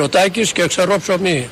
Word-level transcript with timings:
Μητσοτάκης 0.00 0.52
και 0.52 0.66
ξερό 0.66 0.98
ψωμί. 0.98 1.50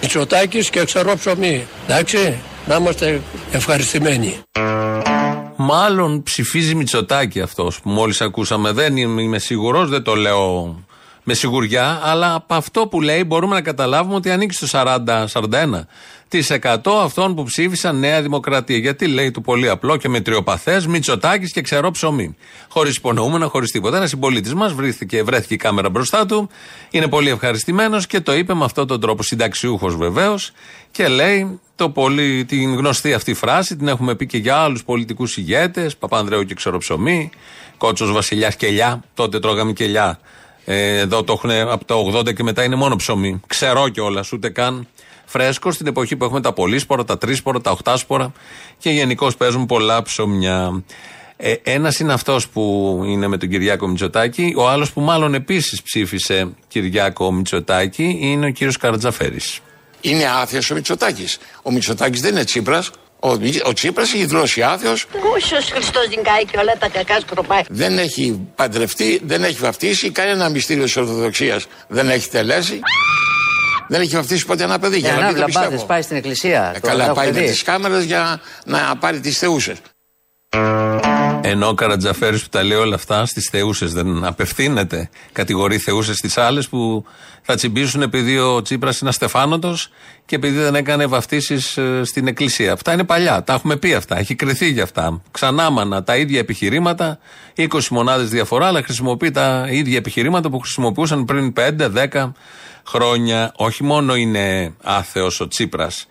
Μητσοτάκης 0.00 0.70
και 0.70 0.84
ξερό 0.84 1.16
ψωμί. 1.16 1.66
Εντάξει, 1.86 2.38
να 2.66 2.74
είμαστε 2.74 3.20
ευχαριστημένοι. 3.52 4.38
Μάλλον 5.56 6.22
ψηφίζει 6.22 6.74
Μητσοτάκη 6.74 7.40
αυτός 7.40 7.80
που 7.80 7.90
μόλις 7.90 8.20
ακούσαμε. 8.20 8.72
Δεν 8.72 8.96
είμαι 8.96 9.38
σίγουρος, 9.38 9.88
δεν 9.88 10.02
το 10.02 10.14
λέω 10.14 10.76
με 11.22 11.34
σιγουριά, 11.34 12.00
αλλά 12.02 12.34
από 12.34 12.54
αυτό 12.54 12.86
που 12.86 13.00
λέει 13.00 13.24
μπορούμε 13.26 13.54
να 13.54 13.60
καταλάβουμε 13.60 14.14
ότι 14.14 14.30
ανήκει 14.30 14.54
στο 14.54 14.66
40-41% 14.70 15.88
αυτών 17.02 17.34
που 17.34 17.42
ψήφισαν 17.42 17.98
Νέα 17.98 18.22
Δημοκρατία. 18.22 18.76
Γιατί 18.76 19.06
λέει 19.06 19.30
του 19.30 19.40
πολύ 19.40 19.68
απλό 19.68 19.96
και 19.96 20.08
μετριοπαθές, 20.08 20.86
Μητσοτάκης 20.86 21.52
και 21.52 21.60
ξερό 21.60 21.90
ψωμί. 21.90 22.36
Χωρίς 22.68 22.96
υπονοούμενα, 22.96 23.46
χωρίς 23.46 23.70
τίποτα. 23.70 23.96
Ένας 23.96 24.08
συμπολίτης 24.08 24.54
μας 24.54 24.72
βρέθηκε, 24.72 25.22
βρέθηκε 25.22 25.54
η 25.54 25.56
κάμερα 25.56 25.90
μπροστά 25.90 26.26
του, 26.26 26.48
είναι 26.90 27.08
πολύ 27.08 27.30
ευχαριστημένος 27.30 28.06
και 28.06 28.20
το 28.20 28.34
είπε 28.34 28.54
με 28.54 28.64
αυτόν 28.64 28.86
τον 28.86 29.00
τρόπο. 29.00 29.22
Συνταξιούχος 29.22 29.96
βεβαίως 29.96 30.52
και 30.90 31.08
λέει 31.08 31.60
το 31.76 31.90
πολύ, 31.90 32.44
την 32.44 32.74
γνωστή 32.74 33.12
αυτή 33.12 33.34
φράση, 33.34 33.76
την 33.76 33.88
έχουμε 33.88 34.14
πει 34.14 34.26
και 34.26 34.38
για 34.38 34.56
άλλους 34.56 34.84
πολιτικούς 34.84 35.36
ηγέτες, 35.36 35.96
Παπανδρέου 35.96 36.42
και 36.42 36.54
ξεροψωμί, 36.54 37.30
Κότσος 37.76 38.12
Βασιλιάς 38.12 38.56
Κελιά, 38.56 39.02
τότε 39.14 39.38
τρώγαμε 39.38 39.72
κελιά. 39.72 40.18
Ε, 40.64 40.98
εδώ 40.98 41.22
το 41.24 41.32
έχουν 41.32 41.50
από 41.50 41.84
το 41.84 42.18
80 42.18 42.34
και 42.34 42.42
μετά 42.42 42.64
είναι 42.64 42.76
μόνο 42.76 42.96
ψωμί. 42.96 43.40
Ξερό 43.46 43.88
κιόλας, 43.88 44.32
ούτε 44.32 44.48
καν 44.48 44.86
φρέσκο 45.24 45.72
στην 45.72 45.86
εποχή 45.86 46.16
που 46.16 46.24
έχουμε 46.24 46.40
τα 46.40 46.52
πολύσπορα, 46.52 47.04
τα 47.04 47.18
τρίσπορα, 47.18 47.60
τα 47.60 47.70
οχτάσπορα 47.70 48.32
και 48.78 48.90
γενικώ 48.90 49.30
παίζουν 49.38 49.66
πολλά 49.66 50.02
ψωμιά. 50.02 50.82
Ε, 51.36 51.54
Ένας 51.62 51.98
είναι 51.98 52.12
αυτός 52.12 52.48
που 52.48 53.00
είναι 53.06 53.26
με 53.26 53.36
τον 53.36 53.48
Κυριάκο 53.48 53.86
Μητσοτάκη. 53.86 54.54
Ο 54.56 54.68
άλλος 54.68 54.92
που 54.92 55.00
μάλλον 55.00 55.34
επίσης 55.34 55.82
ψήφισε 55.82 56.48
Κυριάκο 56.68 57.32
Μητσοτάκη 57.32 58.16
είναι 58.20 58.46
ο 58.46 58.50
κύριος 58.50 58.76
Καρατζαφέρης. 58.76 59.58
Είναι 60.00 60.24
άθεος 60.24 60.70
ο 60.70 60.74
Μητσοτάκης. 60.74 61.38
Ο 61.62 61.70
Μητσοτάκης 61.70 62.20
δεν 62.20 62.32
είναι 62.32 62.44
Τσίπρας. 62.44 62.90
Ο, 63.24 63.30
ο 63.64 63.72
Τσίπρας 63.72 64.12
έχει 64.12 64.24
δρώσει 64.24 64.62
άθεο. 64.62 64.94
Κούσιος 65.20 65.70
Χριστός 65.70 66.08
δεν 66.08 66.22
κάει 66.24 66.44
και 66.44 66.58
όλα 66.58 66.72
τα 66.78 66.88
κακά 66.88 67.20
σκροπάει. 67.20 67.60
Δεν 67.68 67.98
έχει 67.98 68.48
παντρευτεί, 68.54 69.20
δεν 69.24 69.44
έχει 69.44 69.56
βαφτίσει. 69.60 70.10
Κανένα 70.10 70.48
μυστήριο 70.48 70.84
της 70.84 70.96
Ορθοδοξίας 70.96 71.66
δεν 71.88 72.10
έχει 72.10 72.28
τελέσει. 72.28 72.80
Δεν 73.88 74.00
έχει 74.00 74.14
βαφτίσει 74.16 74.46
ποτέ 74.46 74.64
ένα 74.64 74.78
παιδί. 74.78 74.98
Για 74.98 75.12
να 75.12 75.20
να 75.20 75.26
μην 75.26 75.34
το 75.34 75.40
λαμπάδες 75.40 75.68
πιστεύω. 75.68 75.84
πάει 75.86 76.02
στην 76.02 76.16
εκκλησία. 76.16 76.72
Ε, 76.74 76.78
Το 76.80 76.86
καλά, 76.88 77.04
έχω 77.04 77.14
πάει 77.14 77.32
με 77.32 77.40
δει. 77.40 77.46
τις 77.46 77.62
κάμερες 77.62 78.04
για 78.04 78.40
να 78.64 78.96
πάρει 79.00 79.20
τις 79.20 79.38
θεούσες. 79.38 79.76
Ενώ 81.44 81.68
ο 81.68 81.74
Καρατζαφέρης 81.74 82.42
που 82.42 82.48
τα 82.48 82.62
λέει 82.62 82.78
όλα 82.78 82.94
αυτά 82.94 83.26
στις 83.26 83.48
θεούσες 83.50 83.92
δεν 83.92 84.24
απευθύνεται. 84.24 85.10
Κατηγορεί 85.32 85.78
θεούσες 85.78 86.16
στι 86.16 86.40
άλλες 86.40 86.68
που 86.68 87.04
θα 87.42 87.54
τσιμπήσουν 87.54 88.02
επειδή 88.02 88.38
ο 88.38 88.62
Τσίπρας 88.62 89.00
είναι 89.00 89.10
αστεφάνωτος 89.10 89.90
και 90.26 90.36
επειδή 90.36 90.58
δεν 90.58 90.74
έκανε 90.74 91.06
βαφτίσεις 91.06 91.78
στην 92.02 92.26
εκκλησία. 92.26 92.72
Αυτά 92.72 92.92
είναι 92.92 93.04
παλιά. 93.04 93.42
Τα 93.42 93.52
έχουμε 93.52 93.76
πει 93.76 93.94
αυτά. 93.94 94.18
Έχει 94.18 94.34
κρυθεί 94.34 94.70
για 94.70 94.82
αυτά. 94.82 95.22
Ξανάμανα 95.30 96.02
τα 96.02 96.16
ίδια 96.16 96.38
επιχειρήματα, 96.38 97.18
20 97.56 97.88
μονάδες 97.90 98.28
διαφορά, 98.28 98.66
αλλά 98.66 98.82
χρησιμοποιεί 98.82 99.30
τα 99.30 99.66
ίδια 99.70 99.96
επιχειρήματα 99.96 100.50
που 100.50 100.58
χρησιμοποιούσαν 100.58 101.24
πριν 101.24 101.52
5-10 101.52 102.32
χρόνια. 102.86 103.52
Όχι 103.56 103.84
μόνο 103.84 104.14
είναι 104.14 104.74
άθεος 104.82 105.40
ο 105.40 105.48
Τσίπρας, 105.48 106.06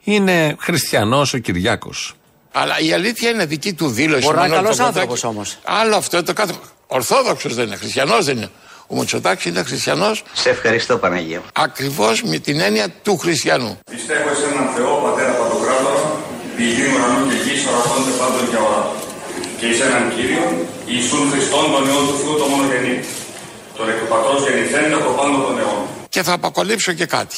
είναι 0.00 0.56
χριστιανός 0.58 1.34
ο 1.34 1.38
Κυριάκος. 1.38 2.14
Αλλά 2.60 2.74
η 2.86 2.92
αλήθεια 2.98 3.28
είναι 3.30 3.44
δική 3.54 3.72
του 3.78 3.88
δήλωση. 3.98 4.24
Μπορεί 4.26 4.36
να 4.36 4.44
είναι 4.46 4.54
Μανώλη 4.54 4.62
καλός 4.76 4.76
Παπαδάκη. 4.76 4.98
άνθρωπος 4.98 5.24
όμως. 5.32 5.48
Άλλο 5.82 5.96
αυτό 5.96 6.22
το 6.22 6.32
κάθε. 6.32 6.52
Ορθόδοξος 6.86 7.54
δεν 7.54 7.66
είναι, 7.66 7.76
χριστιανός 7.76 8.24
δεν 8.24 8.36
είναι. 8.36 8.50
Ο 8.86 8.94
Μητσοτάκης 8.98 9.44
είναι 9.44 9.62
χριστιανός 9.62 10.22
Σε 10.32 10.48
ευχαριστώ 10.50 10.96
Παναγία. 10.96 11.40
ακριβώς 11.66 12.22
με 12.22 12.38
την 12.38 12.60
έννοια 12.60 12.86
του 13.02 13.16
χριστιανού. 13.22 13.78
Πιστεύω 13.90 14.28
σε 14.40 14.44
έναν 14.52 14.66
Θεό, 14.76 14.92
Πατέρα 15.04 15.32
Παντοκράτορα, 15.40 16.02
διηγή 16.56 16.84
ουρανού 16.94 17.22
και 17.30 17.36
γης, 17.44 17.62
ορατώνται 17.70 18.12
πάντων 18.20 18.44
για 18.50 18.60
ώρα. 18.68 18.82
Και 19.58 19.66
εις 19.66 19.80
έναν 19.88 20.04
Κύριο, 20.14 20.44
Ιησούν 20.92 21.30
Χριστόν, 21.32 21.64
τον 21.72 21.82
Υιόν 21.88 22.04
του 22.08 22.16
Θεού, 22.20 22.34
το 22.40 22.46
μονογενή. 22.52 22.96
Τον 23.76 23.88
εκ 23.90 23.96
του 24.00 24.06
Πατρός 24.12 24.40
γεννηθέντα 24.46 24.96
από 25.02 25.10
πάντων 25.18 25.40
των 25.46 25.54
αιών. 25.60 25.78
Και 26.08 26.22
θα 26.22 26.32
αποκαλύψω 26.32 26.92
και 26.92 27.06
κάτι. 27.16 27.36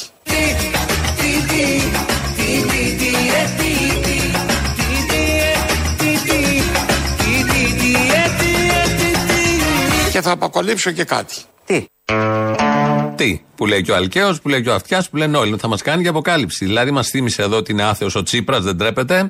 Και 10.19 10.25
θα 10.25 10.31
αποκαλύψω 10.31 10.91
και 10.91 11.03
κάτι. 11.03 11.35
Τι; 11.65 11.85
Τι, 13.15 13.41
που 13.55 13.65
λέει 13.65 13.81
και 13.81 13.91
ο 13.91 13.95
Αλκαίος, 13.95 14.41
που 14.41 14.49
λέει 14.49 14.61
και 14.61 14.69
ο 14.69 14.73
Αυτιάς, 14.73 15.09
που 15.09 15.17
λένε 15.17 15.37
όλοι. 15.37 15.57
Θα 15.57 15.67
μας 15.67 15.81
κάνει 15.81 16.03
και 16.03 16.09
αποκάλυψη. 16.09 16.65
Δηλαδή, 16.65 16.91
μας 16.91 17.07
θύμισε 17.07 17.41
εδώ 17.41 17.57
ότι 17.57 17.71
είναι 17.71 17.83
άθεος 17.83 18.15
ο 18.15 18.23
Τσίπρας, 18.23 18.63
δεν 18.63 18.77
τρέπεται. 18.77 19.29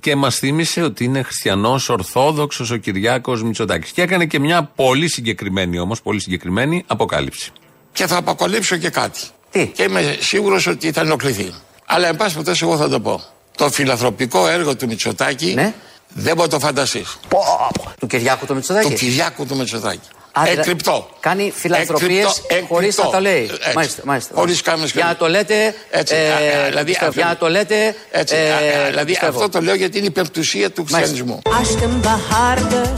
Και 0.00 0.16
μας 0.16 0.36
θύμισε 0.36 0.82
ότι 0.82 1.04
είναι 1.04 1.22
χριστιανός, 1.22 1.88
Ορθόδοξος 1.88 2.70
ο 2.70 2.76
Κυριάκος 2.76 3.42
Μητσοτάκης. 3.42 3.90
Και 3.90 4.02
έκανε 4.02 4.26
και 4.26 4.38
μια 4.38 4.70
πολύ 4.74 5.08
συγκεκριμένη 5.08 5.78
όμως, 5.78 6.02
πολύ 6.02 6.20
συγκεκριμένη 6.20 6.84
αποκάλυψη. 6.86 7.52
Και 7.92 8.06
θα 8.06 8.16
αποκαλύψω 8.16 8.76
και 8.76 8.90
κάτι. 8.90 9.20
Τι; 9.50 9.66
Και 9.66 9.82
είμαι 9.82 10.16
σίγουρος 10.20 10.66
ότι 10.66 10.92
θα 10.92 11.00
ενοχληθεί. 11.00 11.54
Αλλά 11.86 12.08
εν 12.08 12.16
πάση 12.16 12.32
περιπτώσει, 12.32 12.64
εγώ 12.64 12.76
θα 12.76 12.88
το 12.88 13.00
πω. 13.00 13.22
Το 13.56 13.70
φιλανθρωπικό 13.70 14.48
έργο 14.48 14.76
του 14.76 14.86
Μητσοτάκη 14.86 15.54
Ναι. 15.54 15.74
Δεν 16.14 16.34
μπορεί 16.36 16.48
να 16.50 16.58
το 16.58 16.66
φανταστείς. 16.66 17.16
Πω, 17.28 17.38
πω. 17.82 17.92
Του 18.00 18.06
Κυριάκου 18.06 18.46
του 18.46 18.54
Μητσοτάκη. 18.54 18.88
Του 18.88 18.94
Κυριάκου 18.94 19.46
του 19.46 19.56
Μητσοτάκη. 19.56 20.00
Άρα, 20.34 20.50
Εκρυπτό. 20.50 21.08
Κάνει 21.20 21.52
φιλανθρωπίες 21.56 22.42
Εκρυπτό, 22.48 22.66
χωρίς 22.74 22.96
να 22.96 23.02
εκρυπτό. 23.04 23.10
το 23.10 23.20
λέει. 23.20 23.50
Έτσι. 23.52 23.72
Μάλιστα, 23.74 24.02
μάλιστα. 24.04 24.34
Χωρίς 24.34 24.62
κάμερες 24.62 24.92
και- 24.92 24.98
Για 24.98 25.06
να 25.06 25.16
το 25.16 25.28
λέτε. 25.28 25.74
Έτσι, 25.90 26.14
ε, 26.14 26.30
α, 26.32 26.34
α, 26.34 26.68
δηλαδή 26.68 26.84
πιστεύω. 26.84 27.08
αυτό- 27.08 27.20
για 27.20 27.28
να 27.28 27.36
το 27.36 27.48
λέτε. 27.48 27.94
Έτσι, 28.10 28.34
ε, 28.36 28.52
α, 28.52 28.56
α, 28.56 28.86
δηλαδή 28.88 29.06
πιστεύω. 29.12 29.36
αυτό 29.38 29.48
το 29.48 29.60
λέω 29.60 29.74
γιατί 29.74 29.96
είναι 29.96 30.06
η 30.06 30.08
υπερπτουσία 30.10 30.70
του 30.70 30.84
χριστιανισμού. 30.84 31.38
Aşkım 31.60 32.02
bahardı, 32.04 32.92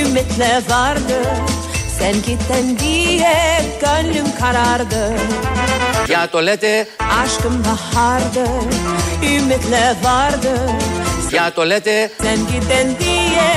ümitle 0.00 0.62
vardı. 0.68 1.18
Sen 1.98 2.12
gittin 2.26 2.78
diye 2.78 3.36
gönlüm 3.82 4.28
karardı. 4.40 5.02
Για 6.06 6.18
να 6.18 6.28
το 6.28 6.40
λέτε. 6.40 6.86
Aşkım 7.22 7.64
bahardı, 7.64 8.44
ümitle 9.22 9.96
vardı. 10.02 10.52
Για 11.28 11.40
να 11.40 11.52
το 11.52 11.64
λέτε. 11.64 12.10
Sen 12.22 12.40
gittin 12.50 12.88
diye 13.00 13.50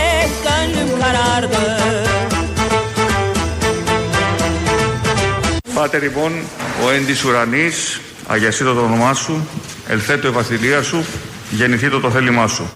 gönlüm 0.45 0.99
karardı. 0.99 1.63
Πάτερ 5.73 6.01
λοιπόν, 6.01 6.31
ο 6.85 6.89
εν 6.89 7.05
της 7.05 7.23
ουρανής, 7.23 8.01
αγιασίτω 8.27 8.73
το 8.73 8.81
όνομά 8.81 9.13
σου, 9.13 9.47
ελθέτω 9.87 10.27
η 10.27 10.31
βασιλεία 10.31 10.81
σου, 10.83 11.05
γεννηθήτω 11.51 11.99
το 11.99 12.11
θέλημά 12.11 12.47
σου. 12.47 12.73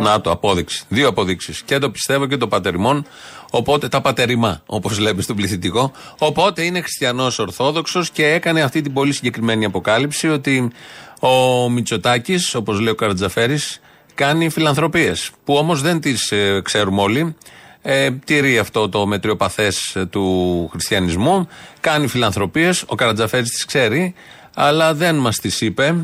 Να 0.00 0.20
το, 0.20 0.30
απόδειξη. 0.30 0.84
Δύο 0.88 1.08
αποδείξεις. 1.08 1.62
Και 1.62 1.78
το 1.78 1.90
πιστεύω 1.90 2.26
και 2.26 2.36
το 2.36 2.48
πατεριμόν. 2.48 3.06
Οπότε 3.50 3.88
τα 3.88 4.00
πατεριμά, 4.00 4.62
όπως 4.66 4.98
λέμε 4.98 5.22
στον 5.22 5.36
πληθυντικό. 5.36 5.92
Οπότε 6.18 6.62
είναι 6.62 6.80
χριστιανός 6.80 7.38
Ορθόδοξος 7.38 8.10
και 8.10 8.26
έκανε 8.26 8.62
αυτή 8.62 8.80
την 8.80 8.92
πολύ 8.92 9.12
συγκεκριμένη 9.12 9.64
αποκάλυψη 9.64 10.28
ότι 10.28 10.70
ο 11.20 11.68
Μητσοτάκης, 11.68 12.54
όπως 12.54 12.80
λέει 12.80 12.92
ο 12.92 12.94
Καρατζαφέρης, 12.94 13.80
κάνει 14.14 14.48
φιλανθρωπίες. 14.48 15.30
Που 15.44 15.54
όμως 15.54 15.80
δεν 15.80 16.00
τις 16.00 16.32
ξέρουμε 16.62 17.02
όλοι. 17.02 17.36
Ε, 17.82 18.10
τηρεί 18.10 18.58
αυτό 18.58 18.88
το 18.88 19.06
μετριοπαθές 19.06 19.96
του 20.10 20.68
χριστιανισμού. 20.72 21.48
Κάνει 21.80 22.06
φιλανθρωπίες. 22.06 22.84
Ο 22.86 22.94
Καρατζαφέρης 22.94 23.50
τις 23.50 23.64
ξέρει, 23.64 24.14
αλλά 24.54 24.94
δεν 24.94 25.14
μας 25.14 25.36
τις 25.36 25.60
είπε 25.60 25.94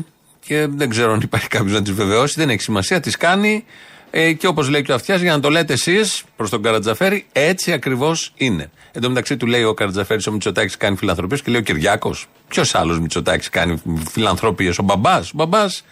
και 0.45 0.67
δεν 0.69 0.89
ξέρω 0.89 1.13
αν 1.13 1.19
υπάρχει 1.21 1.47
κάποιος 1.47 1.73
να 1.73 1.81
τις 1.81 1.91
βεβαιώσει. 1.91 2.33
Δεν 2.37 2.49
έχει 2.49 2.61
σημασία. 2.61 2.99
Τις 2.99 3.17
κάνει 3.17 3.65
ε, 4.11 4.33
και 4.33 4.47
όπως 4.47 4.69
λέει 4.69 4.81
και 4.81 4.91
ο 4.91 4.95
Αυτιάς, 4.95 5.21
για 5.21 5.31
να 5.31 5.39
το 5.39 5.49
λέτε 5.49 5.73
εσείς 5.73 6.23
προς 6.35 6.49
τον 6.49 6.61
Καρατζαφέρη, 6.61 7.25
έτσι 7.31 7.71
ακριβώς 7.71 8.33
είναι. 8.35 8.71
Εν 8.91 9.01
τω 9.01 9.07
μεταξύ 9.07 9.37
του 9.37 9.45
λέει 9.45 9.63
ο 9.63 9.73
Καρατζαφέρης, 9.73 10.27
ο 10.27 10.31
Μητσοτάκης 10.31 10.77
κάνει 10.77 10.95
φιλανθρωπίες 10.95 11.41
και 11.41 11.51
λέει 11.51 11.59
ο 11.59 11.63
Κυριάκος. 11.63 12.27
Ποιος 12.47 12.75
άλλος 12.75 12.99
Μητσοτάκης 12.99 13.49
κάνει 13.49 13.81
φιλανθρωπίες, 14.09 14.77
ο 14.77 14.83
μπαμπάς. 14.83 15.29
Ο 15.29 15.33
μπαμπάς, 15.35 15.83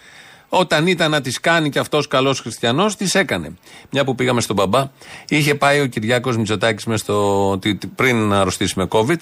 όταν 0.48 0.86
ήταν 0.86 1.10
να 1.10 1.20
τις 1.20 1.40
κάνει 1.40 1.70
και 1.70 1.78
αυτός 1.78 2.08
καλός 2.08 2.40
χριστιανός, 2.40 2.96
τις 2.96 3.14
έκανε. 3.14 3.56
Μια 3.90 4.04
που 4.04 4.14
πήγαμε 4.14 4.40
στον 4.40 4.56
μπαμπά, 4.56 4.90
είχε 5.28 5.54
πάει 5.54 5.80
ο 5.80 5.86
Κυριάκος 5.86 6.36
Μητσοτάκης 6.36 7.04
πριν 7.94 8.16
να 8.16 8.40
αρρωστήσει 8.40 8.74
με 8.76 8.86
COVID 8.90 9.18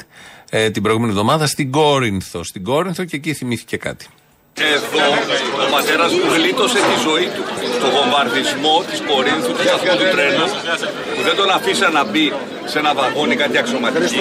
ε, 0.50 0.70
την 0.70 0.82
προηγούμενη 0.82 1.12
εβδομάδα 1.12 1.46
στην 1.46 1.70
Κόρινθο. 1.70 2.44
Στην 2.44 2.64
Κόρινθο 2.64 3.04
και 3.04 3.16
εκεί 3.16 3.34
θυμήθηκε 3.34 3.76
κάτι. 3.76 4.06
Εδώ 4.56 5.06
ο 5.64 5.70
πατέρας 5.74 6.12
μου 6.12 6.26
γλίτωσε 6.34 6.78
τη 6.88 6.96
ζωή 7.06 7.26
του 7.34 7.42
στο 7.76 7.86
βομβαρδισμό 7.94 8.74
της 8.90 9.00
Κορίνθου 9.10 9.52
του 9.56 9.62
σταθμού 9.66 9.94
του 10.00 10.08
τρένου 10.14 10.46
που 11.14 11.22
δεν 11.28 11.36
τον 11.40 11.50
αφήσα 11.56 11.88
να 11.96 12.02
μπει 12.04 12.26
σε 12.70 12.78
ένα 12.78 12.94
βαγόνι 12.94 13.34
κάτι 13.42 13.56
αξιωματική 13.58 14.20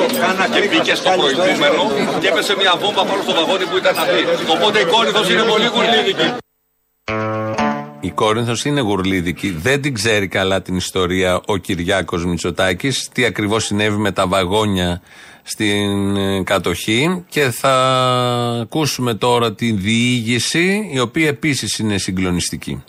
και 0.53 0.59
μπήκε 0.69 0.93
στο 0.95 1.09
προηγούμενο 1.19 1.81
και 2.21 2.27
έπεσε 2.27 2.53
μια 2.61 2.73
βόμβα 2.81 3.03
πάνω 3.09 3.21
στο 3.21 3.33
βαγόνι 3.39 3.65
που 3.69 3.77
ήταν 3.77 3.93
να 3.95 4.05
μπει. 4.11 4.21
Οπότε 4.55 4.79
η 4.79 4.85
Κόρινθος 4.85 5.29
είναι 5.29 5.43
πολύ 5.43 5.67
γουρλίδικη. 5.73 6.27
Η 7.99 8.11
Κόρινθος 8.11 8.65
είναι 8.65 8.81
γουρλίδικη. 8.81 9.49
Δεν 9.49 9.81
την 9.81 9.93
ξέρει 9.93 10.27
καλά 10.27 10.61
την 10.61 10.75
ιστορία 10.75 11.41
ο 11.45 11.57
Κυριάκος 11.57 12.25
Μητσοτάκης. 12.25 13.09
Τι 13.13 13.25
ακριβώς 13.25 13.65
συνέβη 13.65 13.97
με 13.97 14.11
τα 14.11 14.27
βαγόνια 14.27 15.01
στην 15.43 16.15
ε, 16.15 16.43
κατοχή. 16.43 17.23
Και 17.29 17.49
θα 17.49 17.75
ακούσουμε 18.61 19.13
τώρα 19.13 19.53
τη 19.53 19.71
διήγηση, 19.71 20.89
η 20.91 20.99
οποία 20.99 21.27
επίσης 21.27 21.77
είναι 21.79 21.97
συγκλονιστική. 21.97 22.83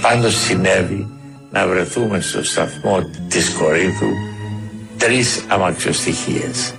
Πάντως 0.00 0.34
συνέβη 0.34 1.08
να 1.50 1.66
βρεθούμε 1.66 2.20
στο 2.20 2.44
σταθμό 2.44 3.10
της 3.28 3.50
Κορίνθου 3.50 4.06
τρεις 4.96 5.44
αμαξοστοιχίες. 5.48 6.74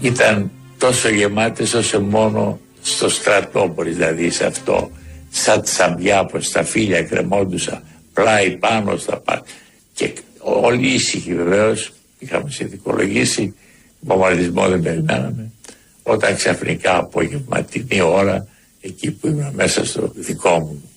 Ήταν 0.00 0.50
τόσο 0.78 1.08
γεμάτες 1.08 1.74
όσο 1.74 2.00
μόνο 2.00 2.60
στο 2.82 3.08
στρατόπολη, 3.08 3.90
δηλαδή 3.90 4.30
σε 4.30 4.46
αυτό, 4.46 4.90
σαν 5.30 5.62
τσαμπιά 5.62 6.24
πως 6.24 6.50
τα 6.50 6.64
φίλια 6.64 7.02
κρεμόντουσαν 7.02 7.82
πλάι 8.12 8.50
πάνω 8.50 8.96
στα 8.96 9.16
πάντα. 9.16 9.44
Και 9.94 10.12
όλοι 10.38 10.86
ήσυχοι 10.86 11.34
βεβαίως, 11.34 11.92
είχαμε 12.18 12.50
συνθηκολογήσει, 12.50 13.54
βομβαρδισμό 14.00 14.68
δεν 14.68 14.82
περιμέναμε. 14.82 15.50
Όταν 16.02 16.36
ξαφνικά 16.36 16.96
απογευματινή 16.96 18.00
ώρα, 18.00 18.46
εκεί 18.80 19.10
που 19.10 19.26
ήμουν 19.26 19.52
μέσα 19.54 19.84
στο 19.84 20.12
δικό 20.14 20.58
μου, 20.58 20.90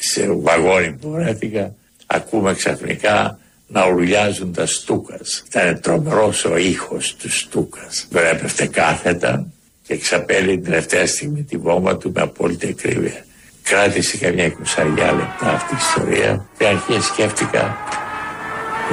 σε 0.00 0.26
βαγόνι 0.30 0.92
που 0.92 1.10
βρέθηκα, 1.10 1.74
ακούμε 2.06 2.54
ξαφνικά 2.54 3.38
να 3.66 3.86
ουρλιάζουν 3.86 4.52
τα 4.52 4.66
στούκας. 4.66 5.44
Ήταν 5.46 5.80
τρομερός 5.80 6.44
ο 6.44 6.56
ήχος 6.56 7.14
του 7.14 7.30
στούκας. 7.30 8.06
Βέβαια 8.10 8.30
έπεφτε 8.30 8.66
κάθετα 8.66 9.46
και 9.86 9.96
ξαπέλει 9.96 10.54
την 10.54 10.64
τελευταία 10.64 11.06
στιγμή 11.06 11.42
τη 11.42 11.56
βόμβα 11.56 11.96
του 11.96 12.12
με 12.14 12.20
απόλυτη 12.20 12.66
ακρίβεια. 12.66 13.24
Κράτησε 13.62 14.16
καμιά 14.16 14.44
εικοσαριά 14.44 15.12
λεπτά 15.12 15.50
αυτή 15.50 15.74
η 15.74 15.78
ιστορία 15.80 16.46
και 16.58 16.66
αρχή 16.66 17.00
σκέφτηκα 17.00 17.76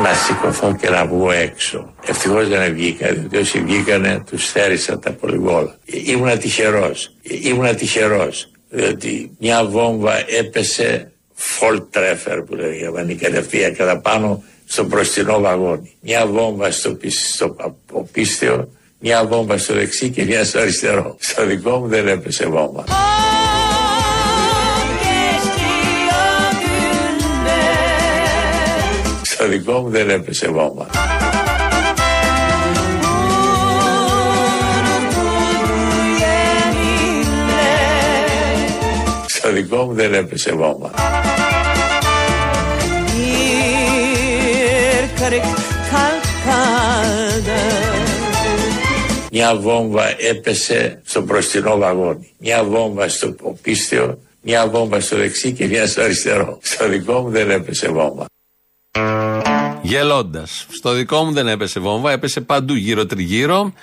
να 0.01 0.13
σηκωθώ 0.13 0.75
και 0.75 0.89
να 0.89 1.06
βγω 1.06 1.31
έξω. 1.31 1.94
Ευτυχώς 2.06 2.48
δεν 2.48 2.74
βγήκα, 2.74 3.13
διότι 3.13 3.38
όσοι 3.38 3.59
βγήκανε 3.59 4.24
τους 4.30 4.51
θέρισα 4.51 5.00
τα 5.00 5.12
πολυβόλα. 5.12 5.75
Ήμουνα 5.86 6.38
τυχερός. 6.38 7.13
Ήμουνα 7.21 7.74
τυχερός. 7.74 8.51
Διότι 8.69 9.31
μια 9.39 9.65
βόμβα 9.65 10.13
έπεσε 10.39 11.12
full 11.38 11.77
treffer 11.94 12.44
που 12.45 12.56
λέει 12.56 12.77
γερμανή 12.77 13.15
κατευθείαν 13.15 13.75
κατά 13.75 14.00
πάνω 14.00 14.44
στο 14.65 14.83
μπροστινό 14.83 15.39
βαγόνι. 15.39 15.95
Μια 16.01 16.27
βόμβα 16.27 16.71
στο, 16.71 16.98
στο 17.33 17.56
πίστιο, 18.12 18.71
μια 19.00 19.25
βόμβα 19.25 19.57
στο 19.57 19.74
δεξί 19.74 20.09
και 20.09 20.24
μια 20.24 20.45
στο 20.45 20.59
αριστερό. 20.59 21.15
Στο 21.19 21.45
δικό 21.45 21.77
μου 21.77 21.88
δεν 21.88 22.07
έπεσε 22.07 22.45
βόμβα. 22.45 22.83
Στο 29.42 29.50
δικό 29.50 29.80
μου 29.80 29.90
δεν 29.90 30.10
έπεσε 30.10 30.48
βόμβα. 30.48 30.88
Στο 39.26 39.52
δικό 39.52 39.84
μου 39.84 39.94
δεν 39.94 40.14
έπεσε 40.14 40.52
βόμβα. 40.52 40.92
Μια 49.32 49.56
βόμβα 49.56 50.16
έπεσε 50.30 51.02
στο 51.06 51.22
μπροστινό 51.22 51.78
βαγόνι. 51.78 52.34
Μια 52.38 52.64
βόμβα 52.64 53.10
στο 53.10 53.36
πίστιο, 53.62 54.20
μια 54.42 54.68
βόμβα 54.68 55.00
στο 55.00 55.18
δεξί 55.18 55.52
και 55.52 55.68
μια 55.68 55.88
στο 55.88 56.02
αριστερό. 56.02 56.60
Στο 56.62 56.88
δικό 56.88 57.22
μου 57.22 57.30
δεν 57.30 57.50
έπεσε 57.50 57.88
βόμβα. 57.88 58.26
Γελώντας. 59.92 60.66
Στο 60.70 60.92
δικό 60.94 61.24
μου 61.24 61.32
δεν 61.32 61.48
έπεσε 61.48 61.80
βόμβα, 61.80 62.12
έπεσε 62.12 62.42
παντού 62.42 62.74
γύρω 62.74 63.06
τριγύρω. 63.06 63.74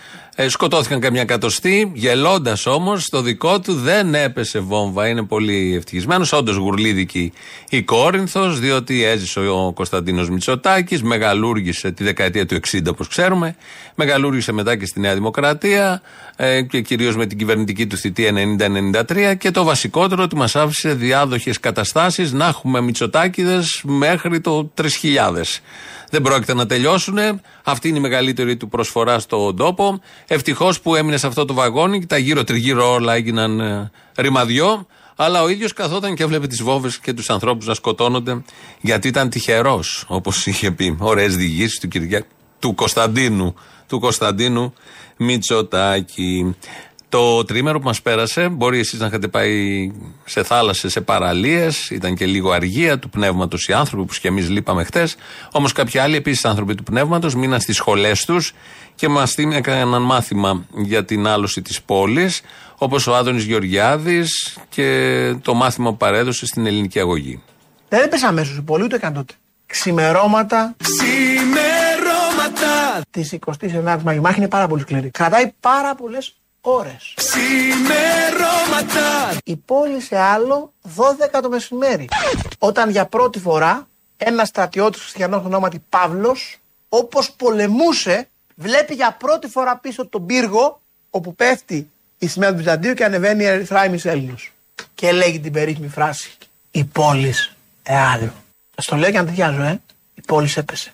Ε, 0.41 0.49
σκοτώθηκαν 0.49 1.01
καμιά 1.01 1.25
κατοστή. 1.25 1.93
Γελώντας 1.95 2.67
όμως, 2.67 3.03
στο 3.03 3.23
δικό 3.23 3.61
του 3.61 3.75
δεν 3.75 4.15
έπεσε 4.15 4.59
βόμβα. 4.59 5.09
Είναι 5.09 5.23
πολύ 5.23 5.75
ευτυχισμένος. 5.77 6.33
Όντως 6.33 6.57
γουρλίδικη 6.57 7.33
η 7.69 7.83
Κόρινθος, 7.83 8.61
διότι 8.61 9.05
έζησε 9.05 9.41
ο 9.41 9.73
Κωνσταντίνος 9.75 10.31
Μητσοτάκης, 10.31 11.03
μεγαλούργησε 11.03 11.91
τη 11.91 12.05
δεκαετία 12.05 12.47
του 12.47 12.55
60, 12.55 12.91
όπως 12.91 13.09
ξέρουμε. 13.09 13.57
Μεγαλούργησε 13.95 14.53
μετά 14.53 14.77
και 14.77 14.87
στη 14.87 15.01
Νέα 15.01 15.15
Δημοκρατία 15.15 16.03
ε, 16.37 16.63
και 16.63 16.81
κυρίως 16.81 17.17
με 17.17 17.27
την 17.27 17.39
κυβερνητική 17.39 17.87
του 17.87 17.97
θητεία 17.97 18.33
90-93. 19.33 19.37
Και 19.39 19.51
το 19.51 19.65
βασικότερο 19.65 20.23
ότι 20.23 20.37
μας 20.37 20.57
άφησε 20.57 20.95
διάδοχες 20.95 21.61
καταστάσεις 21.61 22.33
να 22.33 22.47
έχουμε 22.47 22.81
Μητσοτάκηδες 22.81 23.83
μέχρι 23.85 24.41
το 24.41 24.71
3000 24.75 24.85
δεν 26.11 26.23
πρόκειται 26.23 26.55
να 26.55 26.67
τελειώσουν. 26.67 27.19
Αυτή 27.65 27.89
είναι 27.89 27.99
η 27.99 28.01
μεγαλύτερη 28.01 28.57
του 28.57 28.69
προσφορά 28.69 29.19
στον 29.19 29.57
τόπο. 29.57 30.01
Ευτυχώς 30.27 30.81
που 30.81 30.95
έμεινε 30.95 31.17
σε 31.17 31.27
αυτό 31.27 31.45
το 31.45 31.55
βαγόνι 31.55 31.99
και 31.99 32.07
τα 32.07 32.19
γύρω-τριγύρω 32.19 32.93
όλα 32.93 33.15
έγιναν 33.15 33.61
ε, 33.61 33.91
ρημαδιό. 34.17 34.87
Αλλά 35.17 35.43
ο 35.43 35.49
ίδιος 35.49 35.73
καθόταν 35.73 36.15
και 36.15 36.23
έβλεπε 36.23 36.47
τις 36.47 36.63
βόβε 36.63 36.91
και 37.03 37.13
τους 37.13 37.31
ανθρώπους 37.31 37.67
να 37.67 37.75
σκοτώνονται 37.75 38.43
γιατί 38.81 39.09
ήταν 39.09 39.29
τυχερός, 39.29 40.05
όπως 40.09 40.47
είχε 40.47 40.71
πει. 40.71 40.97
Ωραίες 41.01 41.37
διηγήσεις 41.37 41.81
του, 41.81 41.89
Κυρια... 41.89 42.27
του 42.59 42.75
Κωνσταντίνου. 42.75 43.55
Του 43.87 44.01
Κωνσταντίνου 44.01 44.73
Μητσοτάκη. 45.17 46.57
Το 47.11 47.45
τρίμερο 47.45 47.79
που 47.79 47.85
μας 47.85 48.03
πέρασε, 48.03 48.49
μπορεί 48.49 48.79
εσείς 48.79 49.01
να 49.01 49.07
είχατε 49.07 49.29
πάει 49.29 49.91
σε 50.25 50.43
θάλασσες, 50.43 50.93
σε 50.93 51.01
παραλίες, 51.01 51.91
ήταν 51.91 52.15
και 52.15 52.27
λίγο 52.27 52.51
αργία 52.51 52.99
του 52.99 53.09
πνεύματος 53.09 53.69
οι 53.69 53.73
άνθρωποι, 53.73 54.07
που 54.07 54.15
και 54.21 54.29
εμείς 54.29 54.49
λείπαμε 54.49 54.85
χτες. 54.85 55.17
Όμως 55.53 55.73
κάποιοι 55.73 56.01
άλλοι 56.01 56.17
επίσης 56.17 56.45
άνθρωποι 56.45 56.75
του 56.75 56.83
πνεύματος 56.83 57.35
μείναν 57.35 57.61
στις 57.61 57.77
σχολές 57.77 58.25
τους 58.25 58.53
και 58.95 59.09
μας 59.09 59.35
έκαναν 59.37 60.03
μάθημα 60.03 60.65
για 60.75 61.05
την 61.05 61.27
άλωση 61.27 61.63
της 61.63 61.83
πόλης, 61.83 62.41
όπως 62.77 63.07
ο 63.07 63.15
Άδωνης 63.17 63.45
Γεωργιάδης 63.45 64.59
και 64.69 65.37
το 65.43 65.55
μάθημα 65.55 65.91
που 65.91 65.97
παρέδωσε 65.97 66.47
στην 66.47 66.67
ελληνική 66.67 66.99
αγωγή. 66.99 67.43
Δεν 67.89 68.03
έπεσε 68.05 68.27
αμέσως 68.27 68.57
η 68.57 68.63
πόλη, 68.63 68.85
ούτε 68.85 68.99
καν 68.99 69.13
τότε. 69.13 69.35
Ξημερώματα. 69.67 70.77
Ξημερώματα. 70.83 71.67
Της 73.11 73.39
29η 73.47 74.03
Μαγίου. 74.03 74.23
Μάχη 74.23 74.39
είναι 74.39 74.49
πάρα 74.49 74.67
πολύ 74.67 74.83
σκληρή. 74.83 75.11
Κρατάει 75.11 75.53
πάρα 75.61 75.95
πολλές 75.95 76.35
ώρες. 76.69 77.15
Ξημερώματα. 77.15 79.07
Η 79.45 79.57
πόλη 79.57 80.01
σε 80.01 80.19
άλλο 80.19 80.73
12 80.83 81.41
το 81.43 81.49
μεσημέρι. 81.49 82.09
Όταν 82.59 82.91
για 82.91 83.07
πρώτη 83.07 83.39
φορά 83.39 83.89
ένας 84.17 84.49
στρατιώτης 84.49 85.01
χριστιανός 85.01 85.45
ονόματι 85.45 85.83
Παύλος, 85.89 86.59
όπως 86.89 87.33
πολεμούσε, 87.33 88.29
βλέπει 88.55 88.95
για 88.95 89.17
πρώτη 89.19 89.49
φορά 89.49 89.77
πίσω 89.77 90.07
τον 90.07 90.27
πύργο 90.27 90.81
όπου 91.11 91.35
πέφτει 91.35 91.91
η 92.19 92.27
σημαία 92.27 92.51
του 92.51 92.57
Βυζαντίου 92.57 92.95
και 92.95 93.05
ανεβαίνει 93.05 93.43
η 93.43 93.47
Ερυθρά 93.47 93.83
Έλληνος. 94.03 94.53
Και 94.95 95.13
λέγει 95.13 95.41
την 95.41 95.53
περίφημη 95.53 95.89
φράση 95.89 96.37
«Η 96.71 96.85
πόλη 96.85 97.35
εάλλου». 97.83 98.33
Σας 98.75 98.85
το 98.85 98.97
λέω 98.97 99.11
και 99.11 99.19
αν 99.19 99.61
ε. 99.61 99.81
Η 100.15 100.21
πόλη 100.27 100.53
έπεσε. 100.57 100.93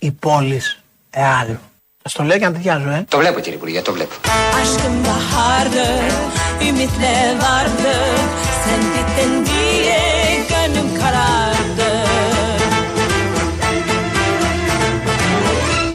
Η 0.00 0.10
πόλη 0.10 0.60
εάλλου. 1.10 1.58
Σας 2.02 2.12
το 2.12 2.22
λέω 2.22 2.38
και 2.38 2.44
αν 2.44 2.52
τέτοιαζω, 2.52 2.88
ε. 2.88 3.04
Το 3.08 3.18
βλέπω 3.18 3.40
κύριε 3.40 3.56
Υπουργέ, 3.56 3.82
το 3.82 3.92
βλέπω. 3.92 4.14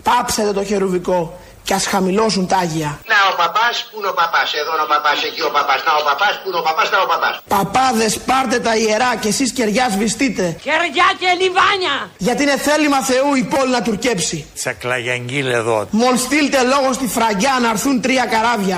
Πάψετε 0.03 0.51
το 0.51 0.63
χερουβικό 0.63 1.39
και 1.71 1.77
ας 1.77 1.85
χαμηλώσουν 1.85 2.47
τα 2.47 2.57
Άγια. 2.57 2.99
Να 3.11 3.17
ο 3.31 3.35
παπάς, 3.41 3.75
πού 3.89 3.97
είναι 3.99 4.07
ο 4.13 4.15
παπάς, 4.21 4.49
εδώ 4.61 4.71
είναι 4.75 4.85
ο 4.87 4.89
παπάς, 4.93 5.17
εκεί 5.27 5.41
ο 5.49 5.51
παπάς, 5.57 5.79
να 5.87 5.91
ο 6.01 6.03
παπάς, 6.09 6.33
πού 6.41 6.47
είναι 6.49 6.59
ο 6.61 6.65
παπάς, 6.67 6.87
να 6.93 6.97
ο 7.05 7.07
παπάς. 7.13 7.33
Παπάδες 7.55 8.13
πάρτε 8.29 8.59
τα 8.59 8.73
ιερά 8.83 9.11
και 9.21 9.27
εσείς 9.33 9.49
κεριά 9.57 9.85
σβηστείτε. 9.93 10.45
Κεριά 10.67 11.09
και 11.21 11.29
λιβάνια. 11.41 11.95
Γιατί 12.17 12.41
είναι 12.45 12.57
θέλημα 12.67 12.99
Θεού 13.09 13.29
η 13.43 13.43
πόλη 13.53 13.71
να 13.77 13.81
τουρκέψει. 13.81 14.37
Τσακλαγιαγγίλ 14.55 15.47
εδώ. 15.61 15.87
Μόλ 15.91 16.15
στείλτε 16.25 16.61
λόγο 16.73 16.89
στη 16.93 17.07
φραγκιά 17.15 17.53
να 17.61 17.69
έρθουν 17.69 18.01
τρία 18.01 18.25
καράβια. 18.33 18.77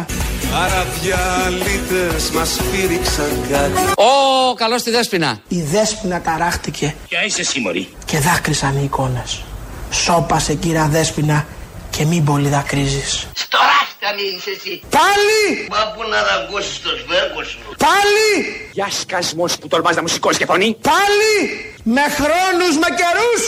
Αραδιαλίτες 0.63 2.23
μας 2.35 2.51
πήριξαν 2.71 3.33
κάτι. 3.51 3.81
Ω, 4.11 4.53
καλώς 4.53 4.81
τη 4.83 4.89
Δέσποινα. 4.91 5.39
Η 5.47 5.61
Δέσποινα 5.61 6.21
ταράχτηκε. 6.21 6.95
Ποια 7.09 7.25
είσαι 7.25 7.43
σύμμορη. 7.43 7.83
Και 8.05 8.19
δάκρυσαν 8.19 8.75
οι 8.79 8.83
εικόνες. 8.83 9.43
Σώπασε 9.91 10.53
κύρα 10.53 10.87
Δέσποινα 10.91 11.45
και 11.97 12.05
μην 12.05 12.23
πολύ 12.23 12.49
δακρύζεις. 12.49 13.27
Στοράστα 13.33 14.07
μη 14.15 14.25
είσαι 14.37 14.49
εσύ. 14.57 14.81
Πάλι! 14.89 15.67
Μα 15.69 15.91
που 15.93 16.01
να 16.09 16.19
δαγκώσεις 16.29 16.81
το 16.81 16.89
σβέρκο 16.89 17.43
σου. 17.43 17.59
Πάλι! 17.77 18.29
Για 18.71 18.87
σκασμός 19.01 19.57
που 19.57 19.67
τολμάς 19.67 19.95
να 19.95 20.01
μου 20.01 20.07
σηκώσεις 20.07 20.37
και 20.37 20.45
φωνή. 20.45 20.77
Πάλι! 20.81 21.35
Με 21.83 22.01
χρόνους, 22.17 22.73
με 22.77 22.87
καιρούς! 22.99 23.43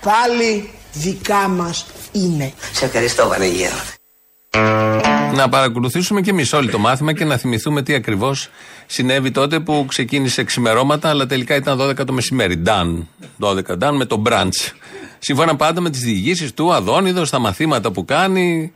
Πάλι 0.00 0.70
δικά 0.92 1.48
μας 1.48 1.86
είναι. 2.12 2.52
Σε 2.72 2.84
ευχαριστώ 2.84 3.28
Βανεγέρο. 3.28 3.80
Να 5.34 5.48
παρακολουθήσουμε 5.48 6.20
και 6.20 6.30
εμείς 6.30 6.52
όλοι 6.52 6.70
το 6.70 6.78
μάθημα 6.78 7.12
και 7.12 7.24
να 7.24 7.36
θυμηθούμε 7.36 7.82
τι 7.82 7.94
ακριβώς 7.94 8.48
συνέβη 8.86 9.30
τότε 9.30 9.60
που 9.60 9.84
ξεκίνησε 9.88 10.44
ξημερώματα, 10.44 11.08
αλλά 11.08 11.26
τελικά 11.26 11.54
ήταν 11.54 11.80
12 11.80 12.04
το 12.06 12.12
μεσημέρι. 12.12 12.56
Νταν. 12.56 13.08
12 13.40 13.76
νταν 13.76 13.96
με 13.96 14.04
το 14.04 14.16
μπραντς. 14.16 14.72
Σύμφωνα 15.18 15.56
πάντα 15.56 15.80
με 15.80 15.90
τις 15.90 16.00
διηγήσεις 16.00 16.54
του 16.54 16.72
Αδόνιδος, 16.72 17.30
τα 17.30 17.38
μαθήματα 17.38 17.90
που 17.90 18.04
κάνει, 18.04 18.72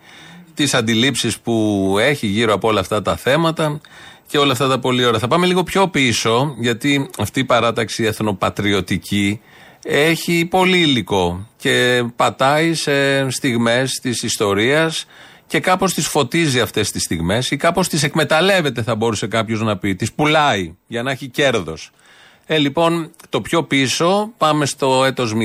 τις 0.55 0.75
αντιλήψεις 0.75 1.39
που 1.39 1.97
έχει 2.01 2.27
γύρω 2.27 2.53
από 2.53 2.69
όλα 2.69 2.81
αυτά 2.81 3.03
τα 3.03 3.17
θέματα 3.17 3.81
και 4.27 4.39
όλα 4.39 4.53
αυτά 4.53 4.69
τα 4.69 4.79
πολύ 4.79 5.05
ωραία. 5.05 5.19
Θα 5.19 5.29
πάμε 5.29 5.47
λίγο 5.47 5.63
πιο 5.63 5.89
πίσω, 5.89 6.55
γιατί 6.59 7.11
αυτή 7.19 7.41
η 7.41 7.45
παράταξη 7.45 8.05
εθνοπατριωτική 8.05 9.41
έχει 9.85 10.47
πολύ 10.51 10.79
υλικό 10.79 11.49
και 11.57 12.05
πατάει 12.17 12.75
σε 12.75 13.31
στιγμές 13.31 13.99
της 14.03 14.23
ιστορίας 14.23 15.07
και 15.47 15.61
κάπως 15.61 15.95
τις 15.95 16.07
φωτίζει 16.07 16.61
αυτές 16.61 16.91
τις 16.91 17.03
στιγμές 17.03 17.51
ή 17.51 17.57
κάπως 17.57 17.89
τις 17.89 18.03
εκμεταλλεύεται 18.03 18.83
θα 18.83 18.95
μπορούσε 18.95 19.27
κάποιος 19.27 19.61
να 19.61 19.77
πει, 19.77 19.95
τις 19.95 20.13
πουλάει 20.13 20.75
για 20.87 21.03
να 21.03 21.11
έχει 21.11 21.29
κέρδος. 21.29 21.91
Ε, 22.47 22.59
λοιπόν, 22.59 23.11
το 23.29 23.41
πιο 23.41 23.63
πίσω 23.63 24.31
πάμε 24.39 24.67
στο 24.67 25.05
έτος 25.05 25.33
0, 25.35 25.37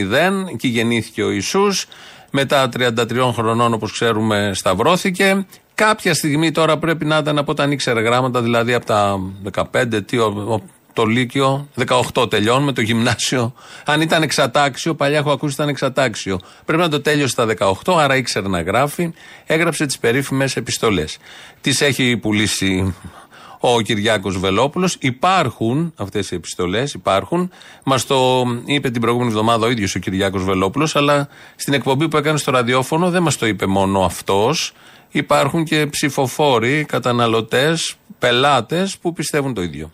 εκεί 0.53 0.67
γεννήθηκε 0.67 1.23
ο 1.23 1.31
Ιησούς, 1.31 1.85
μετά 2.31 2.69
33 2.77 3.31
χρονών 3.33 3.73
όπως 3.73 3.91
ξέρουμε 3.91 4.51
σταυρώθηκε. 4.53 5.45
Κάποια 5.75 6.13
στιγμή 6.13 6.51
τώρα 6.51 6.77
πρέπει 6.77 7.05
να 7.05 7.17
ήταν 7.17 7.37
από 7.37 7.51
όταν 7.51 7.71
ήξερε 7.71 8.01
γράμματα, 8.01 8.41
δηλαδή 8.41 8.73
από 8.73 8.85
τα 8.85 9.19
15, 9.71 10.01
τι, 10.05 10.17
ο- 10.17 10.45
ο- 10.49 10.61
το 10.93 11.05
Λύκειο, 11.05 11.67
18 12.13 12.29
τελειώνουμε, 12.29 12.71
το 12.73 12.81
γυμνάσιο. 12.81 13.53
Αν 13.85 14.01
ήταν 14.01 14.21
εξατάξιο, 14.23 14.95
παλιά 14.95 15.17
έχω 15.17 15.31
ακούσει 15.31 15.53
ήταν 15.53 15.67
εξατάξιο. 15.69 16.39
Πρέπει 16.65 16.81
να 16.81 16.89
το 16.89 17.01
τέλειωσε 17.01 17.27
στα 17.31 17.45
18, 17.45 17.97
άρα 17.97 18.15
ήξερε 18.15 18.47
να 18.47 18.61
γράφει. 18.61 19.11
Έγραψε 19.45 19.85
τις 19.85 19.97
περίφημες 19.99 20.55
επιστολές. 20.55 21.17
Τις 21.61 21.81
έχει 21.81 22.17
πουλήσει 22.17 22.95
ο 23.59 23.81
Κυριάκος 23.81 24.37
Βελόπουλος. 24.37 24.97
Υπάρχουν 24.99 25.93
αυτές 25.97 26.31
οι 26.31 26.35
επιστολές, 26.35 26.93
υπάρχουν. 26.93 27.51
Μας 27.83 28.05
το 28.05 28.43
είπε 28.65 28.89
την 28.89 29.01
προηγούμενη 29.01 29.31
εβδομάδα 29.31 29.65
ο 29.65 29.69
ίδιος 29.69 29.95
ο 29.95 29.99
Κυριάκος 29.99 30.43
Βελόπουλος, 30.43 30.95
αλλά 30.95 31.27
στην 31.55 31.73
εκπομπή 31.73 32.07
που 32.07 32.17
έκανε 32.17 32.37
στο 32.37 32.51
ραδιόφωνο 32.51 33.09
δεν 33.09 33.21
μας 33.21 33.37
το 33.37 33.45
είπε 33.45 33.65
μόνο 33.65 34.01
αυτός. 34.01 34.73
Υπάρχουν 35.11 35.63
και 35.63 35.87
ψηφοφόροι, 35.87 36.85
καταναλωτές, 36.85 37.95
πελάτες 38.19 38.97
που 38.97 39.13
πιστεύουν 39.13 39.53
το 39.53 39.61
ίδιο. 39.61 39.91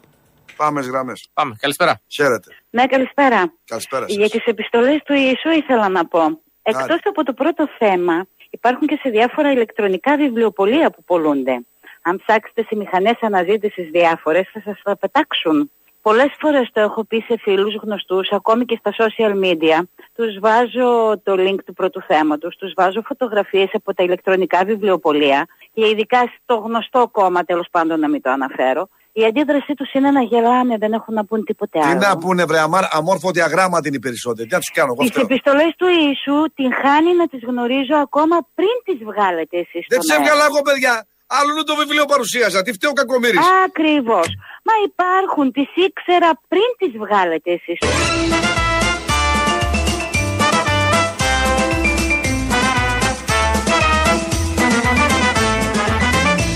Πάμε 0.56 0.82
στις 0.82 0.94
γραμμές. 0.94 1.30
Πάμε. 1.34 1.56
Καλησπέρα. 1.60 2.02
Χαίρετε. 2.08 2.50
Ναι, 2.70 2.86
καλησπέρα. 2.86 3.54
Καλησπέρα 3.66 4.08
σας. 4.08 4.16
Για 4.18 4.30
τις 4.30 4.46
επιστολές 4.46 5.02
του 5.06 5.14
Ιησού 5.14 5.50
ήθελα 5.50 5.90
να 5.90 6.06
πω. 6.06 6.42
Εκτός 6.62 7.00
από 7.04 7.24
το 7.24 7.34
πρώτο 7.34 7.68
θέμα, 7.78 8.28
υπάρχουν 8.50 8.88
και 8.88 9.00
σε 9.02 9.10
διάφορα 9.10 9.52
ηλεκτρονικά 9.52 10.18
βιβλιοπολία 10.18 10.90
που 10.90 11.04
πολλούνται. 11.04 11.66
Αν 12.08 12.22
ψάξετε 12.26 12.62
σε 12.68 12.76
μηχανές 12.76 13.18
αναζήτησης 13.22 13.90
διάφορες 13.92 14.50
θα 14.54 14.62
σας 14.66 14.82
τα 14.84 14.98
πετάξουν. 14.98 15.72
Πολλές 16.02 16.32
φορές 16.40 16.70
το 16.74 16.80
έχω 16.82 17.04
πει 17.06 17.20
σε 17.28 17.36
φίλους 17.42 17.76
γνωστούς, 17.84 18.32
ακόμη 18.32 18.66
και 18.66 18.80
στα 18.80 18.92
social 19.02 19.34
media. 19.46 19.78
Τους 20.16 20.40
βάζω 20.40 20.88
το 21.24 21.34
link 21.38 21.60
του 21.66 21.74
πρώτου 21.74 22.02
θέματος, 22.08 22.56
τους 22.56 22.74
βάζω 22.76 23.02
φωτογραφίες 23.06 23.70
από 23.74 23.94
τα 23.94 24.04
ηλεκτρονικά 24.04 24.64
βιβλιοπολία 24.66 25.48
και 25.74 25.88
ειδικά 25.90 26.20
στο 26.44 26.56
γνωστό 26.56 27.10
κόμμα, 27.12 27.44
τέλος 27.44 27.68
πάντων 27.72 28.00
να 28.00 28.10
μην 28.10 28.22
το 28.22 28.30
αναφέρω. 28.32 28.90
Η 29.16 29.26
αντίδρασή 29.26 29.74
τους 29.74 29.94
είναι 29.94 30.12
να 30.12 30.22
γελάνε, 30.22 30.78
δεν 30.78 30.94
έχουν 30.94 31.14
να 31.14 31.26
πούν 31.26 31.44
τίποτε 31.44 31.80
Τι 31.80 31.86
άλλο. 31.86 32.00
να 32.00 32.18
πούνε, 32.18 32.46
βρε, 32.46 32.60
αμάρ, 32.60 32.84
αμόρφωτοι 32.92 33.42
αγράμματοι 33.42 33.88
είναι 33.88 33.98
οι 33.98 34.00
περισσότεροι. 34.00 34.48
Τι 34.48 34.54
να 34.54 34.60
τους 34.60 34.72
κάνω, 34.72 34.92
εγώ 34.94 35.02
Τις 35.02 35.10
φταίω. 35.12 35.24
επιστολές 35.30 35.72
του 35.78 35.88
Ιησού 35.88 36.38
την 36.58 36.70
χάνει 36.82 37.12
να 37.16 37.28
τις 37.28 37.42
γνωρίζω 37.50 37.96
ακόμα 38.08 38.38
πριν 38.56 38.76
τις 38.86 39.00
βγάλετε 39.10 39.58
εσείς. 39.58 39.86
Δεν 39.90 40.00
τις 40.00 40.10
έβγαλα 40.18 40.44
εγώ, 40.50 40.62
παιδιά. 40.62 41.06
Άλλον 41.40 41.66
το 41.66 41.76
βιβλίο 41.76 42.06
παρουσίαζα. 42.06 42.62
Τι 42.62 42.74
φταίω 42.74 42.94
κακομοίρης. 42.94 43.40
Ακριβώς. 43.66 44.28
Μα 44.64 44.74
υπάρχουν, 44.86 45.52
τις 45.52 45.70
ήξερα 45.76 46.30
πριν 46.48 46.70
τις 46.78 46.92
βγάλετε 46.98 47.52
εσείς. 47.52 47.80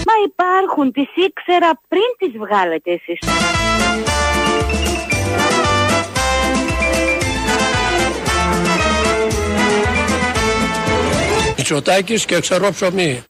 Μα 0.10 0.16
υπάρχουν, 0.26 0.92
τις 0.92 1.10
ήξερα 1.26 1.72
πριν 1.88 2.10
τις 2.18 2.32
βγάλετε 2.38 2.92
εσείς. 2.92 3.20
Μητσοτάκης 11.58 12.26
και 12.26 12.40
ξερό 12.40 12.72
ψωμί. 12.72 13.24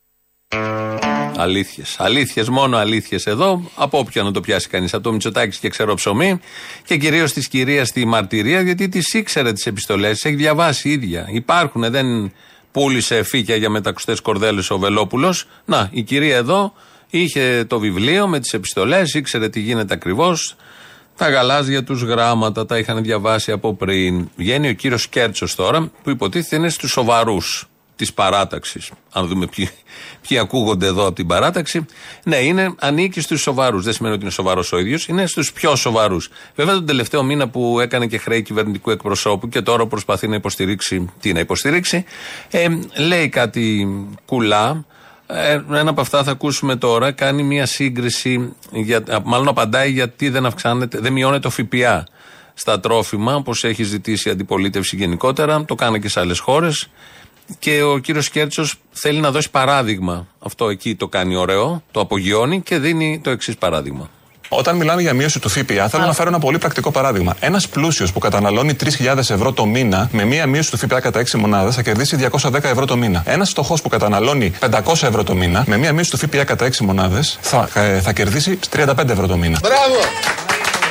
Αλήθειες. 1.39 1.95
Αλήθειες, 1.99 2.49
μόνο 2.49 2.77
αλήθειες 2.77 3.25
εδώ. 3.25 3.71
Από 3.75 3.97
όποια 3.97 4.23
να 4.23 4.31
το 4.31 4.41
πιάσει 4.41 4.67
κανείς. 4.67 4.93
Από 4.93 5.03
το 5.03 5.11
Μητσοτάκης 5.11 5.57
και 5.57 5.69
ξέρω 5.69 5.93
ψωμί. 5.93 6.39
Και 6.85 6.97
κυρίως 6.97 7.33
της 7.33 7.47
κυρίας 7.47 7.87
στη 7.87 8.05
μαρτυρία, 8.05 8.61
γιατί 8.61 8.89
τι 8.89 9.17
ήξερε 9.17 9.53
τις 9.53 9.65
επιστολές, 9.65 10.25
έχει 10.25 10.35
διαβάσει 10.35 10.89
η 10.89 10.91
ίδια. 10.91 11.27
Υπάρχουν, 11.31 11.91
δεν 11.91 12.31
πούλησε 12.71 13.23
φύκια 13.23 13.55
για 13.55 13.69
μετακουστές 13.69 14.19
κορδέλε 14.19 14.61
ο 14.69 14.77
Βελόπουλος. 14.77 15.47
Να, 15.65 15.89
η 15.91 16.03
κυρία 16.03 16.35
εδώ 16.35 16.73
είχε 17.09 17.65
το 17.67 17.79
βιβλίο 17.79 18.27
με 18.27 18.39
τις 18.39 18.53
επιστολές, 18.53 19.13
ήξερε 19.13 19.49
τι 19.49 19.59
γίνεται 19.59 19.93
ακριβώς. 19.93 20.55
Τα 21.15 21.29
γαλάζια 21.29 21.83
τους 21.83 22.01
γράμματα 22.01 22.65
τα 22.65 22.77
είχαν 22.77 23.03
διαβάσει 23.03 23.51
από 23.51 23.73
πριν. 23.73 24.29
Βγαίνει 24.35 24.69
ο 24.69 24.73
κύριος 24.73 25.07
Κέρτσος 25.07 25.55
τώρα, 25.55 25.91
που 26.03 26.09
υποτίθεται 26.09 26.55
είναι 26.55 26.69
στους 26.69 26.91
σοβαρούς 26.91 27.67
της 27.97 28.13
παράταξης. 28.13 28.91
Αν 29.11 29.27
δούμε 29.27 29.47
ποιοι, 29.47 29.69
ποιοι 30.27 30.37
ακούγονται 30.37 30.85
εδώ 30.85 31.05
από 31.05 31.15
την 31.15 31.27
παράταξη. 31.27 31.85
Ναι, 32.23 32.35
είναι, 32.35 32.75
ανήκει 32.79 33.21
στους 33.21 33.41
σοβαρούς. 33.41 33.83
Δεν 33.83 33.93
σημαίνει 33.93 34.13
ότι 34.13 34.23
είναι 34.23 34.33
σοβαρός 34.33 34.71
ο 34.71 34.77
ίδιος, 34.77 35.07
είναι 35.07 35.25
στους 35.25 35.53
πιο 35.53 35.75
σοβαρούς. 35.75 36.29
Βέβαια, 36.55 36.73
τον 36.73 36.85
τελευταίο 36.85 37.23
μήνα 37.23 37.49
που 37.49 37.79
έκανε 37.79 38.07
και 38.07 38.17
χρέη 38.17 38.41
κυβερνητικού 38.41 38.91
εκπροσώπου 38.91 39.49
και 39.49 39.61
τώρα 39.61 39.87
προσπαθεί 39.87 40.27
να 40.27 40.35
υποστηρίξει. 40.35 41.09
Τι 41.19 41.33
να 41.33 41.39
υποστηρίξει, 41.39 42.05
ε, 42.49 42.67
λέει 42.97 43.29
κάτι 43.29 43.87
κουλά. 44.25 44.85
Ε, 45.27 45.51
ένα 45.53 45.89
από 45.89 46.01
αυτά 46.01 46.23
θα 46.23 46.31
ακούσουμε 46.31 46.75
τώρα. 46.75 47.11
Κάνει 47.11 47.43
μια 47.43 47.65
σύγκριση, 47.65 48.53
για, 48.71 49.03
μάλλον 49.23 49.47
απαντάει 49.47 49.91
γιατί 49.91 50.29
δεν 50.29 50.45
αυξάνεται, 50.45 50.99
δεν 50.99 51.13
μειώνεται 51.13 51.39
το 51.39 51.49
ΦΠΑ 51.49 52.05
στα 52.53 52.79
τρόφιμα, 52.79 53.35
όπως 53.35 53.63
έχει 53.63 53.83
ζητήσει 53.83 54.29
η 54.29 54.31
αντιπολίτευση 54.31 54.95
γενικότερα. 54.95 55.65
Το 55.65 55.75
κάνει 55.75 55.99
και 55.99 56.09
σε 56.09 56.19
άλλες 56.19 56.39
χώρες. 56.39 56.89
Και 57.59 57.83
ο 57.83 57.97
κύριος 57.97 58.29
Κέρτσος 58.29 58.75
θέλει 58.91 59.19
να 59.19 59.31
δώσει 59.31 59.49
παράδειγμα. 59.49 60.27
Αυτό 60.39 60.69
εκεί 60.69 60.95
το 60.95 61.07
κάνει 61.07 61.35
ωραίο, 61.35 61.83
το 61.91 61.99
απογειώνει 61.99 62.61
και 62.61 62.77
δίνει 62.77 63.19
το 63.23 63.29
εξής 63.29 63.57
παράδειγμα. 63.57 64.09
Όταν 64.49 64.75
μιλάμε 64.75 65.01
για 65.01 65.13
μείωση 65.13 65.39
του 65.39 65.49
ΦΠΑ, 65.49 65.89
θέλω 65.89 66.05
να 66.05 66.13
φέρω 66.13 66.29
ένα 66.29 66.39
πολύ 66.39 66.57
πρακτικό 66.57 66.91
παράδειγμα. 66.91 67.35
Ένας 67.39 67.67
πλούσιος 67.67 68.11
που 68.11 68.19
καταναλώνει 68.19 68.75
3.000 68.99 69.17
ευρώ 69.17 69.51
το 69.51 69.65
μήνα, 69.65 70.09
με 70.11 70.23
μία 70.23 70.47
μείωση 70.47 70.71
του 70.71 70.77
ΦΠΑ 70.77 70.99
κατά 70.99 71.19
6 71.19 71.37
μονάδες, 71.37 71.75
θα 71.75 71.81
κερδίσει 71.81 72.15
210 72.15 72.63
ευρώ 72.63 72.85
το 72.85 72.97
μήνα. 72.97 73.23
Ένας 73.25 73.49
φτωχός 73.49 73.81
που 73.81 73.89
καταναλώνει 73.89 74.53
500 74.59 75.07
ευρώ 75.07 75.23
το 75.23 75.35
μήνα, 75.35 75.63
με 75.67 75.77
μία 75.77 75.93
μείωση 75.93 76.11
του 76.11 76.17
ΦΠΑ 76.17 76.43
κατά 76.43 76.65
6 76.65 76.77
μονάδες, 76.85 77.37
θα, 77.41 77.69
ε, 77.73 78.01
θα 78.01 78.13
κερδίσει 78.13 78.59
35 78.69 79.09
ευρώ 79.09 79.27
το 79.27 79.37
μήνα. 79.37 79.59
Μπράβο! 79.61 80.46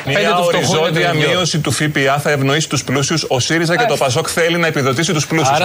Μια 0.07 0.39
οριζόντια 0.39 1.13
μείωση 1.13 1.59
του 1.59 1.73
ΦΠΑ 1.73 2.19
θα 2.19 2.31
ευνοήσει 2.31 2.69
τους 2.69 2.85
πλούσιους. 2.85 3.25
Ο 3.29 3.41
ΣΥΡΙΖΑ 3.41 3.77
και 3.77 3.85
το 3.85 3.97
ΠΑΣΟΚ 3.97 4.27
θέλει 4.31 4.59
να 4.59 4.67
επιδοτήσει 4.67 5.13
τους 5.13 5.27
πλούσιους. 5.27 5.59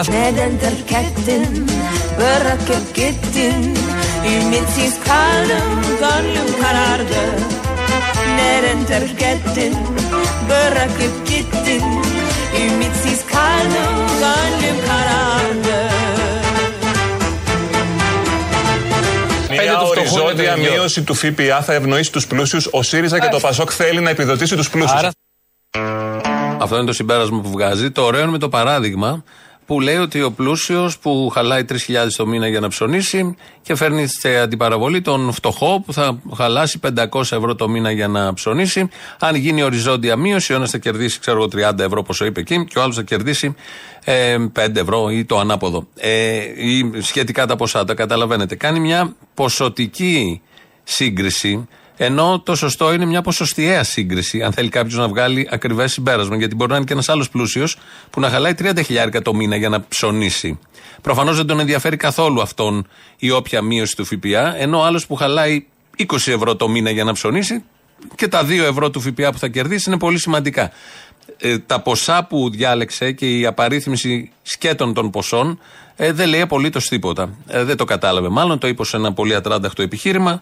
Neden 8.37 8.79
ter 8.89 9.07
kettin, 9.21 9.75
bırakıp 10.49 11.27
gittin 11.29 11.85
Ümitsiz 12.63 13.21
kaldım, 13.31 13.97
gönlüm 14.21 14.77
karardı 14.87 15.70
Μια 19.63 19.81
οριζόντια 19.81 20.57
μείωση 20.57 21.03
του 21.03 21.13
ΦΠΑ 21.13 21.61
θα 21.61 21.73
ευνοήσει 21.73 22.11
τους 22.11 22.27
πλούσιους. 22.27 22.67
Ο 22.71 22.81
ΣΥΡΙΖΑ 22.81 23.19
και 23.19 23.27
το 23.27 23.39
ΠΑΣΟΚ 23.39 23.69
θέλει 23.73 23.99
να 23.99 24.09
επιδοτήσει 24.09 24.55
τους 24.55 24.69
πλούσιους. 24.69 25.01
Αυτό 26.59 26.75
είναι 26.75 26.85
το 26.85 26.93
συμπέρασμα 26.93 27.41
που 27.41 27.49
βγάζει. 27.51 27.91
Το 27.91 28.01
ωραίο 28.01 28.21
είναι 28.21 28.31
με 28.31 28.37
το 28.37 28.49
παράδειγμα 28.49 29.23
που 29.71 29.79
λέει 29.79 29.95
ότι 29.95 30.21
ο 30.21 30.31
πλούσιος 30.31 30.99
που 30.99 31.29
χαλάει 31.33 31.65
3.000 31.69 31.75
το 32.15 32.27
μήνα 32.27 32.47
για 32.47 32.59
να 32.59 32.67
ψωνίσει 32.67 33.35
και 33.61 33.75
φέρνει 33.75 34.07
σε 34.07 34.39
αντιπαραβολή 34.39 35.01
τον 35.01 35.31
φτωχό 35.31 35.81
που 35.85 35.93
θα 35.93 36.19
χαλάσει 36.35 36.79
500 36.95 37.21
ευρώ 37.21 37.55
το 37.55 37.69
μήνα 37.69 37.91
για 37.91 38.07
να 38.07 38.33
ψωνίσει. 38.33 38.89
Αν 39.19 39.35
γίνει 39.35 39.63
οριζόντια 39.63 40.15
μείωση, 40.15 40.53
ο 40.53 40.55
ένας 40.55 40.69
θα 40.69 40.77
κερδίσει, 40.77 41.19
ξέρω 41.19 41.37
εγώ, 41.37 41.69
30 41.71 41.79
ευρώ, 41.79 42.03
όπω 42.07 42.25
είπε 42.25 42.39
εκεί, 42.39 42.65
και 42.65 42.79
ο 42.79 42.81
άλλος 42.81 42.95
θα 42.95 43.03
κερδίσει 43.03 43.55
ε, 44.03 44.37
5 44.59 44.75
ευρώ 44.75 45.09
ή 45.09 45.25
το 45.25 45.39
ανάποδο. 45.39 45.87
Ε, 45.97 46.37
ή 46.55 46.91
σχετικά 47.01 47.45
τα 47.45 47.55
ποσά, 47.55 47.83
τα 47.83 47.93
καταλαβαίνετε. 47.93 48.55
Κάνει 48.55 48.79
μια 48.79 49.15
ποσοτική 49.33 50.41
σύγκριση. 50.83 51.67
Ενώ 52.03 52.41
το 52.45 52.55
σωστό 52.55 52.93
είναι 52.93 53.05
μια 53.05 53.21
ποσοστιαία 53.21 53.83
σύγκριση, 53.83 54.41
αν 54.41 54.53
θέλει 54.53 54.69
κάποιος 54.69 54.95
να 54.95 55.07
βγάλει 55.07 55.47
ακριβές 55.51 55.91
συμπέρασμα. 55.91 56.37
Γιατί 56.37 56.55
μπορεί 56.55 56.69
να 56.71 56.75
είναι 56.75 56.85
και 56.85 56.93
ένας 56.93 57.09
άλλος 57.09 57.29
πλούσιος 57.29 57.77
που 58.09 58.19
να 58.19 58.29
χαλάει 58.29 58.53
30 58.59 58.81
χιλιάρικα 58.85 59.21
το 59.21 59.33
μήνα 59.33 59.55
για 59.55 59.69
να 59.69 59.85
ψωνίσει. 59.87 60.59
Προφανώς 61.01 61.35
δεν 61.35 61.45
τον 61.45 61.59
ενδιαφέρει 61.59 61.97
καθόλου 61.97 62.41
αυτόν 62.41 62.87
η 63.17 63.31
όποια 63.31 63.61
μείωση 63.61 63.95
του 63.95 64.05
ΦΠΑ, 64.05 64.55
ενώ 64.57 64.79
ο 64.79 64.83
άλλος 64.83 65.07
που 65.07 65.15
χαλάει 65.15 65.65
20 65.97 66.05
ευρώ 66.25 66.55
το 66.55 66.69
μήνα 66.69 66.89
για 66.89 67.03
να 67.03 67.13
ψωνίσει 67.13 67.63
και 68.15 68.27
τα 68.27 68.45
2 68.45 68.49
ευρώ 68.49 68.89
του 68.89 68.99
ΦΠΑ 69.01 69.31
που 69.31 69.37
θα 69.37 69.47
κερδίσει 69.47 69.89
είναι 69.89 69.99
πολύ 69.99 70.19
σημαντικά. 70.19 70.71
Ε, 71.37 71.57
τα 71.57 71.81
ποσά 71.81 72.25
που 72.29 72.49
διάλεξε 72.49 73.11
και 73.11 73.37
η 73.37 73.45
απαρίθμηση 73.45 74.31
σκέτων 74.41 74.93
των 74.93 75.09
ποσών 75.09 75.59
ε, 75.95 76.11
δεν 76.11 76.29
λέει 76.29 76.41
απολύτως 76.41 76.87
τίποτα. 76.87 77.29
Ε, 77.47 77.63
δεν 77.63 77.77
το 77.77 77.85
κατάλαβε. 77.85 78.29
Μάλλον 78.29 78.59
το 78.59 78.67
είπε 78.67 78.85
σε 78.85 78.97
ένα 78.97 79.13
πολύ 79.13 79.35
ατράνταχτο 79.35 79.81
επιχείρημα. 79.81 80.41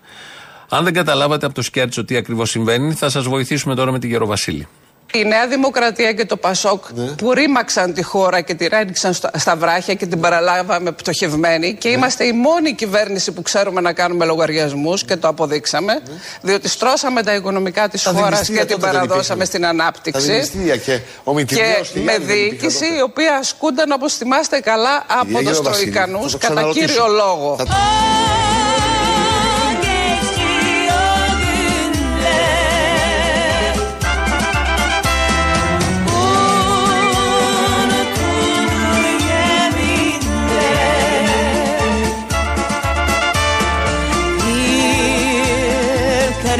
Αν 0.69 0.83
δεν 0.83 0.93
καταλάβατε 0.93 1.45
από 1.45 1.55
το 1.55 1.61
σκέρτσο 1.61 2.03
τι 2.05 2.15
ακριβώς 2.17 2.49
συμβαίνει, 2.49 2.93
θα 2.93 3.09
σας 3.09 3.23
βοηθήσουμε 3.27 3.75
τώρα 3.75 3.91
με 3.91 3.99
τη 3.99 4.07
Γεροβασίλη. 4.07 4.67
Η 5.13 5.23
Νέα 5.23 5.47
Δημοκρατία 5.47 6.13
και 6.13 6.25
το 6.25 6.37
Πασόκ 6.37 6.83
που 7.17 7.33
ρήμαξαν 7.33 7.93
τη 7.93 8.03
χώρα 8.03 8.41
και 8.41 8.53
τη 8.53 8.67
ρένιξαν 8.67 9.13
στα, 9.13 9.31
στα 9.37 9.55
βράχια 9.55 9.93
και 9.93 10.05
την 10.05 10.19
παραλάβαμε 10.19 10.91
πτωχευμένη 10.91 11.73
και 11.73 11.89
είμαστε 11.89 12.23
η 12.25 12.31
μόνη 12.31 12.73
κυβέρνηση 12.73 13.31
που 13.31 13.41
ξέρουμε 13.41 13.81
να 13.81 13.93
κάνουμε 13.93 14.25
λογαριασμούς 14.25 15.03
και 15.05 15.15
το 15.15 15.27
αποδείξαμε. 15.27 15.93
Διότι 16.41 16.67
στρώσαμε 16.67 17.23
τα 17.23 17.35
οικονομικά 17.35 17.89
της 17.89 18.05
χώρας 18.05 18.47
και 18.47 18.53
τότε 18.53 18.65
την 18.65 18.79
δεν 18.79 18.91
παραδώσαμε 18.91 19.21
υπήρχαν. 19.21 19.45
στην 19.45 19.61
Τα 19.61 19.67
ανάπτυξη. 19.69 20.31
δηληστήρια 20.31 20.77
και 20.77 20.99
ο 21.23 21.31
Και 21.31 21.39
Μητυλίος 21.39 21.91
με 21.93 22.17
διοίκηση 22.17 22.85
η 22.85 23.01
οποία 23.03 23.35
ασκούνταν 23.35 23.91
όπως 23.91 24.13
θυμάστε 24.13 24.59
καλά 24.59 25.03
από 25.07 25.25
Κυρία 25.25 25.37
του 25.39 25.43
Γεροβασίλη, 25.49 25.91
Τροϊκανού 25.91 26.21
θα 26.21 26.29
το 26.29 26.37
κατά 26.37 26.53
ξαναρωτήσω. 26.53 26.85
κύριο 26.85 27.07
λόγο. 27.07 27.55
Θα 27.57 27.65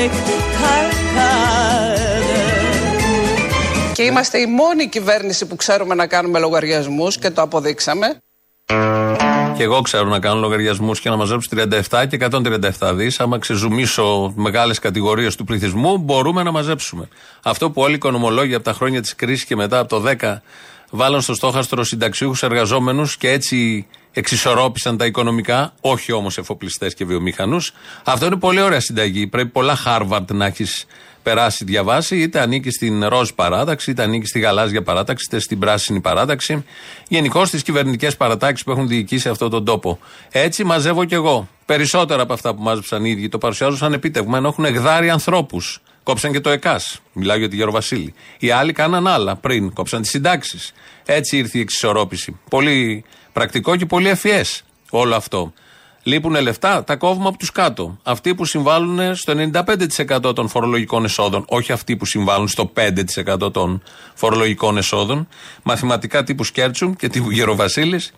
το- 0.07 0.37
Και 3.93 4.03
είμαστε 4.05 4.37
η 4.37 4.45
μόνη 4.45 4.87
κυβέρνηση 4.87 5.45
που 5.45 5.55
ξέρουμε 5.55 5.95
να 5.95 6.07
κάνουμε 6.07 6.39
λογαριασμούς 6.39 7.17
και 7.17 7.29
το 7.29 7.41
αποδείξαμε. 7.41 8.17
Και 9.55 9.63
εγώ 9.63 9.81
ξέρω 9.81 10.05
να 10.05 10.19
κάνω 10.19 10.39
λογαριασμούς 10.39 10.99
και 10.99 11.09
να 11.09 11.15
μαζέψω 11.15 11.49
37 11.49 12.05
και 12.07 12.15
137 12.15 12.93
δις. 12.93 13.19
Άμα 13.19 13.39
ξεζουμίσω 13.39 14.33
μεγάλες 14.35 14.79
κατηγορίες 14.79 15.35
του 15.35 15.43
πληθυσμού, 15.43 15.97
μπορούμε 15.97 16.43
να 16.43 16.51
μαζέψουμε. 16.51 17.07
Αυτό 17.43 17.71
που 17.71 17.81
όλοι 17.81 17.91
οι 17.91 17.95
οικονομολόγοι 17.95 18.53
από 18.53 18.63
τα 18.63 18.73
χρόνια 18.73 19.01
της 19.01 19.15
κρίσης 19.15 19.45
και 19.45 19.55
μετά 19.55 19.79
από 19.79 19.89
το 19.89 19.99
10 19.99 20.41
βάλαν 20.89 21.21
στο 21.21 21.33
στόχαστρο 21.33 21.83
συνταξιούχους 21.83 22.43
εργαζόμενους 22.43 23.17
και 23.17 23.29
έτσι 23.31 23.87
εξισορρόπησαν 24.13 24.97
τα 24.97 25.05
οικονομικά, 25.05 25.73
όχι 25.81 26.11
όμως 26.11 26.37
εφοπλιστές 26.37 26.93
και 26.93 27.05
βιομηχανούς. 27.05 27.73
Αυτό 28.03 28.25
είναι 28.25 28.35
πολύ 28.35 28.61
ωραία 28.61 28.79
συνταγή. 28.79 29.27
Πρέπει 29.27 29.49
πολλά 29.49 29.75
Χάρβαρντ 29.75 30.31
να 30.31 30.45
έχεις 30.45 30.85
περάσει, 31.23 31.63
διαβάσει, 31.63 32.17
είτε 32.17 32.39
ανήκει 32.39 32.69
στην 32.69 33.05
ροζ 33.07 33.29
παράταξη, 33.29 33.91
είτε 33.91 34.03
ανήκει 34.03 34.25
στη 34.25 34.39
γαλάζια 34.39 34.83
παράταξη, 34.83 35.25
είτε 35.27 35.39
στην 35.39 35.59
πράσινη 35.59 35.99
παράταξη. 35.99 36.65
Γενικώ 37.07 37.45
στις 37.45 37.63
κυβερνητικές 37.63 38.17
παρατάξεις 38.17 38.65
που 38.65 38.71
έχουν 38.71 38.87
διοικήσει 38.87 39.29
αυτόν 39.29 39.49
τον 39.49 39.65
τόπο. 39.65 39.99
Έτσι 40.31 40.63
μαζεύω 40.63 41.05
κι 41.05 41.13
εγώ. 41.13 41.49
Περισσότερα 41.65 42.21
από 42.21 42.33
αυτά 42.33 42.55
που 42.55 42.61
μάζεψαν 42.61 43.05
οι 43.05 43.09
ίδιοι 43.09 43.29
το 43.29 43.37
παρουσιάζουν 43.37 43.77
σαν 43.77 43.93
επίτευγμα, 43.93 44.37
ενώ 44.37 44.47
έχουν 44.47 44.65
γδάρει 44.65 45.09
ανθρώπους. 45.09 45.81
Κόψαν 46.03 46.31
και 46.31 46.39
το 46.39 46.49
ΕΚΑΣ. 46.49 47.01
Μιλάω 47.13 47.37
για 47.37 47.49
τη 47.49 47.55
Γεροβασίλη. 47.55 48.13
Οι 48.39 48.51
άλλοι 48.51 48.73
κάναν 48.73 49.07
άλλα 49.07 49.35
πριν. 49.35 49.73
Κόψαν 49.73 50.01
τις 50.01 50.09
συντάξεις. 50.09 50.73
Έτσι 51.05 51.37
ήρθε 51.37 51.57
η 51.57 51.61
εξισορρόπηση. 51.61 52.39
Πολύ 52.49 53.03
πρακτικό 53.39 53.75
και 53.75 53.85
πολύ 53.85 54.09
ευφυές 54.09 54.63
όλο 54.89 55.15
αυτό. 55.15 55.53
Λείπουν 56.03 56.41
λεφτά, 56.41 56.83
τα 56.83 56.95
κόβουμε 56.95 57.27
από 57.27 57.37
τους 57.37 57.51
κάτω. 57.51 57.97
Αυτοί 58.03 58.35
που 58.35 58.45
συμβάλλουν 58.45 59.15
στο 59.15 59.33
95% 60.27 60.35
των 60.35 60.47
φορολογικών 60.47 61.05
εσόδων, 61.05 61.45
όχι 61.47 61.71
αυτοί 61.71 61.95
που 61.95 62.05
συμβάλλουν 62.05 62.47
στο 62.47 62.71
5% 62.75 63.53
των 63.53 63.83
φορολογικών 64.13 64.77
εσόδων. 64.77 65.27
Μαθηματικά 65.63 66.23
τύπου 66.23 66.43
Σκέρτσου 66.43 66.95
και 66.95 67.09
τύπου 67.09 67.31
Γεροβασίλης, 67.31 68.11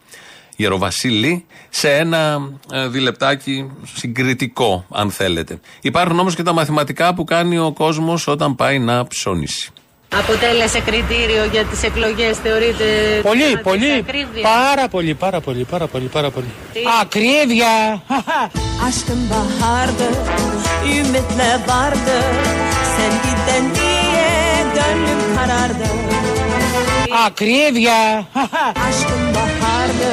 Γεροβασίλη, 0.55 1.45
σε 1.69 1.95
ένα 1.97 2.49
ε, 2.71 2.87
διλεπτάκι 2.87 3.71
συγκριτικό, 3.93 4.85
αν 4.89 5.11
θέλετε. 5.11 5.59
Υπάρχουν 5.81 6.19
όμως 6.19 6.35
και 6.35 6.43
τα 6.43 6.53
μαθηματικά 6.53 7.13
που 7.13 7.23
κάνει 7.23 7.57
ο 7.57 7.71
κόσμος 7.71 8.27
όταν 8.27 8.55
πάει 8.55 8.79
να 8.79 9.07
ψωνίσει. 9.07 9.71
Αποτέλεσε 10.19 10.79
κριτήριο 10.79 11.43
για 11.51 11.63
τις 11.63 11.83
εκλογές, 11.83 12.37
θεωρείτε... 12.43 12.85
Πολύ, 13.21 13.41
θεματικής 13.41 13.63
πολύ. 13.63 13.91
ακρίβειας; 14.07 14.49
Πάρα 14.51 14.87
πολύ, 14.87 15.13
πάρα 15.13 15.39
πολύ, 15.39 15.63
πάρα 15.63 15.87
πολύ, 15.87 16.05
πάρα 16.05 16.29
πολύ. 16.29 16.51
Τι; 16.73 16.79
Ακρίβεια! 17.01 17.75
Aşkım 18.87 19.21
bahardı, 19.31 20.07
ümitle 20.97 21.51
vardı 21.67 22.15
Sen 22.95 23.13
giden 23.23 23.65
diye 23.75 24.29
gönlüm 24.77 25.21
karardı 25.35 25.87
Ακρίβεια! 27.25 28.01
Aşkım 28.87 29.23
bahardı, 29.35 30.11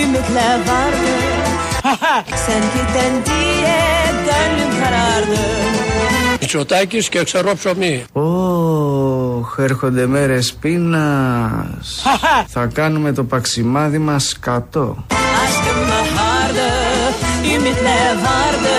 ümitle 0.00 0.50
vardı 0.68 1.12
Sen 2.46 2.62
giden 2.74 3.14
diye 3.26 3.78
gönlüm 4.28 4.72
karardı 4.82 5.38
Μητσοτάκης 6.40 7.08
και 7.08 7.22
ξερό 7.24 7.54
ψωμί. 7.54 8.04
Ωχ, 8.12 9.56
έρχονται 9.58 10.06
μέρες 10.06 10.52
πείνας. 10.60 12.02
Θα 12.46 12.66
κάνουμε 12.66 13.12
το 13.12 13.24
παξιμάδι 13.24 13.98
μας 13.98 14.36
κατώ. 14.40 15.04
Aşkım 15.44 15.80
bahardı, 15.90 16.68
ümitle 17.54 18.00
vardı 18.24 18.76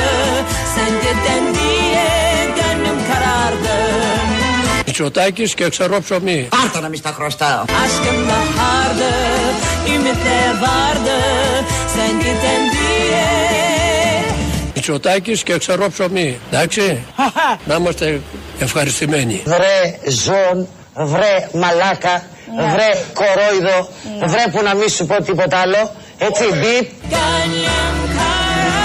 Sen 0.75 0.93
giden 1.03 1.43
diye 1.53 2.07
gönlüm 2.57 2.99
karardı 3.09 3.77
Μητσοτάκης 4.85 5.53
και 5.53 5.69
ξερό 5.69 5.99
ψωμί. 6.01 6.47
Πάρτα 6.49 6.79
να 6.81 6.89
μη 6.89 6.97
στα 6.97 7.11
χρωστάω. 7.17 7.63
Aşkım 7.83 8.19
bahardı, 8.29 9.11
ümitle 9.95 10.41
vardı 10.61 11.17
Sen 11.95 12.19
giden 12.19 12.61
diye 12.63 12.68
Μητσοτάκης 14.79 15.43
και 15.43 15.57
ξερό 15.57 15.89
ψωμί. 15.89 16.39
Εντάξει. 16.51 17.05
να 17.65 17.75
είμαστε 17.75 18.21
ευχαριστημένοι. 18.59 19.41
Βρε 19.45 20.09
ζών, 20.09 20.67
βρε 20.95 21.49
μαλάκα, 21.53 22.27
βρε 22.73 22.89
κορόιδο, 23.13 23.89
βρε 24.27 24.43
που 24.51 24.63
να 24.63 24.75
μην 24.75 24.89
σου 24.89 25.05
πω 25.05 25.23
τίποτα 25.23 25.57
άλλο. 25.57 25.95
Έτσι, 26.17 26.43
μπιπ. 26.43 26.89
Gönlüm 27.11 27.97
karardı 28.17 28.79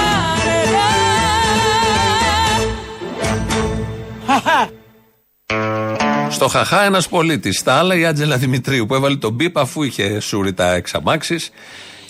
Στο 6.30 6.48
χαχά 6.48 6.85
ένας 6.85 7.09
πολίτης. 7.09 7.59
Στα 7.59 7.74
άλλα 7.74 7.94
η 7.94 8.07
Άτζελα 8.07 8.37
Δημητρίου 8.37 8.87
που 8.87 8.94
έβαλε 8.94 9.16
τον 9.16 9.33
μπίπ 9.33 9.59
αφού 9.59 9.83
είχε 9.83 10.20
σούρει 10.20 10.52
τα 10.52 10.72
εξαμάξεις. 10.72 11.50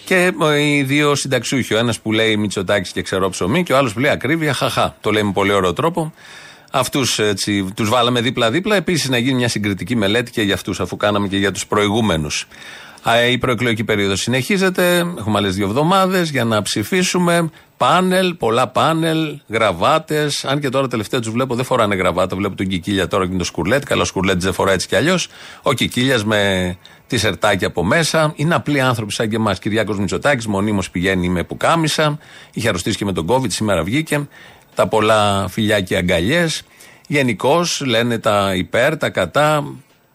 Και 0.05 0.33
ε, 0.43 0.61
οι 0.61 0.83
δύο 0.83 1.14
συνταξιούχοι. 1.14 1.75
Ο 1.75 1.79
ένας 1.79 2.01
που 2.01 2.12
λέει 2.12 2.37
Μητσοτάκης 2.37 2.93
και 2.93 3.03
ξερό 3.03 3.29
ψωμί 3.29 3.62
και 3.62 3.73
ο 3.73 3.77
άλλος 3.77 3.93
που 3.93 4.01
λέει 4.01 4.11
ακρίβεια 4.11 4.53
χαχά. 4.53 4.97
Το 5.01 5.11
λέει 5.11 5.23
με 5.23 5.33
πολύ 5.33 5.53
ωραίο 5.53 5.73
τρόπο. 5.73 6.12
Αυτούς 6.71 7.21
τους 7.75 7.88
βάλαμε 7.88 8.21
δίπλα-δίπλα. 8.21 8.77
Επίσης 8.77 9.09
να 9.09 9.19
γίνει 9.19 9.35
μια 9.35 9.49
συγκριτική 9.49 9.97
μελέτη 9.97 10.31
και 10.31 10.43
για 10.43 10.55
αυτούς, 10.55 10.81
αφού 10.81 10.97
κάναμε 10.97 11.29
και 11.29 11.37
για 11.37 11.53
τους 11.53 11.67
προηγούμενους. 11.67 12.47
Η 13.33 13.38
προεκλογική 13.38 13.85
περίοδος 13.85 14.21
συνεχίζεται. 14.21 14.97
Έχουμε 15.19 15.38
άλλες 15.38 15.55
δύο 15.55 15.67
εβδομάδες 15.67 16.31
για 16.31 16.45
να 16.45 16.62
ψηφίσουμε. 16.62 17.51
Πάνελ, 17.77 18.35
πολλά 18.35 18.69
πάνελ, 18.69 19.40
γραβάτες. 19.49 20.45
Αν 20.45 20.61
και 20.61 20.69
τώρα 20.69 20.88
τελευταία 20.88 21.21
τους 21.21 21.33
βλέπω 21.33 21.55
δεν 21.55 21.64
φοράνε 21.64 21.95
γραβάτα. 21.95 22.37
Βλέπω 22.37 22.55
τον 22.55 22.67
Κικίλια 22.67 23.09
τώρα 23.09 23.27
και 23.27 23.37
τον 23.37 23.45
Σκουρλέτ. 23.45 23.85
Καλό 23.85 24.05
Σκουρλέτ 24.05 24.43
δεν 24.43 24.53
φοράει 24.53 24.75
έτσι 24.75 24.88
κι 24.88 24.97
αλλιώς. 24.97 25.29
Ο 25.62 25.73
Κικίλιας 25.73 26.25
με 26.25 26.77
τη 27.07 27.19
σερτάκια 27.19 27.67
από 27.67 27.85
μέσα. 27.85 28.33
Είναι 28.37 28.55
απλοί 28.55 28.81
άνθρωποι 28.81 29.12
σαν 29.12 29.29
και 29.29 29.37
εμάς. 29.37 29.59
Κυριάκος 29.59 29.99
Μητσοτάκης 29.99 30.47
μονίμως 30.47 30.90
πηγαίνει 30.90 31.29
με 31.29 31.45
πουκάμισα. 31.45 32.19
Είχε 32.53 32.69
αρρωστήσει 32.69 32.97
και 32.97 33.05
με 33.05 33.12
τον 33.12 33.27
COVID, 33.29 33.51
σήμερα 33.51 33.83
βγήκε. 33.83 34.29
Τα 34.75 34.87
πολλά 34.87 35.49
φιλιά 35.49 35.81
και 35.81 35.97
αγκαλιές. 35.97 36.62
Γενικώς 37.07 37.83
λένε 37.87 38.19
τα 38.19 38.55
υπέρ, 38.55 38.97
τα 38.97 39.11
κατά. 39.11 39.64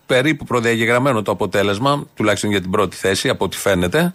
Περίπου 0.10 0.46
προδιαγεγραμμένο 0.46 1.22
το 1.22 1.32
αποτέλεσμα, 1.32 2.08
τουλάχιστον 2.16 2.50
για 2.50 2.62
την 2.62 2.72
πρώτη 2.72 2.96
θέση, 2.96 3.30
από 3.30 3.46
ό,τι 3.46 3.58
φαίνεται. 3.58 4.14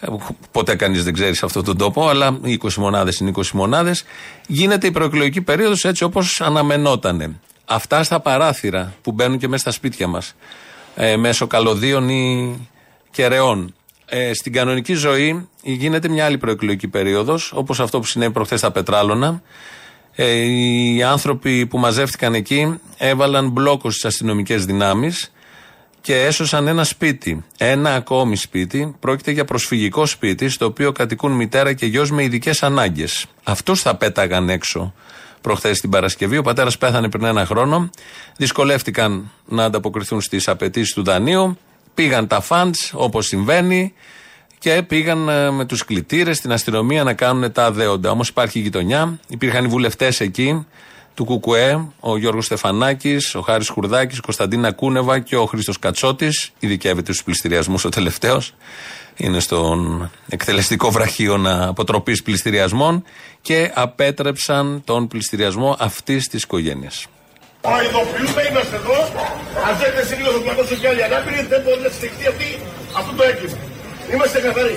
Ε, 0.00 0.06
Ποτέ 0.50 0.76
κανείς 0.76 1.04
δεν 1.04 1.12
ξέρει 1.12 1.34
σε 1.34 1.44
αυτόν 1.44 1.64
τον 1.64 1.76
τόπο, 1.76 2.08
αλλά 2.08 2.38
οι 2.42 2.58
20 2.62 2.74
μονάδες 2.74 3.18
είναι 3.18 3.32
20 3.36 3.42
μονάδες. 3.52 4.04
Γίνεται 4.46 4.86
η 4.86 4.90
προεκλογική 4.90 5.40
περίοδος 5.40 5.84
έτσι 5.84 6.04
όπως 6.04 6.40
αναμενότανε. 6.40 7.40
Αυτά 7.64 8.02
στα 8.02 8.20
παράθυρα 8.20 8.94
που 9.02 9.12
μπαίνουν 9.12 9.38
και 9.38 9.48
μέσα 9.48 9.62
στα 9.62 9.70
σπίτια 9.70 10.06
μας, 10.06 10.34
ε, 10.94 11.16
μέσω 11.16 11.46
καλωδίων 11.46 12.08
ή 12.08 12.56
κεραιών. 13.10 13.74
Ε, 14.06 14.34
στην 14.34 14.52
κανονική 14.52 14.94
ζωή 14.94 15.48
γίνεται 15.62 16.08
μια 16.08 16.24
άλλη 16.24 16.38
προεκλογική 16.38 16.88
περίοδος, 16.88 17.52
όπως 17.54 17.80
αυτό 17.80 17.98
που 17.98 18.06
συνέβη 18.06 18.32
προχθές 18.32 18.58
στα 18.58 18.70
Πετράλωνα. 18.70 19.42
Ε, 20.18 20.34
οι 20.34 21.02
άνθρωποι 21.02 21.66
που 21.66 21.78
μαζεύτηκαν 21.78 22.34
εκεί 22.34 22.80
έβαλαν 22.96 23.48
μπλόκο 23.48 23.90
στις 23.90 24.04
αστυνομικές 24.04 24.64
δυνάμεις 24.64 25.32
και 26.00 26.24
έσωσαν 26.24 26.66
ένα 26.66 26.84
σπίτι. 26.84 27.44
Ένα 27.58 27.94
ακόμη 27.94 28.36
σπίτι. 28.36 28.94
Πρόκειται 29.00 29.30
για 29.30 29.44
προσφυγικό 29.44 30.06
σπίτι, 30.06 30.48
στο 30.48 30.66
οποίο 30.66 30.92
κατοικούν 30.92 31.32
μητέρα 31.32 31.72
και 31.72 31.86
γιος 31.86 32.10
με 32.10 32.22
ειδικές 32.22 32.62
ανάγκες. 32.62 33.26
Αυτούς 33.42 33.80
θα 33.82 33.96
πέταγαν 33.96 34.48
έξω 34.48 34.94
προχθές 35.40 35.80
την 35.80 35.90
Παρασκευή. 35.90 36.36
Ο 36.36 36.42
πατέρας 36.42 36.78
πέθανε 36.78 37.08
πριν 37.08 37.24
ένα 37.24 37.46
χρόνο. 37.46 37.90
Δυσκολεύτηκαν 38.36 39.30
να 39.48 39.64
ανταποκριθούν 39.64 40.20
στις 40.20 40.48
απαιτήσεις 40.48 40.94
του 40.94 41.02
δανείου. 41.02 41.58
Πήγαν 41.94 42.26
τα 42.26 42.40
φαντ, 42.40 42.74
όπως 42.92 43.26
συμβαίνει, 43.26 43.92
και 44.66 44.82
πήγαν 44.82 45.28
ε, 45.28 45.50
με 45.50 45.64
τους 45.64 45.84
κλητήρες 45.84 46.36
στην 46.36 46.52
αστυνομία 46.52 47.04
να 47.04 47.12
κάνουν 47.12 47.52
τα 47.52 47.64
αδέοντα. 47.64 48.10
Όμως 48.10 48.28
υπάρχει 48.28 48.58
γειτονιά. 48.58 49.18
Υπήρχαν 49.28 49.64
οι 49.64 49.68
βουλευτές 49.68 50.20
εκεί 50.20 50.66
του 51.14 51.24
Κουκουέ, 51.24 51.88
ο 52.00 52.16
Γιώργος 52.16 52.44
Στεφανάκης, 52.44 53.34
ο 53.34 53.40
Χάρης 53.40 53.68
Χουρδάκη, 53.68 54.20
Κωνσταντίνα 54.20 54.72
Κούνεβα 54.72 55.18
και 55.18 55.36
ο 55.36 55.46
Χρήστος 55.46 55.78
Κατσότης. 55.78 56.52
Ειδικεύεται 56.58 57.12
στους 57.12 57.24
πληστηριασμούς 57.24 57.84
ο 57.84 57.88
τελευταίος. 57.88 58.54
Είναι 59.16 59.40
στον 59.40 60.10
εκτελεστικό 60.28 60.90
βραχίωνα 60.90 61.68
αποτροπή 61.68 62.22
πληστηριασμών 62.22 63.04
και 63.40 63.70
απέτρεψαν 63.74 64.82
τον 64.84 65.08
πληστηριασμό 65.08 65.76
αυτής 65.78 66.28
της 66.28 66.42
οικογένειας. 66.42 67.06
Προειδοποιούμε, 67.60 68.42
είμαστε 68.50 68.76
εδώ. 68.76 68.98
Αν 69.68 69.76
δεν 69.78 69.90
είναι 70.06 70.16
λίγο 70.16 70.32
το 70.32 70.40
πλατό 70.40 70.74
και 70.74 70.88
άλλοι 70.88 71.04
ανάπηροι, 71.04 71.46
δεν 71.48 71.62
μπορεί 71.62 71.80
να 71.80 71.88
στηριχτεί 71.88 72.26
αυτή 72.26 72.58
αυτό 72.98 73.12
το 73.16 73.22
έγκλημα. 73.22 73.65
Είμαστε 74.12 74.38
καθαροί. 74.46 74.76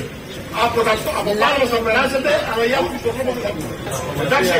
Από, 0.65 0.80
τα, 0.88 0.94
από 1.22 1.32
πάνω 1.42 1.56
μας 1.62 1.70
θα 1.74 1.80
περάσετε, 1.88 2.32
αλλά 2.52 2.63
οι 2.70 2.74
άνθρωποι 2.80 2.98
στον 3.04 3.12
δρόμο 3.15 3.32
δεν 3.36 3.44
θα 3.46 3.52
βγουν. 3.56 3.72
Εντάξει. 4.26 4.58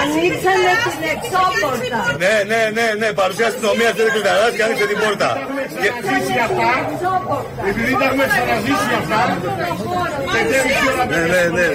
Ανοίξανε 0.00 0.72
την 0.84 1.02
εξώπορτα. 1.14 2.00
Ναι, 2.22 2.34
ναι, 2.50 2.60
ναι, 2.76 2.86
ναι, 3.00 3.08
παρουσία 3.20 3.46
αστυνομίας 3.50 3.92
δεν 3.98 4.06
κλειδαράς 4.12 4.52
και 4.56 4.62
άνοιξε 4.66 4.86
την 4.90 4.98
πόρτα. 5.02 5.28
Και 5.82 5.90
ζήσει 6.06 6.34
αυτά, 6.46 6.70
επειδή 7.70 7.92
τα 8.00 8.04
έχουμε 8.08 8.26
ξαναζήσει 8.32 8.88
αυτά, 9.00 9.20
ναι, 11.10 11.20
ναι, 11.32 11.42
ναι. 11.56 11.68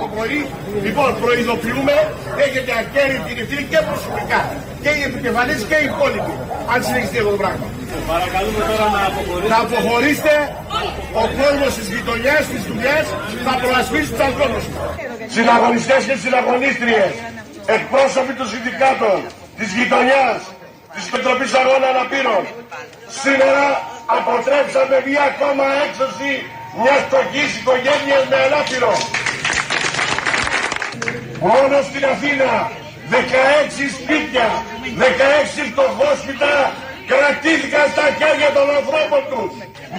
Το 0.00 0.06
πρωί, 0.14 0.40
λοιπόν, 0.86 1.10
προειδοποιούμε, 1.22 1.96
έχετε 2.46 2.72
ακέραιη 2.82 3.20
την 3.26 3.36
ευθύνη 3.42 3.64
και 3.72 3.80
προσωπικά. 3.88 4.40
Και 4.82 4.90
οι 4.96 5.02
επικεφαλής 5.08 5.60
και 5.70 5.76
οι 5.82 5.86
υπόλοιποι. 5.92 6.34
Αν 6.72 6.78
συνεχιστεί 6.86 7.18
αυτό 7.22 7.30
το 7.36 7.40
πράγμα. 7.42 7.66
Παρακαλούμε 8.12 8.62
τώρα 8.70 8.86
να 8.96 9.02
αποχωρήσετε. 9.10 9.50
Να 9.52 9.58
αποχωρήσετε. 9.66 10.34
Ο 11.22 11.24
κόσμος 11.40 11.72
της 11.78 11.86
γειτονιάς, 11.92 12.42
της 12.52 12.62
δουλειάς 12.70 13.06
θα 13.46 13.52
προασπίσει 13.62 14.08
τους 14.12 14.22
ανθρώπους. 14.28 14.64
Συναγωνιστέ 15.36 15.96
και 16.08 16.16
συναγωνίστριες, 16.24 17.12
εκπρόσωποι 17.76 18.32
των 18.38 18.46
συνδικάτων, 18.52 19.18
της 19.58 19.68
γειτονιάς, 19.76 20.40
της 20.94 21.04
Επιτροπής 21.08 21.52
Αγώνα 21.60 21.86
Αναπήρων, 21.94 22.42
σήμερα 23.22 23.66
αποτρέψαμε 24.16 24.96
μία 25.06 25.22
ακόμα 25.32 25.66
έξωση 25.86 26.30
μιας 26.80 27.00
φτωχή 27.06 27.44
οικογένειας 27.58 28.24
με 28.30 28.38
ανάπηρο. 28.46 28.94
Μόνο 31.50 31.76
στην 31.88 32.04
Αθήνα 32.12 32.50
16 33.10 33.84
σπίτια, 33.98 34.48
16 34.98 35.62
φτωχόσπιτα 35.70 36.54
κρατήθηκαν 37.10 37.86
στα 37.94 38.06
χέρια 38.18 38.50
των 38.56 38.66
ανθρώπων 38.78 39.22
τους. 39.30 39.52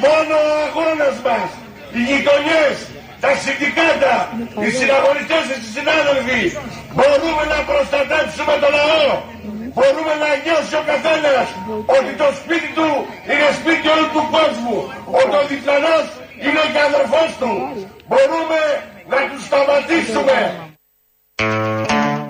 Μόνο 0.04 0.36
ο 0.50 0.54
αγώνας 0.66 1.18
μας, 1.26 1.50
οι 1.96 2.02
γειτονιές, 2.10 2.76
τα 3.24 3.32
συνδικάτα, 3.44 4.16
οι 4.64 4.70
συναγωνιστές 4.80 5.44
και 5.50 5.58
οι 5.68 5.72
συνάδελφοι 5.76 6.42
μπορούμε 6.96 7.44
να 7.54 7.60
προστατεύσουμε 7.70 8.54
τον 8.64 8.72
λαό. 8.78 9.10
Μπορούμε 9.76 10.14
να 10.24 10.30
νιώσει 10.44 10.76
ο 10.82 10.84
καθένας 10.92 11.48
ότι 11.98 12.12
το 12.22 12.28
σπίτι 12.40 12.70
του 12.78 12.88
είναι 13.32 13.50
σπίτι 13.60 13.86
όλου 13.94 14.08
του 14.16 14.24
κόσμου. 14.36 14.78
Ότι 15.20 15.36
ο 15.42 15.44
διπλανός 15.52 16.06
είναι 16.46 16.64
και 16.74 16.82
αδερφός 16.90 17.30
του. 17.40 17.52
Μπορούμε 18.10 18.60
να 19.12 19.20
τους 19.30 19.42
σταματήσουμε. 19.50 20.38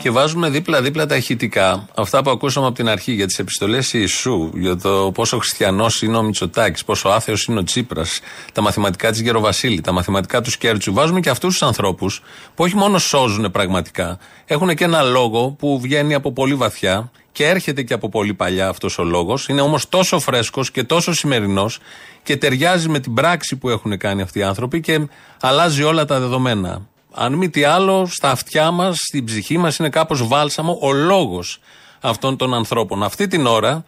Και 0.03 0.11
βάζουμε 0.11 0.49
δίπλα-δίπλα 0.49 1.05
τα 1.05 1.15
ηχητικά. 1.15 1.87
Αυτά 1.95 2.23
που 2.23 2.29
ακούσαμε 2.29 2.65
από 2.65 2.75
την 2.75 2.89
αρχή 2.89 3.11
για 3.11 3.25
τις 3.25 3.39
επιστολές 3.39 3.93
Ιησού, 3.93 4.51
για 4.53 4.77
το 4.77 5.11
πόσο 5.13 5.37
χριστιανός 5.37 6.01
είναι 6.01 6.17
ο 6.17 6.23
Μητσοτάκης, 6.23 6.83
πόσο 6.83 7.09
άθεος 7.09 7.45
είναι 7.45 7.59
ο 7.59 7.63
Τσίπρας, 7.63 8.19
τα 8.53 8.61
μαθηματικά 8.61 9.11
της 9.11 9.21
Γεροβασίλη, 9.21 9.81
τα 9.81 9.91
μαθηματικά 9.91 10.41
του 10.41 10.51
Κέρτσου. 10.59 10.93
Βάζουμε 10.93 11.19
και 11.19 11.29
αυτούς 11.29 11.51
τους 11.51 11.61
ανθρώπους 11.67 12.21
που 12.55 12.63
όχι 12.63 12.75
μόνο 12.75 12.97
σώζουν 12.97 13.51
πραγματικά, 13.51 14.17
έχουν 14.45 14.75
και 14.75 14.83
ένα 14.83 15.01
λόγο 15.01 15.55
που 15.59 15.79
βγαίνει 15.79 16.13
από 16.13 16.31
πολύ 16.31 16.55
βαθιά 16.55 17.11
και 17.31 17.47
έρχεται 17.47 17.81
και 17.81 17.93
από 17.93 18.09
πολύ 18.09 18.33
παλιά 18.33 18.67
αυτός 18.67 18.97
ο 18.97 19.03
λόγος. 19.03 19.47
Είναι 19.47 19.61
όμως 19.61 19.89
τόσο 19.89 20.19
φρέσκος 20.19 20.71
και 20.71 20.83
τόσο 20.83 21.13
σημερινός 21.13 21.79
και 22.23 22.37
ταιριάζει 22.37 22.89
με 22.89 22.99
την 22.99 23.13
πράξη 23.13 23.55
που 23.55 23.69
έχουν 23.69 23.97
κάνει 23.97 24.21
αυτοί 24.21 24.39
οι 24.39 24.43
άνθρωποι 24.43 24.79
και 24.79 25.07
αλλάζει 25.41 25.83
όλα 25.83 26.05
τα 26.05 26.19
δεδομένα 26.19 26.91
αν 27.13 27.33
μη 27.33 27.49
τι 27.49 27.63
άλλο, 27.63 28.05
στα 28.05 28.31
αυτιά 28.31 28.71
μας, 28.71 28.97
στην 28.97 29.25
ψυχή 29.25 29.57
μας 29.57 29.77
είναι 29.77 29.89
κάπως 29.89 30.27
βάλσαμο 30.27 30.77
ο 30.81 30.91
λόγος 30.91 31.59
αυτών 32.01 32.37
των 32.37 32.53
ανθρώπων. 32.53 33.03
Αυτή 33.03 33.27
την 33.27 33.45
ώρα, 33.45 33.85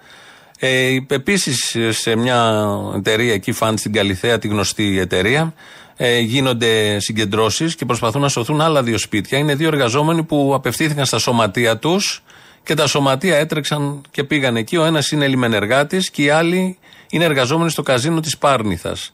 ε, 0.59 0.97
επίσης 1.07 1.77
σε 1.89 2.15
μια 2.15 2.67
εταιρεία 2.95 3.33
εκεί, 3.33 3.51
φαν 3.51 3.77
στην 3.77 3.93
Καλιθέα, 3.93 4.39
τη 4.39 4.47
γνωστή 4.47 4.99
εταιρεία, 4.99 5.53
ε, 5.97 6.19
γίνονται 6.19 6.99
συγκεντρώσεις 6.99 7.75
και 7.75 7.85
προσπαθούν 7.85 8.21
να 8.21 8.27
σωθούν 8.27 8.61
άλλα 8.61 8.83
δύο 8.83 8.97
σπίτια. 8.97 9.37
Είναι 9.37 9.55
δύο 9.55 9.67
εργαζόμενοι 9.67 10.23
που 10.23 10.51
απευθύνθηκαν 10.55 11.05
στα 11.05 11.17
σωματεία 11.17 11.77
τους 11.77 12.23
και 12.63 12.73
τα 12.73 12.87
σωματεία 12.87 13.37
έτρεξαν 13.37 14.01
και 14.11 14.23
πήγαν 14.23 14.55
εκεί. 14.55 14.77
Ο 14.77 14.83
ένας 14.83 15.11
είναι 15.11 15.27
λιμενεργάτης 15.27 16.09
και 16.09 16.23
οι 16.23 16.29
άλλοι 16.29 16.77
είναι 17.09 17.23
εργαζόμενοι 17.23 17.69
στο 17.69 17.81
καζίνο 17.81 18.19
της 18.19 18.37
Πάρνηθας. 18.37 19.11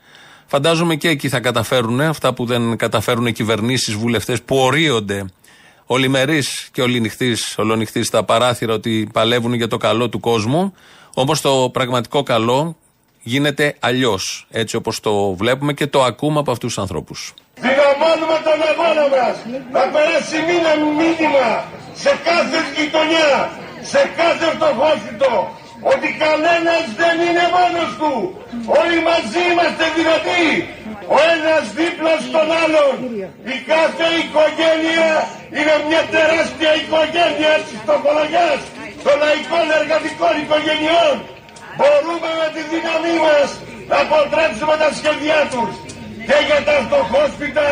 Φαντάζομαι 0.53 0.95
και 0.95 1.09
εκεί 1.09 1.29
θα 1.29 1.39
καταφέρουν 1.39 2.01
αυτά 2.01 2.33
που 2.33 2.45
δεν 2.45 2.77
καταφέρουν 2.77 3.25
οι 3.25 3.31
κυβερνήσεις, 3.31 3.93
βουλευτές 3.93 4.41
που 4.41 4.57
ορίονται 4.57 5.25
ολημερής 5.85 6.69
και 6.71 6.81
ολονυχτής 7.57 8.07
στα 8.07 8.23
παράθυρα 8.23 8.73
ότι 8.73 9.09
παλεύουν 9.13 9.53
για 9.53 9.67
το 9.67 9.77
καλό 9.77 10.09
του 10.09 10.19
κόσμου. 10.19 10.73
Όμως 11.13 11.41
το 11.41 11.69
πραγματικό 11.73 12.23
καλό 12.23 12.75
γίνεται 13.21 13.75
αλλιώς. 13.79 14.47
Έτσι 14.49 14.75
όπως 14.75 14.99
το 14.99 15.33
βλέπουμε 15.33 15.73
και 15.73 15.87
το 15.87 16.03
ακούμε 16.03 16.39
από 16.39 16.51
αυτούς 16.51 16.73
τους 16.73 16.81
ανθρώπους. 16.83 17.33
Δυναμώνουμε 17.55 18.37
τον 18.43 18.59
αγώνα 18.71 19.05
μας 19.13 19.35
να 19.71 19.83
περάσει 19.93 20.37
μήνα 20.47 20.73
μήνυμα 20.99 21.47
σε 21.93 22.11
κάθε 22.23 22.59
γειτονιά, 22.75 23.51
σε 23.81 24.11
κάθε 24.17 24.45
φτωχόσυτο, 24.55 25.59
ότι 25.89 26.07
κανένας 26.23 26.85
δεν 27.01 27.15
είναι 27.25 27.45
μόνος 27.57 27.91
του. 27.99 28.13
Όλοι 28.79 28.99
μαζί 29.09 29.41
είμαστε 29.51 29.85
δυνατοί. 29.97 30.45
Ο 31.15 31.17
ένας 31.33 31.63
δίπλα 31.79 32.13
στον 32.27 32.47
άλλον. 32.63 32.93
Η 33.53 33.57
κάθε 33.71 34.07
οικογένεια 34.21 35.11
είναι 35.57 35.75
μια 35.87 36.03
τεράστια 36.13 36.71
οικογένεια 36.81 37.53
της 37.65 37.77
φτωχολογιάς 37.83 38.61
των 39.03 39.15
λαϊκών 39.23 39.65
εργατικών 39.79 40.33
οικογενειών. 40.41 41.15
Μπορούμε 41.77 42.29
με 42.39 42.47
τη 42.55 42.61
δύναμή 42.71 43.15
μας 43.25 43.49
να 43.89 43.97
αποτρέψουμε 44.05 44.75
τα 44.83 44.89
σχέδιά 44.97 45.41
τους 45.53 45.73
και 46.27 46.37
για 46.47 46.59
τα 46.67 46.75
φτωχόσπιτα 46.85 47.69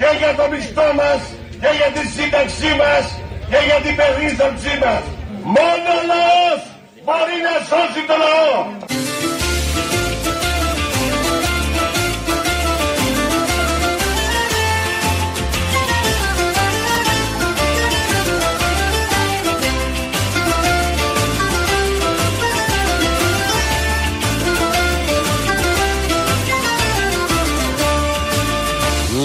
και 0.00 0.08
για 0.20 0.32
το 0.38 0.44
μισθό 0.52 0.88
μας 1.00 1.20
και 1.62 1.70
για 1.78 1.90
τη 1.96 2.02
σύνταξή 2.16 2.70
μας 2.80 3.04
και 3.50 3.60
για 3.68 3.78
την 3.84 3.94
περίθαλψή 4.00 4.74
μας. 4.82 5.04
Μόνο 5.56 5.92
λαός 6.10 6.60
μπορεί 7.04 7.36
να 7.46 7.54
σώσει 7.68 8.06
το 8.06 8.14
λαό. 8.24 8.88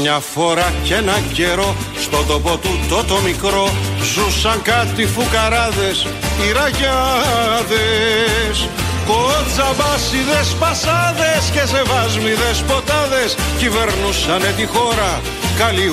Μια 0.01 0.19
φορά 0.19 0.73
και 0.83 0.93
ένα 0.93 1.19
καιρό 1.33 1.75
στο 1.95 2.23
τόπο 2.27 2.57
του 2.57 2.69
το 2.89 3.03
το 3.03 3.21
μικρό 3.21 3.69
Ζούσαν 4.13 4.62
κάτι 4.62 5.06
φουκαράδες, 5.06 6.08
οι 6.41 6.52
ραγιάδες 6.52 8.70
Κοτσαμπάσιδες, 9.08 10.56
πασάδες 10.60 11.50
και 11.54 11.65
σεβάσμιδες 11.65 12.63
ποτάδες 12.68 13.36
Κυβερνούσανε 13.58 14.54
τη 14.58 14.65
χώρα 14.65 15.22
καλή 15.58 15.91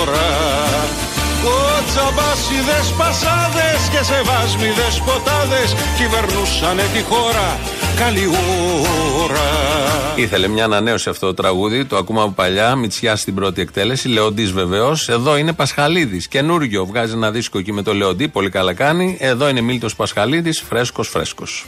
ώρα 0.00 0.28
Κοτσαμπάσιδες 1.44 2.86
πασάδες 2.98 3.80
και 3.92 4.02
σεβάσμιδες 4.10 5.02
ποτάδες 5.06 5.74
κυβερνούσανε 5.98 6.82
τη 6.94 7.02
χώρα 7.02 7.58
καλή 7.96 8.26
ώρα. 9.22 9.48
Ήθελε 10.16 10.48
μια 10.48 10.64
ανανέωση 10.64 11.08
αυτό 11.08 11.26
το 11.26 11.34
τραγούδι, 11.34 11.84
το 11.84 11.96
ακούμε 11.96 12.20
από 12.20 12.30
παλιά, 12.30 12.74
Μητσιά 12.74 13.16
στην 13.16 13.34
πρώτη 13.34 13.60
εκτέλεση, 13.60 14.08
Λεοντής 14.08 14.52
βεβαίως. 14.52 15.08
Εδώ 15.08 15.36
είναι 15.36 15.52
Πασχαλίδης, 15.52 16.28
καινούριο. 16.28 16.84
Βγάζει 16.84 17.12
ένα 17.12 17.30
δίσκο 17.30 17.58
εκεί 17.58 17.72
με 17.72 17.82
το 17.82 17.94
Λεοντή, 17.94 18.28
πολύ 18.28 18.50
καλά 18.50 18.74
κάνει. 18.74 19.16
Εδώ 19.20 19.48
είναι 19.48 19.60
Μίλτος 19.60 19.96
Πασχαλίδης, 19.96 20.62
φρέσκος 20.68 21.08
φρέσκος. 21.08 21.66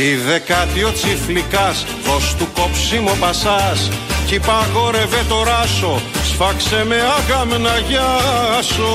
Τη 0.00 0.14
δεκάτη 0.14 0.82
ο 0.84 0.92
τσιφλικάς 0.92 1.84
δώσ' 2.04 2.34
του 2.38 2.48
κόψιμο 2.54 3.14
πασάς. 3.20 3.88
Κι 4.26 4.38
παγόρευε 4.40 5.22
το 5.28 5.42
ράσο 5.42 6.00
σφάξε 6.30 6.84
με 6.88 6.98
άγαμ 7.16 7.48
να 7.48 7.76
γιάσω. 7.88 8.94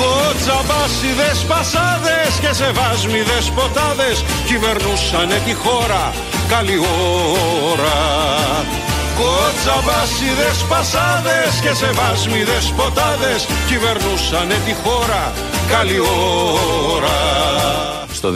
Κοτσαμπάσιδες 0.00 1.38
πασάδες 1.48 2.32
και 2.40 2.52
σεβάσμιδες 2.60 3.46
ποτάδες 3.56 4.24
Κυβερνούσανε 4.46 5.38
τη 5.46 5.54
χώρα 5.62 6.04
καλή 6.48 6.78
ώρα. 7.72 8.00
Κοτσαμπάσιδες 9.18 10.58
πασάδες 10.68 11.54
και 11.62 11.72
σεβάσμιδες 11.80 12.72
ποτάδες 12.76 13.46
Κυβερνούσανε 13.68 14.56
τη 14.66 14.72
χώρα 14.82 15.32
καλή 15.72 15.98
ώρα 16.94 17.95
Στο 18.26 18.34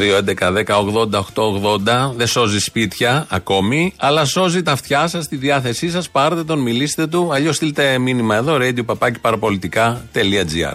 2.11.10.80.880 1.35 2.13
δεν 2.17 2.27
σώζει 2.27 2.59
σπίτια 2.59 3.27
ακόμη, 3.29 3.93
αλλά 3.97 4.25
σώζει 4.25 4.63
τα 4.63 4.73
αυτιά 4.73 5.07
σας, 5.07 5.29
τη 5.29 5.37
διάθεσή 5.37 5.91
σας. 5.91 6.11
Πάρτε 6.11 6.45
τον, 6.45 6.59
μιλήστε 6.59 7.07
του. 7.07 7.29
Αλλιώς 7.33 7.57
στείλτε 7.57 7.99
μήνυμα 7.99 8.37
εδώ, 8.37 8.59
radio 8.61 8.97
παραπολιτικά.gr. 9.21 10.75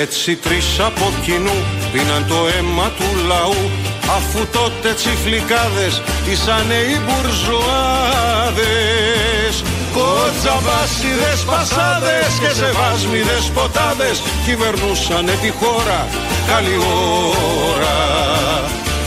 Έτσι 0.00 0.36
τρεις 0.36 0.80
από 0.80 1.12
κοινού 1.24 1.64
πίναν 1.92 2.26
το 2.28 2.34
αίμα 2.56 2.88
του 2.88 3.26
λαού 3.26 3.70
Αφού 4.16 4.46
τότε 4.46 4.92
τσιφλικάδες 4.94 6.02
ήσανε 6.30 6.74
οι 6.74 7.00
μπουρζουάδες. 7.04 7.74
Κοτσαμπάσιδες 9.92 11.40
πασάδες 11.46 12.32
και 12.40 12.48
σεβάσμιδες 12.48 13.50
ποτάδες 13.54 14.22
Κυβερνούσανε 14.44 15.32
τη 15.42 15.50
χώρα 15.50 16.06
καλή 16.46 16.76
ώρα 17.70 17.98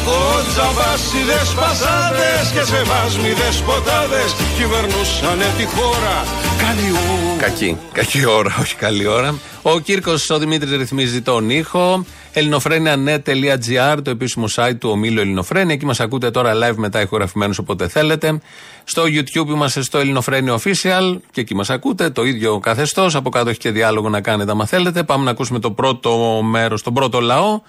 Κοτσαμπάσιδες 0.07 1.49
πασάδες 1.59 2.45
και 2.53 2.63
σεβάσμιδες 2.71 3.61
ποτάδες 3.65 4.29
Κυβερνούσανε 4.57 5.47
τη 5.57 5.65
χώρα 5.65 6.15
καλή 6.57 6.91
ώρα 6.91 7.37
Κακή. 7.37 7.77
Κακή 7.91 8.25
ώρα, 8.25 8.55
όχι 8.59 8.75
καλή 8.75 9.07
ώρα. 9.07 9.39
Ο 9.61 9.79
Κύρκος 9.79 10.29
ο 10.29 10.37
Δημήτρης 10.37 10.77
ρυθμίζει 10.77 11.21
τον 11.21 11.49
ήχο. 11.49 12.05
ελληνοφρένια.net.gr, 12.33 13.97
το 14.03 14.09
επίσημο 14.09 14.45
site 14.55 14.77
του 14.79 14.89
ομίλου 14.89 15.19
Ελληνοφρένια. 15.19 15.73
Εκεί 15.73 15.85
μας 15.85 15.99
ακούτε 15.99 16.31
τώρα 16.31 16.53
live 16.53 16.75
μετά 16.75 17.01
ηχογραφημένους 17.01 17.57
όποτε 17.57 17.87
θέλετε. 17.87 18.39
Στο 18.83 19.03
YouTube 19.03 19.47
είμαστε 19.47 19.81
στο 19.81 19.97
Ελληνοφρένια 19.97 20.59
Official 20.59 21.17
και 21.31 21.41
εκεί 21.41 21.55
μας 21.55 21.69
ακούτε. 21.69 22.09
Το 22.09 22.23
ίδιο 22.23 22.59
καθεστώς. 22.59 23.15
Από 23.15 23.29
κάτω 23.29 23.49
έχει 23.49 23.59
και 23.59 23.71
διάλογο 23.71 24.09
να 24.09 24.21
κάνετε 24.21 24.51
άμα 24.51 24.65
θέλετε. 24.65 25.03
Πάμε 25.03 25.23
να 25.23 25.31
ακούσουμε 25.31 25.59
το 25.59 25.71
πρώτο 25.71 26.41
μέρος, 26.43 26.81
τον 26.83 26.93
πρώτο 26.93 27.19
λαό. 27.19 27.61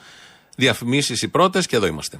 Διαφημίσεις 0.61 1.23
οι 1.23 1.29
πρώτες 1.29 1.67
και 1.67 1.77
εδώ 1.77 1.87
είμαστε. 1.87 2.17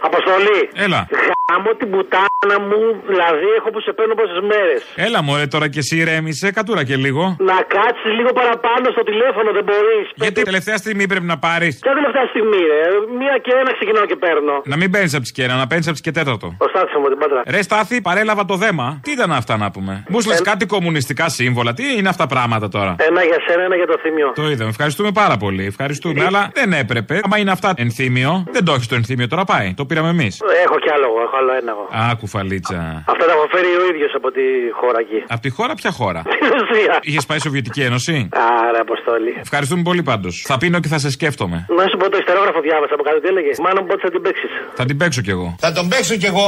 Αποστολή. 0.00 0.70
Έλα. 0.74 1.08
Γάμω 1.50 1.70
την 1.80 1.88
πουτάνα 1.92 2.56
μου, 2.68 2.80
δηλαδή 3.12 3.46
έχω 3.58 3.68
που 3.74 3.80
σε 3.86 3.92
παίρνω 3.96 4.14
πόσες 4.20 4.40
μέρες. 4.50 4.80
Έλα 5.06 5.20
μωρέ 5.26 5.46
τώρα 5.54 5.66
και 5.72 5.78
εσύ 5.84 5.94
ηρέμησε, 6.02 6.46
κατούρα 6.58 6.82
και 6.88 6.96
λίγο. 7.04 7.22
Να 7.50 7.58
κάτσεις 7.76 8.12
λίγο 8.18 8.30
παραπάνω 8.40 8.86
στο 8.94 9.02
τηλέφωνο, 9.10 9.48
δεν 9.58 9.64
μπορείς. 9.68 10.06
Γιατί 10.14 10.42
τελευταία 10.42 10.76
στιγμή 10.76 11.04
πρέπει 11.12 11.28
να 11.34 11.38
πάρεις; 11.46 11.72
Ποια 11.86 11.94
τελευταία 12.00 12.26
στιγμή, 12.32 12.60
ρε; 12.72 12.82
Μία 13.20 13.34
και 13.44 13.52
ένα 13.62 13.70
ξεκινάω 13.78 14.06
και 14.10 14.16
παίρνω. 14.24 14.54
Να 14.72 14.76
μην 14.80 14.88
παίρνεις 14.90 15.14
από 15.14 15.24
τι 15.26 15.32
και 15.36 15.42
ένα, 15.46 15.54
να 15.62 15.66
παίρνεις 15.70 15.86
από 15.88 15.96
τι 15.96 16.02
και 16.06 16.10
τέταρτο. 16.18 16.46
Ο 16.64 16.66
Στάθης 16.72 16.94
μου 17.00 17.08
την 17.12 17.18
πατρά. 17.22 17.40
Ρε 17.54 17.62
Στάθη, 17.62 17.96
παρέλαβα 18.08 18.44
το 18.44 18.56
δέμα. 18.64 18.86
Τι 19.04 19.10
ήταν 19.16 19.30
αυτά 19.32 19.54
να 19.56 19.70
πούμε; 19.70 19.92
Μου 20.12 20.18
λε 20.28 20.34
κάτι 20.50 20.64
κομμουνιστικά 20.66 21.26
σύμβολα. 21.28 21.72
Τι 21.78 21.84
είναι 21.98 22.08
αυτά 22.08 22.26
πράγματα 22.26 22.68
τώρα; 22.68 22.92
Ένα 23.08 23.22
για 23.30 23.38
σένα, 23.46 23.62
ένα 23.68 23.76
για 23.76 23.86
το 23.86 23.96
θύμιο. 24.02 24.32
Το 24.34 24.42
είδαμε. 24.52 24.70
Ευχαριστούμε 24.70 25.10
πάρα 25.22 25.36
πολύ. 25.36 25.64
Ευχαριστούμε. 25.72 26.24
Αλλά 26.24 26.50
δεν 26.54 26.72
έπρεπε. 26.72 27.20
Άμα 27.24 27.38
είναι 27.38 27.50
αυτά 27.50 27.72
ενθύμιο, 27.76 28.44
δεν 28.50 28.64
το 28.64 28.72
έχεις 28.72 28.88
το 28.88 28.94
ενθύμιο 28.94 29.28
τώρα 29.28 29.44
πάει. 29.44 29.74
Το 29.76 29.84
πήραμε 29.84 30.08
εμείς. 30.08 30.40
Έχω 30.64 30.76
κι 30.78 30.90
άλλο, 30.94 31.06
έχω 31.26 31.36
άλλο 31.40 31.52
ένα 31.60 31.70
εγώ. 31.74 31.84
Α, 32.02 32.16
κουφαλίτσα. 32.20 32.78
Αυτά 33.12 33.24
τα 33.28 33.32
έχω 33.36 33.46
φέρει 33.54 33.70
ο 33.82 33.84
ίδιος 33.92 34.12
από 34.18 34.28
τη 34.36 34.44
χώρα 34.80 34.98
εκεί. 35.04 35.18
Από 35.34 35.42
τη 35.46 35.50
χώρα, 35.56 35.72
ποια 35.80 35.90
χώρα; 35.98 36.20
Στην 36.34 36.48
Ρωσία. 36.56 36.94
Είχες 37.08 37.24
πάει 37.28 37.40
Σοβιετική 37.46 37.80
Ένωση; 37.88 38.14
Άρα, 38.68 38.80
Αποστόλη. 38.86 39.32
Ευχαριστούμε 39.46 39.82
πολύ 39.88 40.02
πάντως. 40.10 40.34
Θα 40.50 40.56
πίνω 40.60 40.78
και 40.82 40.88
θα 40.94 40.98
σε 41.04 41.10
σκέφτομαι. 41.16 41.58
Να 41.78 41.84
σου 41.90 41.96
πω 42.00 42.06
το 42.10 42.18
ιστερόγραφο 42.22 42.60
διάβασα 42.60 42.94
από 42.96 43.02
κάτω 43.08 43.18
τι 43.22 43.28
έλεγε; 43.32 43.52
Μάλλον 43.66 43.82
πότε 43.88 44.00
θα 44.06 44.10
την 44.14 44.22
παίξεις; 44.22 44.50
Θα 44.78 44.84
την 44.84 44.96
παίξω 45.00 45.20
κι 45.26 45.30
εγώ. 45.36 45.48
Θα 45.64 45.72
τον 45.72 45.88
παίξω 45.88 46.14
κι 46.22 46.26
εγώ. 46.32 46.46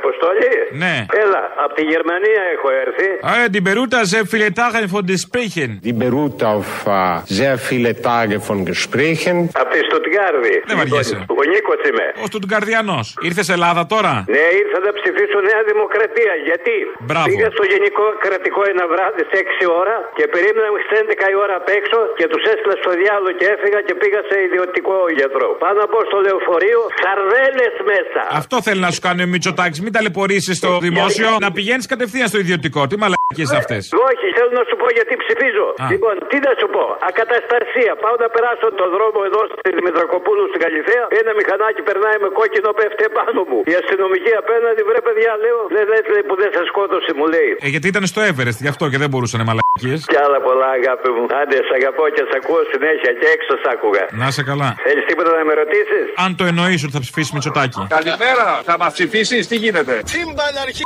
Αποστόλη. 0.00 0.50
Ναι. 0.82 0.94
Έλα, 1.24 1.42
από 1.64 1.72
τη 1.78 1.82
Γερμανία 1.92 2.42
έχω 2.54 2.68
έρθει. 2.84 3.08
Ah, 3.32 3.46
die 3.54 3.62
Beruta 3.68 3.98
sehr 4.14 4.26
viele 4.32 4.48
Tage 4.62 4.82
von 4.94 5.02
Gesprächen. 5.14 5.68
Die 5.88 5.96
beruht 6.04 6.38
auf 6.54 6.68
äh, 6.86 6.98
sehr 7.40 7.56
viele 7.68 7.90
Tage 8.10 8.36
von 8.48 8.58
Gesprächen. 8.70 9.36
Από 9.62 9.70
τη 9.74 9.80
Στουτγκάρδη. 9.88 10.54
Δεν 10.68 10.76
βαριέσαι. 10.80 11.16
Ο 11.40 11.42
Νίκος 11.52 11.80
είμαι. 11.88 12.06
Ο 12.24 12.26
Στουτγκαρδιανός. 12.30 13.06
Ήρθες 13.28 13.48
Ελλάδα 13.56 13.82
τώρα; 13.94 14.12
Ναι, 14.36 14.44
ήρθα 14.62 14.78
να 14.86 14.92
ψηφίσω 14.98 15.38
Νέα 15.50 15.62
Δημοκρατία. 15.72 16.32
Γιατί; 16.48 16.76
Μπράβο. 17.08 17.26
πήγα 17.30 17.48
στο 17.56 17.64
Γενικό 17.72 18.04
Κρατικό 18.24 18.60
ένα 18.74 18.84
βράδυ 18.92 19.22
σε 19.30 19.36
6 19.44 19.80
ώρα 19.82 19.96
και 20.18 20.24
περίμενα 20.34 20.68
μέχρι 20.74 20.86
τις 20.88 20.98
11 21.02 21.34
η 21.34 21.36
ώρα 21.44 21.54
απ' 21.60 21.70
έξω 21.78 21.98
και 22.18 22.26
τους 22.32 22.42
έστειλα 22.52 22.76
στο 22.82 22.90
διάλογο 23.00 23.32
και 23.40 23.46
έφυγα 23.54 23.78
και 23.86 23.94
πήγα 24.00 24.20
σε 24.30 24.36
ιδιωτικό 24.48 24.96
γιατρό. 25.18 25.48
Πάνω 25.64 25.80
από 25.86 25.96
στο 26.08 26.16
λεωφορείο, 26.26 26.80
σαρδέλες 27.02 27.74
μέσα. 27.92 28.20
Αυτό 28.40 28.56
θέλει 28.66 28.80
να 28.86 28.90
σου 28.94 29.00
κάνει 29.06 29.15
ο 29.22 29.26
Μητσοτάκη. 29.26 29.82
Μην 29.82 29.92
ταλαιπωρήσει 29.92 30.54
στο 30.54 30.78
δημόσιο. 30.78 31.38
Να 31.40 31.52
πηγαίνει 31.52 31.82
κατευθείαν 31.82 32.28
στο 32.28 32.38
ιδιωτικό. 32.38 32.86
Τι 32.86 32.96
μαλακίε 32.96 33.15
αυτές; 33.62 33.82
Όχι, 34.10 34.26
θέλω 34.36 34.52
να 34.60 34.64
σου 34.68 34.74
πω 34.80 34.86
γιατί 34.98 35.12
ψηφίζω. 35.22 35.66
Α. 35.82 35.84
Λοιπόν, 35.92 36.14
τι 36.30 36.36
να 36.46 36.52
σου 36.60 36.66
πω. 36.74 36.84
Ακαταστασία. 37.10 37.92
Πάω 38.04 38.16
να 38.24 38.28
περάσω 38.34 38.66
τον 38.80 38.88
δρόμο 38.96 39.18
εδώ 39.28 39.40
στη 39.52 39.70
Δημητρακοπούλου 39.78 40.44
στην 40.50 40.60
Καλυθέα. 40.64 41.04
Ένα 41.20 41.30
μηχανάκι 41.38 41.80
περνάει 41.88 42.16
με 42.24 42.28
κόκκινο 42.38 42.70
πέφτει 42.78 43.02
επάνω 43.10 43.40
μου. 43.50 43.58
Η 43.72 43.74
αστυνομική 43.82 44.32
απέναντι 44.42 44.80
βρε 44.88 45.00
παιδιά 45.06 45.32
λέω. 45.44 45.60
Δεν 45.76 45.84
λες 45.90 46.04
λέει, 46.12 46.24
που 46.28 46.34
δεν 46.40 46.50
σε 46.56 46.62
σκότωσε 46.70 47.10
μου 47.18 47.26
λέει. 47.34 47.50
Ε, 47.64 47.68
γιατί 47.74 47.86
ήταν 47.92 48.04
στο 48.12 48.20
Everest, 48.30 48.58
γι' 48.64 48.70
αυτό 48.74 48.84
και 48.92 48.98
δεν 49.02 49.08
μπορούσαν 49.12 49.40
μαλακίες. 49.48 50.00
Κι 50.12 50.20
άλλα 50.24 50.38
πολλά 50.48 50.68
αγάπη 50.78 51.08
μου. 51.14 51.24
Άντε, 51.40 51.58
σ' 51.68 51.72
αγαπώ 51.78 52.04
και 52.16 52.22
σ' 52.28 52.34
ακούω 52.38 52.62
συνέχεια 52.72 53.10
και 53.20 53.26
έξω 53.36 53.52
σ' 53.62 53.66
άκουγα. 53.74 54.04
Να 54.20 54.26
σε 54.36 54.42
καλά. 54.50 54.68
Θέλεις 54.86 55.04
τίποτα 55.10 55.30
να 55.38 55.44
με 55.48 55.54
ρωτήσεις; 55.62 56.04
Αν 56.24 56.30
το 56.38 56.44
εννοείς 56.50 56.78
ότι 56.84 56.92
θα 56.96 57.02
ψηφίσεις 57.04 57.32
Μητσοτάκη. 57.36 57.80
Καλημέρα, 57.96 58.46
θα 58.68 58.74
μας 58.80 58.92
ψηφίσεις, 58.96 59.42
τι 59.50 59.56
γίνεται; 59.64 59.94
Τσίμπαν 60.08 60.54
αρχίλη. 60.64 60.85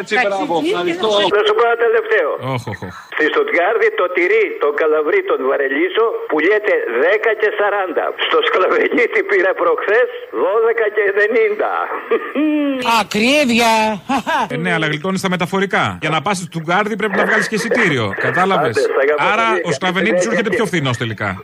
Έτσι, 0.00 0.14
μπράβο. 0.24 0.54
Ευχαριστώ. 0.66 1.08
Να 1.36 1.40
σου 1.46 1.54
πω 1.58 1.62
ένα 1.70 1.78
τελευταίο. 1.86 2.28
Όχ, 2.54 2.62
όχ, 2.72 2.80
όχ. 2.88 2.94
Στη 3.16 3.24
Στουτγκάρδη 3.30 3.88
το 4.00 4.06
τυρί, 4.16 4.44
το 4.64 4.68
καλαβρί, 4.80 5.20
τον 5.30 5.40
βαρελίσο 5.48 6.04
πουλιέται 6.30 6.74
10 7.02 7.30
και 7.40 7.48
40. 7.60 8.04
Στο 8.26 8.38
σκλαβενίτη 8.48 9.20
πήρα 9.30 9.52
προχθές 9.60 10.08
12 10.44 10.86
και 10.96 11.04
90. 11.18 11.70
Ακρίβεια. 13.00 13.72
Ε, 14.54 14.56
ναι, 14.56 14.72
αλλά 14.72 14.86
γλιτώνεις 14.86 15.20
τα 15.20 15.28
μεταφορικά. 15.34 15.98
Για 16.00 16.10
να 16.10 16.20
πας 16.22 16.48
του 16.50 16.60
Γκάρδι 16.66 16.96
πρέπει 16.96 17.16
να 17.16 17.24
βγάλεις 17.24 17.48
και 17.48 17.54
εισιτήριο. 17.54 18.14
Κατάλαβες. 18.26 18.76
Άντε, 18.76 18.80
σ' 18.80 19.02
αγαπώ 19.02 19.24
Άρα 19.32 19.48
πολύ. 19.50 19.62
ο 19.64 19.72
σκλαβενίτης 19.72 20.22
σου 20.22 20.30
έρχεται 20.30 20.50
πιο 20.50 20.64
φθηνός 20.66 20.96
τελικά. 20.96 21.42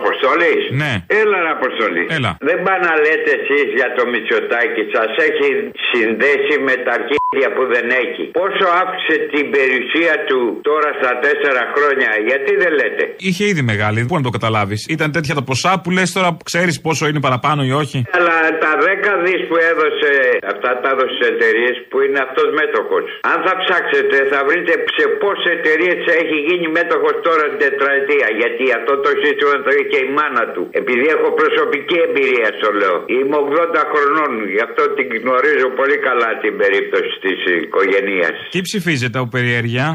Αποστολή. 0.00 0.54
Ναι. 0.82 0.92
Έλα, 1.20 1.36
ρε 1.44 1.50
Αποστολή. 1.58 2.04
Έλα. 2.16 2.32
Δεν 2.48 2.58
πάνε 2.64 2.82
να 2.88 2.94
λέτε 3.04 3.30
εσείς 3.40 3.66
για 3.78 3.88
το 3.96 4.02
Μητσοτάκι. 4.12 4.82
Σας 4.94 5.10
έχει 5.28 5.48
συνδέσει 5.92 6.54
με 6.66 6.74
τα 6.84 6.92
αρχή 6.98 7.16
αρχίδια 7.28 7.50
που 7.56 7.64
δεν 7.74 7.86
έχει. 8.04 8.24
Πόσο 8.40 8.66
άφησε 8.82 9.14
την 9.34 9.44
περιουσία 9.56 10.14
του 10.28 10.38
τώρα 10.68 10.90
στα 11.00 11.12
τέσσερα 11.24 11.62
χρόνια, 11.74 12.10
γιατί 12.28 12.52
δεν 12.62 12.72
λέτε; 12.78 13.04
Είχε 13.28 13.44
ήδη 13.52 13.62
μεγάλη, 13.72 13.98
πού 14.08 14.14
να 14.20 14.24
το 14.28 14.32
καταλάβεις. 14.36 14.80
Ήταν 14.96 15.08
τέτοια 15.16 15.34
τα 15.38 15.44
ποσά 15.50 15.72
που 15.82 15.90
λες 15.96 16.08
τώρα 16.16 16.30
ξέρεις 16.50 16.74
πόσο 16.86 17.04
είναι 17.08 17.20
παραπάνω 17.26 17.60
ή 17.70 17.72
όχι; 17.82 17.98
Αλλά 18.16 18.36
τα 18.64 18.72
δέκα 18.86 19.12
δις 19.24 19.40
που 19.48 19.56
έδωσε, 19.70 20.10
αυτά 20.52 20.70
τα 20.82 20.88
έδωσε 20.94 21.14
σε 21.20 21.26
εταιρείες 21.34 21.76
που 21.90 21.96
είναι 22.04 22.20
αυτός 22.26 22.48
μέτοχος. 22.58 23.04
Αν 23.32 23.38
θα 23.46 23.54
ψάξετε, 23.62 24.16
θα 24.32 24.40
βρείτε 24.48 24.72
σε 24.98 25.04
πόσες 25.22 25.46
εταιρείες 25.56 25.98
έχει 26.22 26.38
γίνει 26.48 26.66
μέτοχος 26.78 27.14
τώρα 27.26 27.44
την 27.52 27.60
τετραετία. 27.66 28.28
Γιατί 28.40 28.64
αυτό 28.78 28.92
το 29.04 29.10
σύστημα 29.22 29.54
το 29.66 29.72
είχε 29.78 29.88
και 29.92 30.00
η 30.06 30.08
μάνα 30.16 30.44
του. 30.54 30.62
Επειδή 30.70 31.06
έχω 31.16 31.28
προσωπική 31.40 31.96
εμπειρία, 32.06 32.48
στο 32.58 32.68
λέω. 32.80 32.96
Είμαι 33.16 33.36
80 33.76 33.82
χρονών, 33.92 34.30
γι' 34.54 34.62
αυτό 34.68 34.82
την 34.96 35.06
γνωρίζω 35.22 35.68
πολύ 35.80 35.98
καλά 36.08 36.30
την 36.42 36.56
περίπτωση 36.56 37.12
της 37.24 37.38
οικογένεια. 37.62 38.28
Τι 38.50 38.60
ψηφίζετε 38.60 39.18
από 39.18 39.28
περιέργεια; 39.28 39.86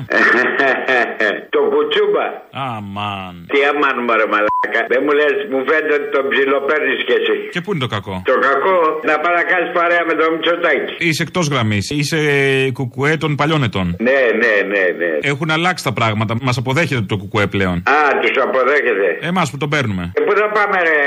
το 1.55 1.59
κουτσούμπα. 1.73 2.25
Αμάν. 2.55 3.35
Τι 3.53 3.59
αμάν, 3.71 3.95
μωρέ 4.07 4.25
μαλάκα. 4.33 4.81
Δεν 4.93 5.01
μου 5.05 5.11
λες, 5.19 5.33
μου 5.51 5.59
φαίνεται 5.69 5.93
ότι 5.99 6.09
τον 6.15 6.23
ψιλοπαίρνεις 6.31 6.99
κι 7.07 7.15
εσύ. 7.19 7.35
Και 7.53 7.61
πού 7.63 7.69
είναι 7.71 7.83
το 7.85 7.89
κακό; 7.95 8.15
Το 8.31 8.35
κακό 8.47 8.77
να 9.09 9.15
παρακάσει 9.25 9.67
παρέα 9.79 10.03
με 10.09 10.13
τον 10.19 10.27
Μητσοτάκη. 10.33 10.91
Είσαι 11.07 11.23
εκτός 11.27 11.45
γραμμής. 11.53 11.85
Είσαι 11.99 12.19
κουκουέ 12.77 13.13
των 13.23 13.31
παλιών 13.39 13.61
ετών. 13.67 13.87
Ναι, 14.07 14.21
ναι, 14.41 14.53
ναι, 14.73 14.83
ναι. 14.99 15.09
Έχουν 15.31 15.49
αλλάξει 15.57 15.83
τα 15.89 15.93
πράγματα. 15.99 16.31
Μας 16.47 16.57
αποδέχεται 16.57 17.01
το 17.11 17.17
κουκουέ 17.21 17.45
πλέον. 17.55 17.77
Α, 17.95 17.99
τους 18.21 18.35
αποδέχεται. 18.45 19.07
Εμάς 19.29 19.47
που 19.51 19.57
τον 19.57 19.69
παίρνουμε. 19.73 20.03
Ε, 20.17 20.21
πού 20.27 20.31
θα 20.41 20.47
πάμε, 20.57 20.77
ρε 20.87 20.97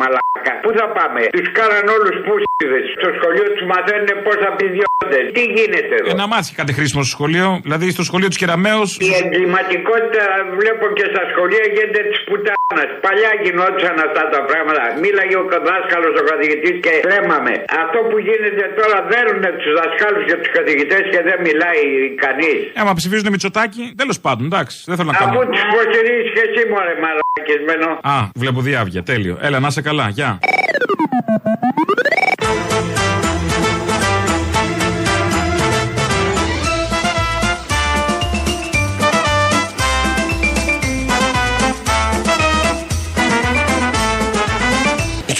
μαλάκα; 0.00 0.52
Πού 0.62 0.70
θα 0.78 0.86
πάμε; 0.98 1.20
Τους 1.36 1.48
κάναν 1.58 1.84
όλους 1.96 2.14
πούστιδε. 2.26 2.78
Στο 2.96 3.08
σχολείο 3.18 3.46
τους 3.54 3.64
μαθαίνουν 3.72 4.10
πώ 4.26 4.32
θα 4.44 4.50
πηδιώνται. 4.58 5.18
Τι 5.36 5.42
γίνεται 5.56 5.94
εδώ; 6.00 6.10
Ε, 6.10 6.14
να 6.22 6.26
μάθει 6.32 6.50
κάτι 6.60 6.72
χρήσιμο 6.78 7.00
στο 7.06 7.12
σχολείο. 7.16 7.48
Δηλαδή 7.66 7.86
στο 7.96 8.04
σχολείο 8.08 8.28
του 8.32 8.38
Κεραμαίου. 8.42 8.82
Η 9.08 9.10
εγκληματικότητα 9.22 10.24
βλέπω 10.60 10.77
και 10.98 11.06
στα 11.12 11.22
σχολεία 11.30 11.64
γίνεται 11.74 12.02
τη 12.10 12.16
πουτάνας. 12.28 12.90
Παλιά 13.06 13.32
γινόντουσαν 13.42 13.96
αυτά 14.06 14.22
τα 14.34 14.40
πράγματα. 14.48 14.82
Μίλαγε 15.02 15.36
ο 15.42 15.44
δάσκαλο, 15.68 16.08
ο 16.22 16.24
καθηγητής 16.32 16.74
και 16.84 16.92
τρέμαμε. 17.06 17.54
Αυτό 17.82 17.98
που 18.08 18.16
γίνεται 18.26 18.64
τώρα 18.80 18.98
δέρουν 19.12 19.42
τους 19.60 19.72
δασκάλους 19.78 20.22
και 20.28 20.36
τους 20.40 20.50
καθηγητές 20.58 21.02
και 21.12 21.20
δεν 21.28 21.38
μιλάει 21.46 21.82
κανείς. 22.24 22.58
Ε, 22.76 22.80
άμα 22.82 22.92
ψηφίζουν 23.00 23.26
Μητσοτάκι, 23.34 23.82
τέλος 24.00 24.18
πάντων, 24.24 24.44
εντάξει. 24.50 24.76
Δεν 24.88 24.96
θέλω 24.98 25.08
να 25.12 25.16
κάνω. 25.18 25.30
Αφού 25.30 25.40
του 25.52 25.58
υποστηρίζεις 25.66 26.28
και 26.36 26.42
εσύ, 26.48 26.62
μωρέ 26.72 26.94
μαλακισμένο. 27.04 27.88
Α, 28.14 28.16
βλέπω 28.42 28.60
διάβια. 28.68 29.00
Τέλειο. 29.10 29.34
Έλα, 29.46 29.58
να 29.64 29.70
σε 29.76 29.80
καλά. 29.88 30.06
Γεια. 30.18 30.30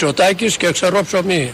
Μητσοτάκης 0.01 0.57
και 0.57 0.71
ξερό 0.71 1.03
ψωμί. 1.03 1.53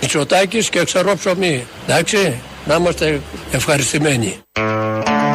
Μητσοτάκης 0.00 0.68
και 0.68 0.84
ξερό 0.84 1.16
ψωμί. 1.16 1.66
Εντάξει, 1.86 2.40
να 2.66 2.74
είμαστε 2.74 3.20
ευχαριστημένοι. 3.50 4.38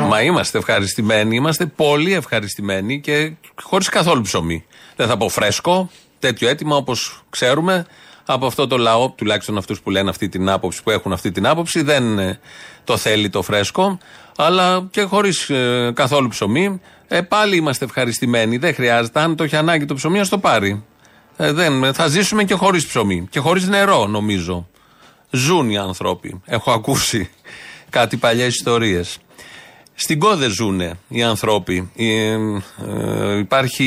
Μα 0.07 0.21
είμαστε 0.21 0.57
ευχαριστημένοι, 0.57 1.35
είμαστε 1.35 1.65
πολύ 1.65 2.13
ευχαριστημένοι 2.13 3.01
και 3.01 3.31
χωρίς 3.61 3.89
καθόλου 3.89 4.21
ψωμί. 4.21 4.65
Δεν 4.95 5.07
θα 5.07 5.17
πω 5.17 5.29
φρέσκο, 5.29 5.89
τέτοιο 6.19 6.49
έτοιμο 6.49 6.75
όπως 6.75 7.23
ξέρουμε 7.29 7.85
από 8.25 8.45
αυτό 8.45 8.67
το 8.67 8.77
λαό, 8.77 9.09
τουλάχιστον 9.09 9.57
αυτούς 9.57 9.81
που 9.81 9.89
λένε 9.89 10.09
αυτή 10.09 10.29
την 10.29 10.49
άποψη, 10.49 10.83
που 10.83 10.91
έχουν 10.91 11.13
αυτή 11.13 11.31
την 11.31 11.47
άποψη, 11.47 11.81
δεν 11.81 12.19
ε, 12.19 12.39
το 12.83 12.97
θέλει 12.97 13.29
το 13.29 13.41
φρέσκο, 13.41 13.97
αλλά 14.45 14.87
και 14.91 15.01
χωρίς 15.01 15.51
καθόλου 15.93 16.27
ψωμί. 16.27 16.81
Ε, 17.13 17.21
πάλι 17.21 17.55
είμαστε 17.55 17.85
ευχαριστημένοι. 17.85 18.57
Δεν 18.57 18.73
χρειάζεται. 18.73 19.19
Αν 19.19 19.35
το 19.35 19.43
έχει 19.43 19.55
ανάγκη 19.55 19.85
το 19.85 19.93
ψωμί, 19.93 20.19
ας 20.19 20.29
το 20.29 20.37
πάρει. 20.37 20.83
Ε, 21.37 21.51
δεν, 21.51 21.93
θα 21.93 22.07
ζήσουμε 22.07 22.43
και 22.43 22.53
χωρίς 22.53 22.87
ψωμί. 22.87 23.27
Και 23.29 23.39
χωρίς 23.39 23.67
νερό, 23.67 24.07
νομίζω. 24.07 24.67
Ζουν 25.29 25.69
οι 25.69 25.77
άνθρωποι. 25.77 26.41
Έχω 26.45 26.71
ακούσει 26.71 27.29
κάτι 27.89 28.17
παλιές 28.17 28.47
ιστορίες. 28.47 29.17
Στην 29.93 30.19
Κόδε 30.19 30.49
ζουνε 30.49 30.93
οι 31.07 31.23
άνθρωποι. 31.23 31.91
Ε, 31.95 32.05
ε, 32.05 33.37
υπάρχει 33.37 33.85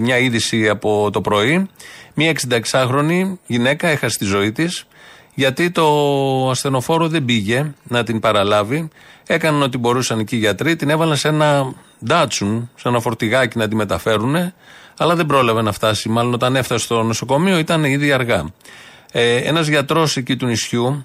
μια 0.00 0.18
είδηση 0.18 0.68
από 0.68 1.10
το 1.12 1.20
πρωί. 1.20 1.68
Μια 2.14 2.32
66χρονη 2.70 3.32
γυναίκα 3.46 3.88
έχασε 3.88 4.18
τη 4.18 4.24
ζωή 4.24 4.52
της 4.52 4.86
γιατί 5.34 5.70
το 5.70 6.50
ασθενοφόρο 6.50 7.08
δεν 7.08 7.24
πήγε 7.24 7.74
να 7.82 8.04
την 8.04 8.20
παραλάβει. 8.20 8.88
Έκαναν 9.26 9.62
ό,τι 9.62 9.78
μπορούσαν 9.78 10.18
εκεί 10.18 10.36
οι 10.36 10.38
γιατροί. 10.38 10.76
Την 10.76 10.90
έβαλαν 10.90 11.16
σε 11.16 11.28
ένα 11.28 11.74
ντάτσουν, 12.04 12.70
σε 12.76 12.88
ένα 12.88 13.00
φορτηγάκι 13.00 13.58
να 13.58 13.68
τη 13.68 13.74
μεταφέρουν. 13.74 14.52
Αλλά 14.96 15.14
δεν 15.14 15.26
πρόλαβε 15.26 15.62
να 15.62 15.72
φτάσει. 15.72 16.08
Μάλλον 16.08 16.34
όταν 16.34 16.56
έφτασε 16.56 16.84
στο 16.84 17.02
νοσοκομείο 17.02 17.58
ήταν 17.58 17.84
ήδη 17.84 18.12
αργά. 18.12 18.52
Ε, 19.12 19.36
Ένας 19.36 19.66
γιατρός 19.66 20.16
εκεί 20.16 20.36
του 20.36 20.46
νησιού, 20.46 21.04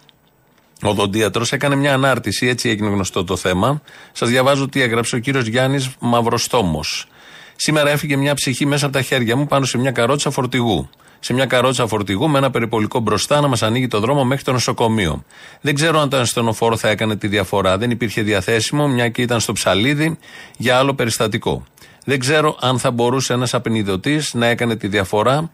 ο 0.82 0.94
δοντίατρο 0.94 1.46
έκανε 1.50 1.76
μια 1.76 1.94
ανάρτηση, 1.94 2.48
έτσι 2.48 2.70
έγινε 2.70 2.90
γνωστό 2.90 3.24
το 3.24 3.36
θέμα. 3.36 3.82
Σας 4.12 4.30
διαβάζω 4.30 4.70
τι 4.70 4.82
έγραψε 4.82 5.16
ο 5.16 5.20
κύριος 5.20 5.48
Γιάννης 5.48 5.90
Μαυροστόμος. 6.00 7.08
Σήμερα 7.56 7.90
έφυγε 7.90 8.16
μια 8.16 8.34
ψυχή 8.34 8.66
μέσα 8.66 8.86
από 8.86 8.94
τα 8.94 9.02
χέρια 9.02 9.36
μου 9.36 9.48
πάνω 9.48 9.66
σε 9.66 9.78
μια 9.78 9.92
καρότσα 9.92 10.30
φορτηγού. 10.30 10.90
Σε 11.20 11.34
μια 11.34 11.46
καρότσα 11.46 11.88
φορτηγού 11.88 12.30
με 12.30 12.38
ένα 12.38 12.52
περιπολικό 12.52 13.00
μπροστά 13.00 13.42
να 13.42 13.48
μας 13.48 13.64
ανοίγει 13.64 13.88
το 13.88 14.00
δρόμο 14.00 14.24
μέχρι 14.24 14.44
το 14.44 14.52
νοσοκομείο. 14.52 15.24
Δεν 15.62 15.76
ξέρω 15.76 16.00
αν 16.00 16.10
το 16.10 16.18
ασθενοφόρο 16.18 16.78
θα 16.78 16.90
έκανε 16.90 17.16
τη 17.16 17.28
διαφορά. 17.28 17.78
Δεν 17.78 17.92
υπήρχε 17.92 18.22
διαθέσιμο, 18.22 18.88
μια 18.88 19.10
και 19.10 19.22
ήταν 19.22 19.40
στο 19.40 19.54
ψαλίδι 19.54 20.18
για 20.58 20.78
άλλο 20.78 20.94
περιστατικό. 20.94 21.64
Δεν 22.06 22.20
ξέρω 22.20 22.58
αν 22.62 22.80
θα 22.80 22.92
μπορούσε 22.92 23.34
ένας 23.34 23.54
απεινιδωτής 23.54 24.34
να 24.34 24.46
έκανε 24.46 24.76
τη 24.76 24.88
διαφορά 24.88 25.52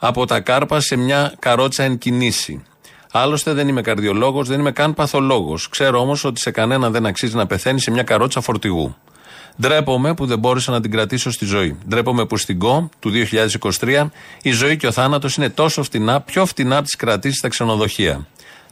από 0.00 0.26
τα 0.26 0.40
κάρπα 0.40 0.80
σε 0.80 0.96
μια 0.96 1.34
καρότσα 1.38 1.82
εν 1.82 1.98
κινήσει. 1.98 2.62
Άλλωστε 3.12 3.52
δεν 3.52 3.68
είμαι 3.68 3.80
καρδιολόγος, 3.80 4.48
δεν 4.48 4.60
είμαι 4.60 4.72
καν 4.72 4.94
παθολόγος. 4.94 5.68
Ξέρω 5.68 6.00
όμως 6.00 6.24
ότι 6.24 6.40
σε 6.40 6.50
κανέναν 6.50 6.92
δεν 6.92 7.06
αξίζει 7.06 7.36
να 7.36 7.46
πεθαίνει 7.46 7.80
σε 7.80 7.90
μια 7.90 8.02
καρότσα 8.02 8.40
φορτηγού. 8.40 8.96
Ντρέπομαι 9.60 10.14
που 10.14 10.26
δεν 10.26 10.38
μπόρεσα 10.38 10.70
να 10.70 10.80
την 10.80 10.90
κρατήσω 10.90 11.30
στη 11.30 11.44
ζωή. 11.44 11.76
Ντρέπομαι 11.88 12.26
που 12.26 12.36
στην 12.36 12.58
ΚΟ 12.58 12.88
του 12.98 13.10
2023 13.80 14.06
η 14.42 14.50
ζωή 14.50 14.76
και 14.76 14.86
ο 14.86 14.92
θάνατος 14.92 15.36
είναι 15.36 15.48
τόσο 15.48 15.82
φτηνά, 15.82 16.20
πιο 16.20 16.46
φτηνά 16.46 16.76
από 16.76 16.84
τις 16.84 16.96
κρατήσεις 16.96 17.38
στα 17.38 17.48
ξενοδοχεία. 17.48 18.26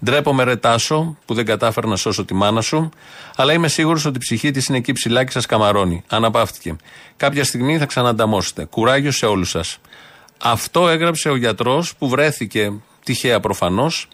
Ντρέπομαι 0.04 0.44
ρε 0.44 0.56
Τάσο 0.56 1.16
που 1.24 1.34
δεν 1.34 1.44
κατάφερα 1.44 1.88
να 1.88 1.96
σώσω 1.96 2.24
τη 2.24 2.34
μάνα 2.34 2.60
σου, 2.60 2.88
αλλά 3.36 3.52
είμαι 3.52 3.68
σίγουρος 3.68 4.04
ότι 4.04 4.16
η 4.16 4.20
ψυχή 4.20 4.50
της 4.50 4.66
είναι 4.66 4.78
εκεί 4.78 4.92
ψηλά 4.92 5.24
και 5.24 5.30
σας 5.30 5.46
καμαρώνει. 5.46 6.04
Αναπαύτηκε. 6.08 6.76
Κάποια 7.16 7.44
στιγμή 7.44 7.78
θα 7.78 7.86
ξανανταμώσετε. 7.86 8.64
Κουράγιο 8.64 9.10
σε 9.10 9.26
όλους 9.26 9.50
σας. 9.50 9.78
Αυτό 10.42 10.88
έγραψε 10.88 11.28
ο 11.28 11.36
γιατρός 11.36 11.96
που 11.96 12.08
βρέθηκε 12.08 12.72
τυχαία 13.04 13.40
προφανώς 13.40 14.08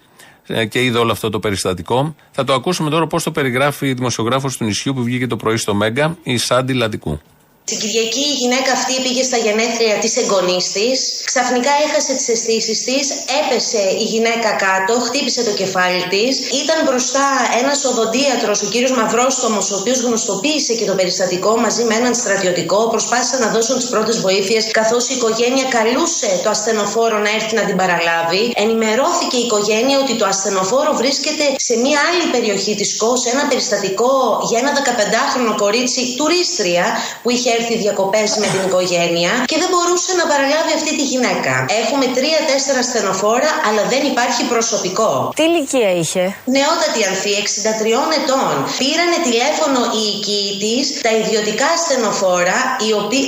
και 0.68 0.84
είδε 0.84 0.98
όλο 0.98 1.12
αυτό 1.12 1.30
το 1.30 1.38
περιστατικό. 1.38 2.14
Θα 2.30 2.44
το 2.44 2.52
ακούσουμε 2.52 2.90
τώρα 2.90 3.06
πώς 3.06 3.22
το 3.22 3.30
περιγράφει 3.30 3.86
η 3.86 3.94
δημοσιογράφος 3.94 4.56
του 4.56 4.64
νησιού 4.64 4.94
που 4.94 5.02
βγήκε 5.02 5.26
το 5.26 5.36
πρωί 5.36 5.56
στο 5.56 5.74
Μέγκα, 5.74 6.16
η 6.22 6.36
Σάντι 6.36 6.72
Λαντικού. 6.72 7.20
Την 7.64 7.78
Κυριακή 7.78 8.26
η 8.34 8.36
γυναίκα 8.42 8.72
αυτή 8.72 8.94
πήγε 9.02 9.22
στα 9.22 9.36
γενέθλια 9.36 9.96
της 10.02 10.16
εγγονής 10.16 10.72
της, 10.76 10.96
ξαφνικά 11.24 11.72
έχασε 11.86 12.12
τις 12.18 12.28
αισθήσεις 12.28 12.78
της, 12.88 13.04
έπεσε 13.40 13.82
η 14.02 14.04
γυναίκα 14.12 14.50
κάτω, 14.64 14.92
χτύπησε 15.06 15.42
το 15.48 15.52
κεφάλι 15.60 16.02
της, 16.12 16.32
ήταν 16.62 16.78
μπροστά 16.86 17.26
ένας 17.60 17.84
οδοντίατρος, 17.84 18.62
ο 18.62 18.66
κύριος 18.72 18.92
Μαυρόστομος, 19.00 19.70
ο 19.70 19.76
οποίος 19.80 20.00
γνωστοποίησε 20.00 20.72
και 20.78 20.84
το 20.84 20.94
περιστατικό 20.94 21.56
μαζί 21.64 21.84
με 21.84 21.94
έναν 21.94 22.14
στρατιωτικό, 22.14 22.88
προσπάθησαν 22.88 23.40
να 23.40 23.48
δώσουν 23.54 23.76
τις 23.78 23.88
πρώτες 23.88 24.16
βοήθειες, 24.20 24.70
καθώς 24.70 25.08
η 25.08 25.14
οικογένεια 25.14 25.64
καλούσε 25.76 26.40
το 26.44 26.50
ασθενοφόρο 26.50 27.18
να 27.18 27.30
έρθει 27.38 27.54
να 27.54 27.64
την 27.68 27.76
παραλάβει. 27.76 28.52
Ενημερώθηκε 28.54 29.36
η 29.36 29.44
οικογένεια 29.48 29.98
ότι 29.98 30.14
το 30.20 30.26
ασθενοφόρο 30.32 30.92
βρίσκεται 31.00 31.44
σε 31.56 31.74
μια 31.84 31.98
άλλη 32.08 32.24
περιοχή 32.34 32.74
της 32.74 32.96
ΚΟ, 32.96 33.16
σε 33.16 33.28
ένα 33.34 33.44
περιστατικό 33.48 34.12
για 34.48 34.58
ένα 34.62 34.72
15χρονο 34.88 35.54
κορίτσι 35.56 36.14
τουρίστρια 36.18 36.84
που 37.22 37.30
είχε 37.30 37.50
έρθει 37.56 37.74
διακοπές 37.84 38.30
με 38.42 38.46
την 38.52 38.62
οικογένεια 38.66 39.32
και 39.50 39.56
δεν 39.62 39.68
μπορούσε 39.72 40.10
να 40.20 40.24
παραλάβει 40.32 40.72
αυτή 40.78 40.92
τη 40.98 41.04
γυναίκα. 41.12 41.54
Έχουμε 41.82 42.06
τρία-τέσσερα 42.16 42.82
στενοφόρα, 42.88 43.50
αλλά 43.66 43.82
δεν 43.92 44.02
υπάρχει 44.12 44.42
προσωπικό. 44.54 45.10
Τι 45.36 45.42
ηλικία 45.50 45.90
είχε; 46.00 46.24
Νεότατη 46.56 47.00
ανθή, 47.08 47.32
63 47.42 48.02
ετών. 48.20 48.54
Πήρανε 48.82 49.18
τηλέφωνο 49.28 49.80
οι 49.98 50.02
οικοί 50.12 50.42
τη, 50.62 50.74
τα 51.06 51.12
ιδιωτικά 51.22 51.70
στενοφόρα, 51.84 52.58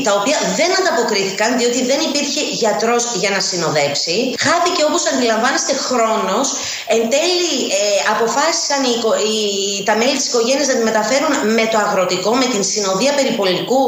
τα 0.07 0.13
οποία 0.19 0.39
δεν 0.59 0.71
ανταποκρίθηκαν 0.81 1.49
διότι 1.61 1.81
δεν 1.91 2.01
υπήρχε 2.09 2.43
γιατρός 2.63 3.05
για 3.23 3.31
να 3.35 3.41
συνοδέψει. 3.49 4.17
Χάθηκε 4.47 4.83
όπως 4.89 5.03
αντιλαμβάνεστε 5.13 5.73
χρόνος. 5.89 6.47
Εν 6.95 7.03
τέλει 7.15 7.53
ε, 7.79 7.83
αποφάσισαν 8.15 8.81
οι, 9.29 9.83
τα 9.89 9.95
μέλη 10.01 10.17
της 10.19 10.27
οικογένειας 10.31 10.67
να 10.71 10.75
τη 10.79 10.83
μεταφέρουν 10.91 11.33
με 11.59 11.65
το 11.73 11.79
αγροτικό, 11.87 12.31
με 12.43 12.47
την 12.53 12.63
συνοδεία 12.73 13.13
περιπολικού 13.21 13.81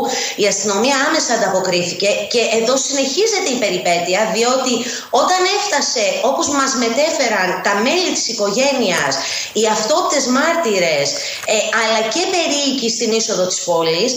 η 0.43 0.45
αστυνομία 0.53 0.97
άμεσα 1.07 1.31
ανταποκρίθηκε 1.39 2.11
και 2.33 2.43
εδώ 2.59 2.75
συνεχίζεται 2.87 3.51
η 3.57 3.59
περιπέτεια 3.65 4.21
διότι 4.37 4.75
όταν 5.23 5.41
έφτασε 5.57 6.05
όπως 6.31 6.47
μας 6.59 6.71
μετέφεραν 6.85 7.49
τα 7.67 7.75
μέλη 7.85 8.11
της 8.17 8.27
οικογένειας, 8.33 9.13
οι 9.59 9.65
αυτόπτες 9.77 10.25
μάρτυρες 10.37 11.07
ε, 11.55 11.57
αλλά 11.81 12.01
και 12.15 12.23
περίοικοι 12.35 12.89
στην 12.97 13.11
είσοδο 13.19 13.45
της 13.51 13.61
πόλης, 13.69 14.11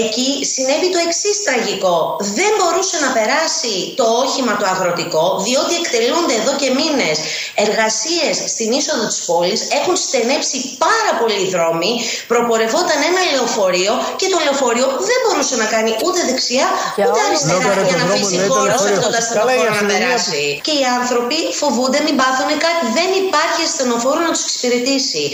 εκεί 0.00 0.28
συνέβη 0.52 0.88
το 0.94 1.00
εξής 1.06 1.36
τραγικό. 1.46 1.98
Δεν 2.38 2.50
μπορούσε 2.56 2.96
να 3.04 3.10
περάσει 3.16 3.74
το 3.98 4.06
όχημα 4.22 4.52
το 4.60 4.66
αγροτικό 4.74 5.24
διότι 5.46 5.74
εκτελούνται 5.80 6.34
εδώ 6.40 6.52
και 6.60 6.68
μήνες 6.80 7.16
εργασίες 7.64 8.34
στην 8.54 8.68
είσοδο 8.78 9.04
της 9.12 9.20
πόλης, 9.28 9.60
έχουν 9.78 9.94
στενέψει 10.06 10.56
πάρα 10.86 11.12
πολλοί 11.20 11.44
δρόμοι, 11.54 11.92
προπορευόταν 12.32 12.98
ένα 13.10 13.22
λεωφορείο 13.34 13.92
και 14.20 14.26
το 14.32 14.38
λεωφορείο 14.44 14.86
δεν 15.08 15.18
μπορούσε 15.22 15.55
να 15.62 15.66
κάνει 15.74 15.90
ούτε 16.06 16.20
δεξιά 16.30 16.66
ούτε 17.08 17.20
αριστερά 17.26 17.72
για 17.88 17.96
να 18.00 18.04
αφήσει 18.08 18.36
χώρο 18.50 18.74
σε 18.84 18.88
αυτό 18.94 19.08
το 19.14 19.18
ασθενοφόρο 19.22 19.72
να 19.80 19.84
περάσει. 19.92 20.44
Και 20.66 20.74
οι 20.80 20.84
άνθρωποι 20.98 21.38
φοβούνται 21.60 22.00
μην 22.06 22.14
πάθουν 22.20 22.50
κάτι. 22.66 22.84
Δεν 22.98 23.10
υπάρχει 23.24 23.60
ασθενοφόρο 23.68 24.20
να 24.26 24.30
τους 24.34 24.42
εξυπηρετήσει. 24.46 25.24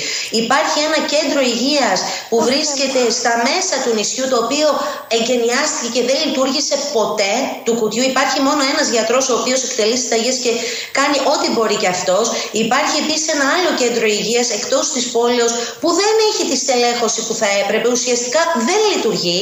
Υπάρχει 0.42 0.78
ένα 0.88 0.98
κέντρο 1.14 1.40
υγείας 1.52 1.98
που 2.30 2.38
βρίσκεται 2.48 3.00
στα 3.18 3.32
μέσα 3.48 3.74
του 3.82 3.90
νησιού 3.98 4.24
το 4.32 4.36
οποίο 4.44 4.68
εγκαινιάστηκε 5.16 5.88
και 5.94 6.02
δεν 6.08 6.18
λειτουργήσε 6.24 6.76
ποτέ 6.96 7.34
του 7.66 7.74
κουτιού. 7.80 8.02
Υπάρχει 8.12 8.38
μόνο 8.48 8.62
ένας 8.72 8.86
γιατρός 8.94 9.24
ο 9.32 9.34
οποίος 9.40 9.60
εκτελεί 9.66 9.96
συνταγέ 10.02 10.32
και 10.44 10.52
κάνει 10.98 11.16
ό,τι 11.32 11.48
μπορεί 11.54 11.76
και 11.82 11.90
αυτός. 11.96 12.26
Υπάρχει 12.64 12.96
επίσης 13.04 13.26
ένα 13.34 13.46
άλλο 13.56 13.70
κέντρο 13.82 14.06
υγείας 14.18 14.48
εκτός 14.58 14.84
της 14.94 15.04
πόλεως 15.14 15.52
που 15.80 15.88
δεν 16.00 16.14
έχει 16.28 16.42
τη 16.50 16.56
στελέχωση 16.64 17.20
που 17.26 17.34
θα 17.40 17.48
έπρεπε. 17.62 17.86
Ουσιαστικά 17.96 18.40
δεν 18.68 18.80
λειτουργεί 18.92 19.40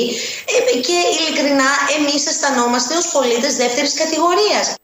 Ε, 0.56 0.69
και 0.86 0.98
ειλικρινά 1.18 1.70
εμείς 1.98 2.26
αισθανόμαστε 2.26 2.96
ως 2.96 3.10
πολίτες 3.10 3.56
δεύτερης 3.56 3.94
κατηγορίας. 3.94 4.74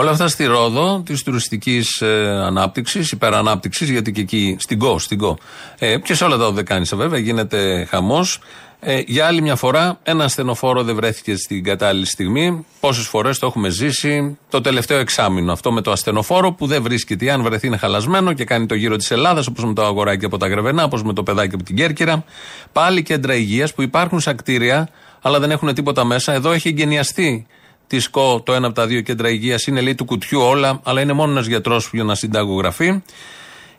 Όλα 0.00 0.10
αυτά 0.10 0.28
στη 0.28 0.44
Ρόδο 0.44 1.02
της 1.06 1.22
τουριστικής 1.22 2.00
ε, 2.00 2.28
ανάπτυξης, 2.44 3.12
υπερανάπτυξης, 3.12 3.90
γιατί 3.90 4.12
και 4.12 4.20
εκεί 4.20 4.56
στην 4.60 4.78
ΚΟ, 4.78 4.98
στην 4.98 5.18
ΚΟ. 5.18 5.38
Ε, 5.78 5.98
και 5.98 6.14
σε 6.14 6.24
όλα 6.24 6.36
τα 6.36 6.46
Οδεκάνησα 6.46 6.96
βέβαια 6.96 7.18
γίνεται 7.18 7.86
χαμός. 7.90 8.40
Ε, 8.80 9.02
για 9.06 9.26
άλλη 9.26 9.42
μια 9.42 9.56
φορά, 9.56 9.98
ένα 10.02 10.24
ασθενοφόρο 10.24 10.82
δεν 10.82 10.94
βρέθηκε 10.94 11.36
στην 11.36 11.64
κατάλληλη 11.64 12.06
στιγμή. 12.06 12.66
Πόσες 12.80 13.06
φορές 13.06 13.38
το 13.38 13.46
έχουμε 13.46 13.68
ζήσει 13.68 14.38
το 14.48 14.60
τελευταίο 14.60 14.98
εξάμεινο. 14.98 15.52
Αυτό 15.52 15.72
με 15.72 15.80
το 15.80 15.90
ασθενοφόρο 15.90 16.52
που 16.52 16.66
δεν 16.66 16.82
βρίσκεται. 16.82 17.30
Αν 17.30 17.42
βρεθεί 17.42 17.66
είναι 17.66 17.76
χαλασμένο 17.76 18.32
και 18.32 18.44
κάνει 18.44 18.66
το 18.66 18.74
γύρο 18.74 18.96
της 18.96 19.10
Ελλάδας, 19.10 19.46
όπως 19.46 19.64
με 19.64 19.72
το 19.72 19.84
αγοράκι 19.84 20.24
από 20.24 20.36
τα 20.36 20.48
Γρεβενά, 20.48 20.84
όπως 20.84 21.02
με 21.02 21.12
το 21.12 21.22
παιδάκι 21.22 21.54
από 21.54 21.64
την 21.64 21.76
Κέρκυρα. 21.76 22.24
Πάλι 22.72 23.02
κέντρα 23.02 23.34
υγείας 23.34 23.74
που 23.74 23.82
υπάρχουν 23.82 24.20
σαν 24.20 24.36
κτίρια, 24.36 24.88
αλλά 25.22 25.38
δεν 25.38 25.50
έχουν 25.50 25.74
τίποτα 25.74 26.04
μέσα. 26.04 26.32
Εδώ 26.32 26.52
έχει 26.52 26.68
εγκαινιαστεί 26.68 27.46
τη 27.90 28.10
ΚΟ 28.10 28.40
το 28.44 28.52
ένα 28.52 28.66
από 28.66 28.74
τα 28.74 28.86
δύο 28.86 29.00
κέντρα 29.00 29.28
υγείας. 29.30 29.66
Είναι 29.66 29.80
λέει 29.80 29.94
του 29.94 30.04
κουτιού 30.04 30.40
όλα, 30.40 30.80
αλλά 30.84 31.00
είναι 31.00 31.12
μόνο 31.12 31.30
ένας 31.30 31.46
γιατρός 31.46 31.90
για 31.92 32.04
να 32.04 32.14
συνταγογραφεί. 32.14 33.02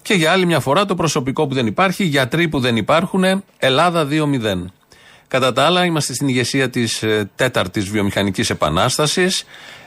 Και 0.02 0.14
για 0.14 0.32
άλλη 0.32 0.46
μια 0.46 0.60
φορά 0.60 0.86
το 0.86 0.96
προσωπικό 0.96 1.48
που 1.48 1.54
δεν 1.54 1.68
υπάρχει, 1.68 2.04
γιατροί 2.04 2.48
που 2.48 2.60
δεν 2.60 2.76
υπάρχουν, 2.76 3.44
Ελλάδα 3.58 4.08
2-0. 4.10 4.66
Κατά 5.28 5.54
τα 5.54 5.66
άλλα, 5.66 5.86
είμαστε 5.86 6.14
στην 6.14 6.28
ηγεσία 6.28 6.70
της 6.70 7.04
ε, 7.04 7.30
τέταρτης 7.36 7.90
βιομηχανικής 7.90 8.50
επανάστασης. 8.50 9.44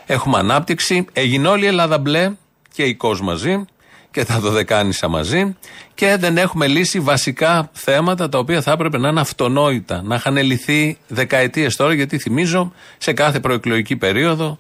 Έχουμε 0.07 0.39
ανάπτυξη. 0.39 1.07
Έγινε 1.13 1.49
όλη 1.49 1.65
η 1.65 1.67
Ελλάδα 1.67 1.99
μπλε 1.99 2.33
και 2.73 2.83
η 2.83 2.95
ΚΟΣ 2.95 3.21
μαζί 3.21 3.65
και 4.15 4.25
τα 4.25 4.41
δωδεκάνησα 4.41 5.09
μαζί 5.09 5.57
και 5.95 6.17
δεν 6.17 6.37
έχουμε 6.37 6.67
λύσει 6.67 7.01
βασικά 7.01 7.71
θέματα 7.73 8.29
τα 8.29 8.39
οποία 8.39 8.63
θα 8.63 8.73
έπρεπε 8.73 8.99
να 8.99 9.09
είναι 9.09 9.21
αυτονόητα, 9.21 10.03
να 10.03 10.15
είχαν 10.15 10.37
λυθεί 10.37 10.99
δεκαετίες 11.09 11.77
τώρα, 11.77 11.95
γιατί 11.95 12.19
θυμίζω 12.19 12.73
σε 12.99 13.13
κάθε 13.13 13.41
προεκλογική 13.41 13.97
περίοδο 13.97 14.59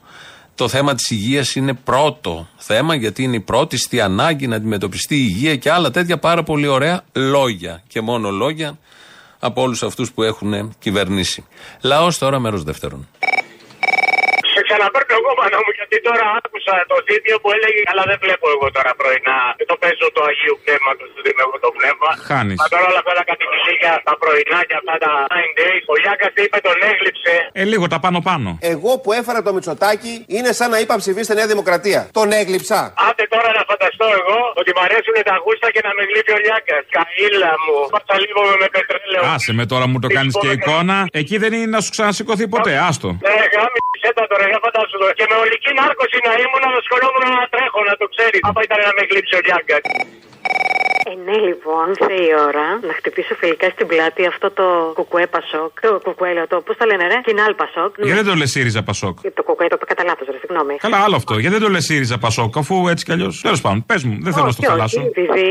το 0.54 0.68
θέμα 0.68 0.94
της 0.94 1.10
υγείας 1.10 1.54
είναι 1.54 1.74
πρώτο 1.74 2.48
θέμα, 2.56 2.94
γιατί 2.94 3.22
είναι 3.22 3.36
η 3.36 3.40
πρώτη 3.40 3.76
στη 3.76 4.00
ανάγκη 4.00 4.46
να 4.46 4.56
αντιμετωπιστεί 4.56 5.14
η 5.14 5.26
υγεία 5.28 5.56
και 5.56 5.70
άλλα 5.70 5.90
τέτοια 5.90 6.18
πάρα 6.18 6.42
πολύ 6.42 6.66
ωραία 6.66 7.04
λόγια 7.12 7.82
και 7.86 8.00
μόνο 8.00 8.30
λόγια 8.30 8.78
από 9.38 9.62
όλους 9.62 9.82
αυτούς 9.82 10.12
που 10.12 10.22
έχουν 10.22 10.74
κυβερνήσει. 10.78 11.44
Λαός 11.80 12.18
τώρα 12.18 12.38
μέρος 12.38 12.62
δεύτερον. 12.62 13.08
Σε 14.74 14.80
ξαναπαίρνω 14.80 15.14
εγώ 15.20 15.32
πάνω 15.40 15.56
μου 15.64 15.72
γιατί 15.78 15.96
τώρα 16.08 16.24
άκουσα 16.38 16.74
το 16.92 16.96
βίντεο 17.08 17.36
που 17.42 17.48
έλεγε 17.56 17.80
Αλλά 17.90 18.04
δεν 18.10 18.18
βλέπω 18.24 18.46
εγώ 18.54 18.66
τώρα 18.76 18.92
πρωινά. 19.00 19.38
Δεν 19.60 19.66
το 19.70 19.76
παίζω 19.82 20.06
το 20.16 20.20
Αγίου 20.30 20.56
Πνεύματος, 20.64 21.08
δεν 21.14 21.22
δίνω 21.26 21.42
εγώ 21.46 21.56
το 21.64 21.70
πνεύμα. 21.76 22.10
Χάνεις. 22.28 22.56
Μα 22.60 22.66
τώρα 22.74 22.84
όλα 22.90 23.00
αυτά 23.02 23.14
τα 23.18 23.24
κατηφυσίκια, 23.30 23.92
τα 24.08 24.14
πρωινά 24.22 24.60
και 24.68 24.76
αυτά 24.80 24.94
τα 25.04 25.12
9 25.40 25.50
days. 25.60 25.84
Ο 25.92 25.96
Γιάκας 26.02 26.32
είπε 26.44 26.58
τον 26.68 26.78
έγλειψε. 26.90 27.34
Ε, 27.60 27.62
λίγο 27.72 27.84
τα 27.92 27.98
πάνω 28.04 28.18
πάνω. 28.28 28.48
Εγώ 28.72 28.90
που 29.02 29.10
έφερα 29.20 29.40
το 29.46 29.50
Μητσοτάκι 29.56 30.14
είναι 30.36 30.50
σαν 30.58 30.68
να 30.74 30.78
είπα 30.82 30.94
ψηφίστε 31.02 31.32
Νέα 31.38 31.48
Δημοκρατία. 31.52 32.00
Τον 32.18 32.28
έγλειψα. 32.40 32.78
Άντε 33.08 33.24
τώρα 33.34 33.50
να 33.58 33.62
φανταστώ 33.70 34.06
εγώ 34.18 34.38
ότι 34.60 34.70
μ' 34.76 34.82
αρέσουν 34.86 35.16
τα 35.30 35.34
γούστα 35.44 35.68
και 35.74 35.80
να 35.86 35.90
με 35.96 36.02
γλύφει 36.08 36.32
ο 36.36 36.38
Λιάκα. 36.44 36.76
Καήλα 36.96 37.52
μου. 37.64 37.76
Πάσα 37.94 38.16
λίγο 38.24 38.40
με 38.62 38.66
πετρέλαιο. 38.74 39.22
Άσε 39.34 39.52
με 39.58 39.64
τώρα 39.72 39.86
μου 39.90 39.98
το 40.04 40.08
κάνεις 40.16 40.34
και 40.42 40.50
εικόνα. 40.56 40.96
Εκεί 41.20 41.36
δεν 41.42 41.52
είναι 41.56 41.70
να 41.76 41.80
σου 41.84 41.90
ξανασηκωθεί 41.96 42.44
ποτέ. 42.54 42.72
Άστο. 42.88 43.08
Ναι, 43.26 43.36
γάμισε 43.54 44.10
τα 44.16 44.22
τώρα, 44.30 44.44
για 44.52 44.60
φαντάσου 44.64 44.96
το. 45.00 45.06
Και 45.18 45.26
με 45.30 45.36
ολική 45.44 45.70
νάρκωση 45.80 46.18
να 46.26 46.32
ήμουν 46.42 46.62
να 46.74 46.78
ασχολούμουν 46.82 47.24
να 47.38 47.44
τρέχω, 47.54 47.80
να 47.90 47.94
το 48.00 48.06
ξέρεις. 48.12 48.40
Άμα 48.48 48.60
ήταν 48.66 48.78
να 48.88 48.92
με 48.96 49.02
γλύψει 49.08 49.34
ο 49.38 49.40
Λιάγκα. 49.46 49.78
Ε, 51.10 51.14
ναι, 51.30 51.36
λοιπόν, 51.48 51.84
ήρθε 51.94 52.14
η 52.28 52.30
ώρα 52.48 52.66
να 52.88 52.92
χτυπήσω 52.98 53.34
φιλικά 53.42 53.68
στην 53.74 53.86
πλάτη 53.90 54.22
αυτό 54.32 54.50
το 54.58 54.66
κουκουέ 54.98 55.26
πασόκ. 55.36 55.72
Το 55.86 56.00
κουκουέ, 56.06 56.32
λέω 56.36 56.46
το, 56.52 56.56
πώς 56.66 56.76
το 56.80 56.84
λένε, 56.90 57.04
ρε, 57.12 57.18
κοινάλ 57.28 57.52
πασόκ. 57.62 57.90
Γιατί 57.96 58.16
δεν 58.20 58.26
το 58.30 58.34
λες 58.40 58.50
ΣΥΡΙΖΑ 58.54 58.82
Πασόκ; 58.88 59.14
Το 59.38 59.42
κουκουέ 59.48 59.66
το 59.72 59.76
είπα 59.78 59.86
κατά 59.92 60.04
λάθος, 60.08 60.26
ρε, 60.34 60.38
συγγνώμη. 60.44 60.74
Καλά, 60.86 60.98
άλλο 61.06 61.16
αυτό. 61.22 61.32
Γιατί 61.42 61.54
δεν 61.56 61.64
το 61.66 61.70
λες 61.74 61.84
ΣΥΡΙΖΑ 61.88 62.18
Πασόκ, 62.24 62.52
αφού 62.62 62.74
έτσι 62.92 63.04
κι 63.06 63.12
αλλιώ. 63.12 63.28
Τέλος 63.48 63.60
πάντων, 63.64 63.78
πες 63.90 64.00
μου, 64.06 64.14
δεν 64.24 64.32
θέλω 64.34 64.46
να 64.50 64.54
στο 64.56 64.62
Όχι, 64.62 64.70
χαλάσω. 64.72 65.00
όχι, 65.00 65.08
Επειδή 65.14 65.46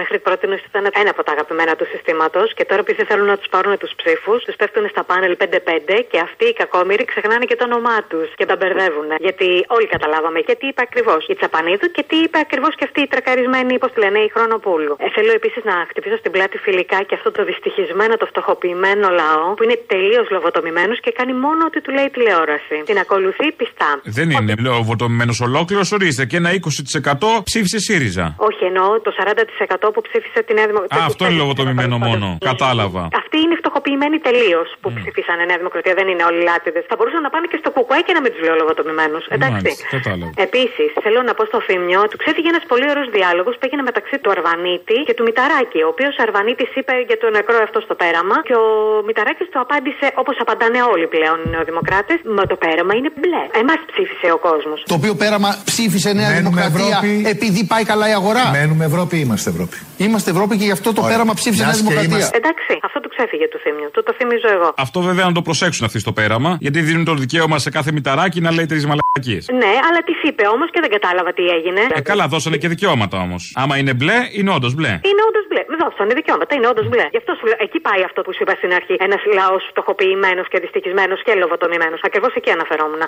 μέχρι 0.00 0.18
πρώτη 0.26 0.44
ήταν 0.70 0.84
ένα 1.02 1.10
από 1.14 1.22
τα 1.26 1.32
αγαπημένα 1.36 1.72
του 1.78 1.86
συστήματος 1.92 2.48
και 2.56 2.64
τώρα 2.70 2.80
επειδή 2.86 3.02
θέλουν 3.10 3.26
να 3.32 3.36
τους 3.40 3.48
πάρουν 3.54 3.72
τους 3.82 3.92
ψήφους, 4.00 4.38
τους 4.46 4.56
πέφτουν 4.60 4.84
στα 4.94 5.02
πάνελ 5.10 5.32
5-5 5.42 6.04
και 6.10 6.18
αυτοί 6.26 6.44
οι 6.50 6.54
κακόμοιροι 6.60 7.04
ξεχνάνε 7.04 7.44
και 7.50 7.56
το 7.60 7.64
όνομά 7.70 7.96
τους 8.10 8.28
και 8.38 8.46
τα 8.50 8.56
μπερδεύουν. 8.58 9.08
Γιατί 9.26 9.48
όλοι 9.76 9.86
καταλάβαμε 9.94 10.40
και 10.46 10.54
τι 10.60 10.66
είπε 10.70 10.82
ακριβώς 10.88 11.20
η 11.32 11.34
Τσαπανίδου 11.38 11.86
και 11.96 12.02
τι 12.08 12.16
είπε 12.24 12.38
ακριβώς 12.46 12.72
και 12.78 12.84
αυτή 12.88 13.00
η 13.06 13.08
τρακαρισμένη, 13.12 13.78
πώς 13.82 13.90
τη 13.92 13.98
λένε, 14.04 14.18
η 14.28 14.30
Χρονοπούλου. 14.34 14.94
Ε, 15.04 15.08
θέλω 15.16 15.32
επίσης 15.40 15.62
να 15.70 15.74
χτυπήσω 15.90 16.16
στην 16.22 16.30
πλάτη 16.34 16.56
φιλικά 16.66 16.98
και 17.08 17.14
αυτό 17.18 17.28
το 17.36 17.44
δυστυχισμένο, 17.50 18.12
το 18.22 18.26
φτωχοποιημένο 18.32 19.06
λαό 19.20 19.46
που 19.56 19.62
είναι 19.66 19.78
τελείως 19.92 20.26
λογοτομημένος 20.36 20.96
και 21.04 21.10
κάνει 21.18 21.32
μόνο 21.44 21.60
ό,τι 21.68 21.78
του 21.84 21.90
λέει 21.96 22.06
η 22.10 22.12
τηλεόραση. 22.16 22.76
Την 22.90 22.98
ακολουθεί 23.04 23.46
πιστά. 23.60 23.90
Δεν 24.18 24.30
είναι 24.30 24.54
λογοτομημένος 24.70 25.40
ολόκληρος, 25.40 25.92
ορίστε 25.96 26.24
και 26.30 26.36
ένα 26.42 26.50
20% 26.52 27.42
ψήφισε 27.48 27.78
ΣΥΡΙΖΑ. 27.86 28.26
Όχι, 28.48 28.62
εννοώ 28.70 29.00
το 29.06 29.10
40% 29.18 29.92
που 29.94 30.00
ψήφισε 30.06 30.40
τη 30.46 30.52
Νέα 30.58 30.66
Δημοκρατία. 30.70 31.02
Α, 31.02 31.06
αυτό 31.10 31.22
είναι 31.26 31.38
λογοτομημένο 31.44 31.96
μόνο. 32.08 32.26
Κατάλαβα. 32.50 33.02
Αυτοί 33.22 33.36
είναι 33.44 33.56
φτωχοποιημένοι 33.62 34.18
τελείως 34.28 34.68
που 34.80 34.88
ψήφισαν 34.98 35.36
Νέα 35.50 35.58
Δημοκρατία, 35.62 35.94
δεν 36.00 36.06
είναι 36.12 36.24
όλοι 36.30 36.40
λάτιδες. 36.48 36.84
Θα 36.90 36.94
μπορούσαν 36.96 37.20
να 37.26 37.30
πάνε 37.34 37.46
και 37.52 37.58
στο 37.62 37.70
κουκουέ 37.76 38.00
και 38.06 38.12
να 38.16 38.20
μην 38.24 38.30
τους 38.32 38.42
λέω 38.46 38.54
λογοτομημένους. 38.62 39.22
Εντάξει. 39.36 39.52
Μάλιστα, 39.54 39.86
κατάλαβα. 39.96 40.32
Επίσης, 40.46 40.88
θέλω 41.04 41.20
να 41.28 41.32
πω 41.36 41.42
στο 41.50 41.58
Θήμιο, 41.66 42.00
του 42.10 42.18
ξέφυγε 42.22 42.48
ένας 42.54 42.64
πολύ 42.72 42.86
ωραίος 42.92 43.08
διάλογος 43.16 43.54
που 43.56 43.64
έγινε 43.66 43.82
μεταξύ 43.90 44.13
του 44.22 44.30
Αρβανίτη 44.36 44.96
και 45.08 45.14
του 45.16 45.24
Μηταράκη. 45.28 45.80
Ο 45.86 45.88
οποίος 45.94 46.14
Αρβανίτης 46.26 46.70
είπε 46.78 46.94
για 47.08 47.18
το 47.22 47.26
νεκρό 47.36 47.58
αυτό 47.66 47.78
στο 47.86 47.94
πέραμα 48.02 48.36
και 48.48 48.54
ο 48.64 48.66
Μηταράκης 49.08 49.46
του 49.52 49.58
απάντησε 49.64 50.06
όπως 50.22 50.34
απαντάνε 50.44 50.80
όλοι 50.92 51.06
πλέον 51.14 51.36
οι 51.44 51.48
νεοδημοκράτες. 51.54 52.18
Μα 52.36 52.42
το 52.50 52.56
πέραμα 52.64 52.92
είναι 52.98 53.10
μπλε. 53.20 53.42
Εμάς 53.62 53.80
ψήφισε 53.90 54.28
ο 54.36 54.38
κόσμος. 54.48 54.78
Το 54.92 54.94
οποίο 55.00 55.14
πέραμα 55.22 55.50
ψήφισε 55.70 56.10
Νέα 56.12 56.28
Μένουμε 56.30 56.40
Δημοκρατία 56.42 56.86
Ευρώπη. 57.02 57.12
επειδή 57.34 57.60
πάει 57.72 57.84
καλά 57.92 58.06
η 58.12 58.14
αγορά. 58.20 58.44
Μένουμε 58.58 58.84
Ευρώπη 58.90 59.14
ή 59.20 59.22
είμαστε 59.26 59.48
Ευρώπη; 59.54 59.76
Είμαστε 60.04 60.28
Ευρώπη 60.34 60.52
και 60.58 60.66
γι' 60.70 60.76
αυτό 60.78 60.88
το 60.96 61.00
Ωραία. 61.00 61.10
πέραμα 61.12 61.32
ψήφισε 61.40 61.62
Νέα 61.64 61.72
Μιας 61.72 61.78
και 61.80 61.84
Δημοκρατία. 61.86 62.16
είμαστε- 62.16 62.36
Εντάξει, 62.42 62.72
αυτό 62.88 62.98
του 63.04 63.10
ξέφυγε 63.14 63.46
του 63.52 63.58
Θήμιου. 63.64 63.88
Του 63.94 64.02
το 64.02 64.12
θυμίζω 64.18 64.48
εγώ. 64.56 64.68
Αυτό 64.86 64.98
βέβαια 65.08 65.24
να 65.30 65.34
το 65.38 65.42
προσέξουν 65.48 65.84
αυτοί 65.88 65.98
στο 66.04 66.12
πέραμα, 66.18 66.50
γιατί 66.60 66.78
δίνουν 66.88 67.04
το 67.10 67.14
δικαίωμα 67.14 67.58
σε 67.64 67.70
κάθε 67.76 67.90
μηταράκι 67.92 68.38
να 68.46 68.50
λέει 68.56 68.66
τρεις 68.72 68.84
μαλακίες. 68.90 69.42
Ναι, 69.62 69.72
αλλά 69.88 70.00
τις 70.08 70.18
είπε 70.28 70.44
όμως 70.54 70.68
και 70.72 70.80
δεν 70.84 70.90
κατάλαβα 70.96 71.30
τι 71.38 71.44
έγινε. 71.56 71.80
Ε, 71.94 72.00
καλά, 72.00 72.24
δώσανε 72.34 72.56
και 72.62 72.68
δικαιώματα 72.74 73.16
όμως. 73.26 73.42
Άμα 73.62 73.74
είναι 73.80 73.92
μπλε, 73.98 74.18
είναι 74.38 74.50
όντως 74.56 74.72
μπλε. 74.74 74.92
Είναι 75.10 75.22
όντως 75.28 75.44
μπλε. 75.48 75.62
Με 75.70 75.76
δώσανε 75.82 76.12
δικαιώματα, 76.20 76.52
είναι 76.56 76.68
όντως 76.72 76.86
μπλε. 76.88 77.06
Γι' 77.14 77.20
αυτό 77.22 77.32
σου 77.38 77.44
λέω, 77.50 77.58
εκεί 77.66 77.78
πάει 77.88 78.02
αυτό 78.08 78.20
που 78.24 78.32
σου 78.34 78.42
είπα 78.44 78.54
στην 78.60 78.70
αρχή. 78.78 78.94
Ένας 79.06 79.22
λαός 79.38 79.62
φτωχοποιημένος 79.70 80.46
και 80.52 80.58
δυστυχισμένος 80.64 81.18
και 81.26 81.32
λοβοτομημένος. 81.42 82.00
Ακριβώς 82.08 82.32
εκεί 82.38 82.50
αναφερόμουν. 82.56 83.02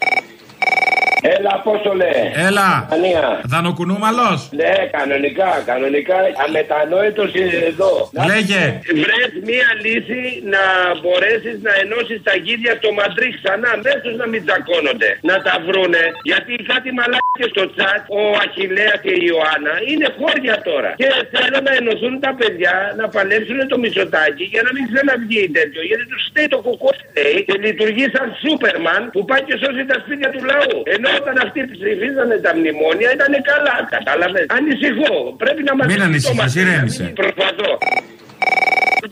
Έλα, 1.37 1.61
πώ 1.65 1.79
το 1.79 1.93
λέει. 1.95 2.23
Έλα. 2.49 2.89
Ανία. 2.93 3.41
Δανοκουνούμαλος. 3.53 4.49
Ναι, 4.61 4.73
κανονικά, 4.97 5.51
κανονικά. 5.71 6.17
Αμετανόητος 6.47 7.35
είναι 7.35 7.59
εδώ. 7.73 8.11
Λέγε. 8.31 8.63
Βρες 9.03 9.33
μία 9.49 9.69
λύση 9.83 9.96
να 10.55 10.63
μπορέσεις 11.01 11.57
να 11.67 11.73
ενώσεις 11.83 12.19
τα 12.29 12.35
γίδια 12.45 12.73
στο 12.81 12.89
Μαντρί 12.99 13.29
ξανά. 13.39 13.71
Μες 13.85 13.99
τους 14.05 14.15
να 14.21 14.27
μην 14.33 14.41
τσακώνονται. 14.47 15.11
Να 15.31 15.37
τα 15.47 15.55
βρούνε. 15.67 16.05
Γιατί 16.31 16.53
κάτι 16.71 16.89
μαλάκια 16.99 17.47
στο 17.55 17.65
τσάτ, 17.75 18.03
ο 18.19 18.21
Αχηλέα 18.45 18.95
και 19.05 19.13
η 19.21 19.23
Ιωάννα 19.31 19.75
είναι 19.91 20.07
χώρια 20.19 20.55
τώρα. 20.69 20.91
Και 21.01 21.09
θέλω 21.35 21.59
να 21.67 21.73
ενωθούν 21.81 22.15
τα 22.25 22.33
παιδιά 22.39 22.75
να 23.01 23.05
παλέψουν 23.15 23.59
το 23.73 23.77
μισοτάκι 23.83 24.45
για 24.53 24.63
να 24.67 24.71
μην 24.75 24.85
ξαναβγεί 24.91 25.43
τέτοιο. 25.59 25.83
Γιατί 25.91 26.05
τους 26.13 26.23
στέει 26.29 26.49
το 26.55 26.59
κουκό 26.67 26.91
λέει 27.17 27.39
και 27.47 27.57
λειτουργεί 27.67 28.07
σαν 28.15 28.27
Σούπερμαν 28.41 29.03
που 29.15 29.21
πάει 29.29 29.43
και 29.49 29.57
σώζει 29.63 29.85
τα 29.91 29.97
σπίτια 30.03 30.29
του 30.35 30.41
λαού. 30.51 30.77
Ενώ 30.95 31.09
όταν 31.21 31.35
αυτοί 31.45 31.61
ψηφίζανε 31.75 32.37
τα 32.47 32.53
μνημόνια 32.59 33.09
ήταν 33.17 33.33
καλά. 33.51 33.77
Κατάλαβες. 33.97 34.47
Ανησυχώ. 34.59 35.15
Πρέπει 35.43 35.63
να 35.69 35.73
μας 35.77 35.87
Μην 35.91 36.03
ανησυχείς, 36.09 36.55
ηρέμησε. 36.61 37.05
Προσπαθώ. 37.23 37.71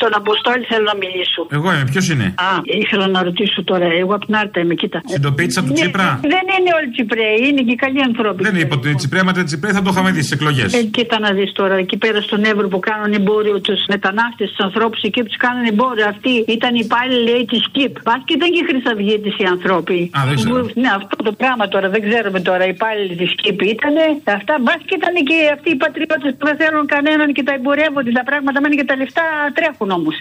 Τον 0.05 0.13
Αποστόλη 0.23 0.65
θέλω 0.71 0.85
να 0.93 0.97
μιλήσω. 1.03 1.41
Εγώ 1.57 1.69
είμαι, 1.73 1.85
ποιος 1.93 2.07
είναι; 2.13 2.27
Α, 2.49 2.51
ήθελα 2.83 3.07
να 3.17 3.23
ρωτήσω 3.29 3.61
τώρα. 3.71 3.87
Εγώ 4.03 4.13
από 4.17 4.25
την 4.27 4.35
Άρτα 4.43 4.59
είμαι, 4.61 4.75
κοίτα. 4.75 4.99
Συντοπίτσα 5.15 5.61
του 5.65 5.67
Ναι, 5.73 5.75
Τσίπρα; 5.79 6.09
Δεν 6.35 6.45
είναι 6.57 6.71
όλοι 6.79 6.89
Τσιπρέοι, 6.95 7.39
είναι 7.49 7.63
και 7.69 7.75
καλοί 7.85 8.01
άνθρωποι. 8.09 8.41
Δεν 8.49 8.57
είπα 8.61 8.75
ότι 8.79 8.95
Τσιπρέ, 9.01 9.19
άμα 9.25 9.33
δεν 9.39 9.45
Τσιπρέ 9.49 9.71
θα 9.77 9.83
το 9.83 9.91
είχαμε 9.93 10.11
δει 10.15 10.21
στις 10.27 10.33
εκλογές. 10.39 10.69
Ε, 10.79 10.83
κοίτα 10.97 11.17
να 11.19 11.31
δεις 11.37 11.51
τώρα, 11.61 11.75
εκεί 11.85 11.97
πέρα 12.05 12.21
στον 12.29 12.41
Εύρο 12.53 12.67
που 12.73 12.79
κάνουν 12.89 13.13
εμπόριο 13.21 13.57
τους 13.67 13.81
μετανάστες, 13.95 14.47
τους 14.53 14.61
ανθρώπους 14.69 15.01
εκεί 15.09 15.21
που 15.23 15.27
τους 15.33 15.41
κάνουν 15.47 15.65
εμπόριο. 15.73 16.07
Αυτοί 16.15 16.33
ήταν 16.57 16.71
οι 16.79 16.81
υπάλληλοι 16.87 17.23
λέει 17.31 17.45
της 17.53 17.63
ΚΙΠ. 17.77 17.93
Πα 18.09 18.15
και 18.27 18.35
ήταν 18.39 18.49
και 18.55 18.63
χρυσαυγίτε 18.69 19.29
οι 19.41 19.45
άνθρωποι. 19.55 19.99
Α, 20.19 20.21
δεν 20.29 20.35
ξέρω. 20.39 20.53
Που- 20.55 20.71
Ναι, 20.83 20.91
αυτό 21.01 21.17
το 21.29 21.33
πράγμα 21.41 21.65
τώρα 21.75 21.87
δεν 21.95 22.01
ξέρουμε 22.09 22.41
τώρα. 22.49 22.63
Οι 22.69 22.73
υπάλληλοι 22.79 23.15
της 23.23 23.31
ΚΙΠ 23.43 23.59
ήταν. 23.77 23.95
Αυτά 24.39 24.55
μπα 24.65 24.73
και 24.89 24.95
ήταν 25.01 25.15
και 25.29 25.37
αυτοί 25.57 25.69
οι 25.75 25.79
πατριώτες 25.85 26.31
που 26.39 26.45
δεν 26.49 26.57
θέλουν 26.63 26.85
κανέναν 26.95 27.29
και 27.37 27.43
τα 27.49 27.53
εμπορεύονται. 27.59 28.11
Τα 28.21 28.25
πράγματα 28.31 28.57
μένουν 28.63 28.77
και 28.81 28.89
τα 28.91 28.97
λεφτά 29.03 29.14
τρέχουν 29.55 29.91
όμως. 29.91 30.21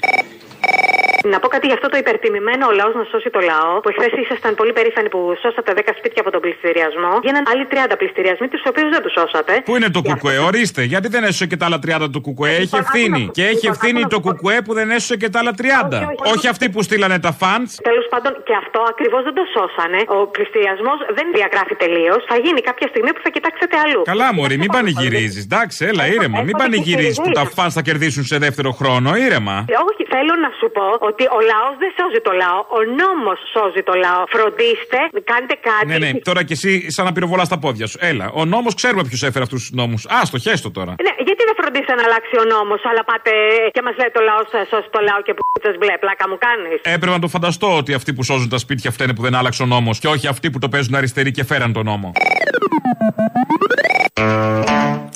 Να 1.32 1.38
πω 1.42 1.48
κάτι 1.56 1.66
για 1.70 1.76
αυτό 1.78 1.88
το 1.94 1.98
υπερτιμημένο 2.04 2.64
ο 2.72 2.74
λαός 2.80 2.94
να 3.00 3.04
σώσει 3.12 3.30
το 3.36 3.42
λαό, 3.52 3.74
που 3.82 3.90
εχθές 3.92 4.12
ήσασταν 4.24 4.52
πολύ 4.60 4.74
περήφανοι 4.78 5.10
που 5.14 5.20
σώσατε 5.42 5.72
10 5.76 5.80
σπίτια 6.00 6.22
από 6.24 6.32
τον 6.36 6.42
πληστηριασμό. 6.46 7.12
Γίνανε 7.28 7.48
άλλοι 7.52 7.66
30 7.72 7.96
πληστηριασμοί, 8.02 8.48
τους 8.54 8.64
οποίους 8.72 8.90
δεν 8.96 9.02
τους 9.06 9.14
σώσατε. 9.18 9.54
Πού 9.68 9.74
είναι 9.78 9.90
το 9.98 10.02
κουκουέ, 10.08 10.38
ορίστε. 10.50 10.82
Γιατί 10.94 11.08
δεν 11.16 11.24
έσωσε 11.30 11.46
και 11.52 11.58
τα 11.62 11.66
άλλα 11.68 11.80
30 11.86 12.10
του 12.14 12.22
κουκουέ. 12.28 12.54
Έχει 12.64 12.76
ευθύνη. 12.84 13.24
Και 13.38 13.44
έχει 13.54 13.66
ευθύνη 13.74 14.02
το 14.14 14.20
κουκουέ 14.26 14.58
που 14.66 14.74
δεν 14.80 14.88
έσωσε 14.98 15.16
και 15.22 15.30
τα 15.34 15.40
άλλα 15.42 15.54
30. 15.62 16.34
Όχι 16.34 16.48
αυτοί 16.54 16.66
που 16.74 16.80
στείλανε 16.88 17.18
τα 17.20 17.32
φαντ. 17.42 17.68
Τέλος 17.90 18.06
πάντων, 18.14 18.32
και 18.48 18.56
αυτό 18.64 18.80
ακριβώς 18.94 19.22
δεν 19.28 19.34
το 19.40 19.44
σώσανε. 19.56 20.00
Ο 20.18 20.28
πληστηριασμός 20.36 20.98
δεν 21.18 21.28
διαγράφει 21.38 21.76
τελείως. 21.84 22.22
Θα 22.32 22.38
γίνει 22.46 22.62
κάποια 22.70 22.88
στιγμή 22.88 23.12
που 23.16 23.22
θα 23.26 23.30
κοιτάξετε 23.36 23.76
αλλού. 23.84 24.02
Καλά, 24.12 24.34
Μωρή, 24.34 24.58
μην 24.58 24.72
πανηγυρίζεις. 24.78 25.44
Εντάξει, 25.44 25.80
έλα, 25.92 26.04
ήρεμα. 26.16 26.42
Μην 26.48 26.56
πανηγυρίζεις 26.62 27.20
που 27.24 27.32
τα 27.32 27.44
φαν 27.56 27.70
θα 27.72 27.82
κερδίσουν 27.82 28.24
σε 28.24 28.38
δεύτερο 28.38 28.72
χρόνο. 28.80 29.10
Ήρεμα. 29.28 29.56
Ε, 29.70 29.74
Όχι, 29.90 30.04
θέλω 30.14 30.34
να 30.46 30.50
σου 30.60 30.68
πω 30.76 30.84
ότι 31.14 31.26
ο 31.38 31.40
λαός 31.52 31.74
δεν 31.82 31.92
σώζει 31.98 32.22
το 32.28 32.34
λαό. 32.42 32.60
Ο 32.78 32.80
νόμος 33.02 33.40
σώζει 33.54 33.82
το 33.90 33.94
λαό. 34.06 34.22
Φροντίστε, 34.36 35.00
κάντε 35.32 35.56
κάτι. 35.70 35.88
Ναι, 35.92 35.98
ναι, 36.04 36.10
τώρα 36.30 36.42
κι 36.48 36.56
εσύ 36.58 36.72
σαν 36.96 37.04
να 37.08 37.12
πυροβολάς 37.16 37.48
τα 37.54 37.58
πόδια 37.64 37.88
σου. 37.92 37.98
Έλα, 38.12 38.28
ο 38.42 38.44
νόμος 38.54 38.74
ξέρουμε 38.80 39.04
ποιο 39.10 39.18
έφερε 39.28 39.44
αυτούς 39.48 39.62
τους 39.64 39.72
νόμους. 39.80 40.02
Άστο, 40.20 40.38
χέστο 40.46 40.70
τώρα. 40.78 40.94
Ναι, 41.08 41.14
γιατί 41.28 41.42
δεν 41.48 41.56
φροντίσετε 41.60 41.94
να 42.00 42.04
αλλάξει 42.08 42.36
ο 42.44 42.46
νόμος, 42.54 42.82
αλλά 42.90 43.04
πάτε 43.10 43.32
και 43.76 43.82
μας 43.86 43.96
λέτε 44.00 44.14
το 44.18 44.22
λαός 44.30 44.46
θα 44.54 44.60
σώσει 44.72 44.88
το 44.96 45.00
λαό 45.08 45.20
και 45.26 45.34
που 45.38 45.44
μπλε, 45.82 45.94
πλάκα 46.04 46.26
μου 46.30 46.38
κάνεις. 46.46 46.80
Έπρεπε 46.96 47.14
να 47.18 47.22
το 47.26 47.30
φανταστώ 47.36 47.68
ότι 47.82 47.92
αυτοί 48.00 48.12
που 48.16 48.24
σώζουν 48.24 48.50
τα 48.56 48.60
σπίτια 48.66 48.90
φταίνε 48.92 49.14
που 49.16 49.22
δεν 49.22 49.36
άλλαξε 49.36 49.64
ο 49.64 49.66
νόμος 49.66 49.96
και 50.00 50.08
όχι 50.08 50.28
αυτοί 50.28 50.48
που 50.52 50.60
το 50.64 50.70
παίζουν 50.70 50.96
αριστεροί 50.96 51.32
και 51.32 51.44
φέραν 51.44 51.74
τον 51.74 51.86
νόμο. 51.86 52.12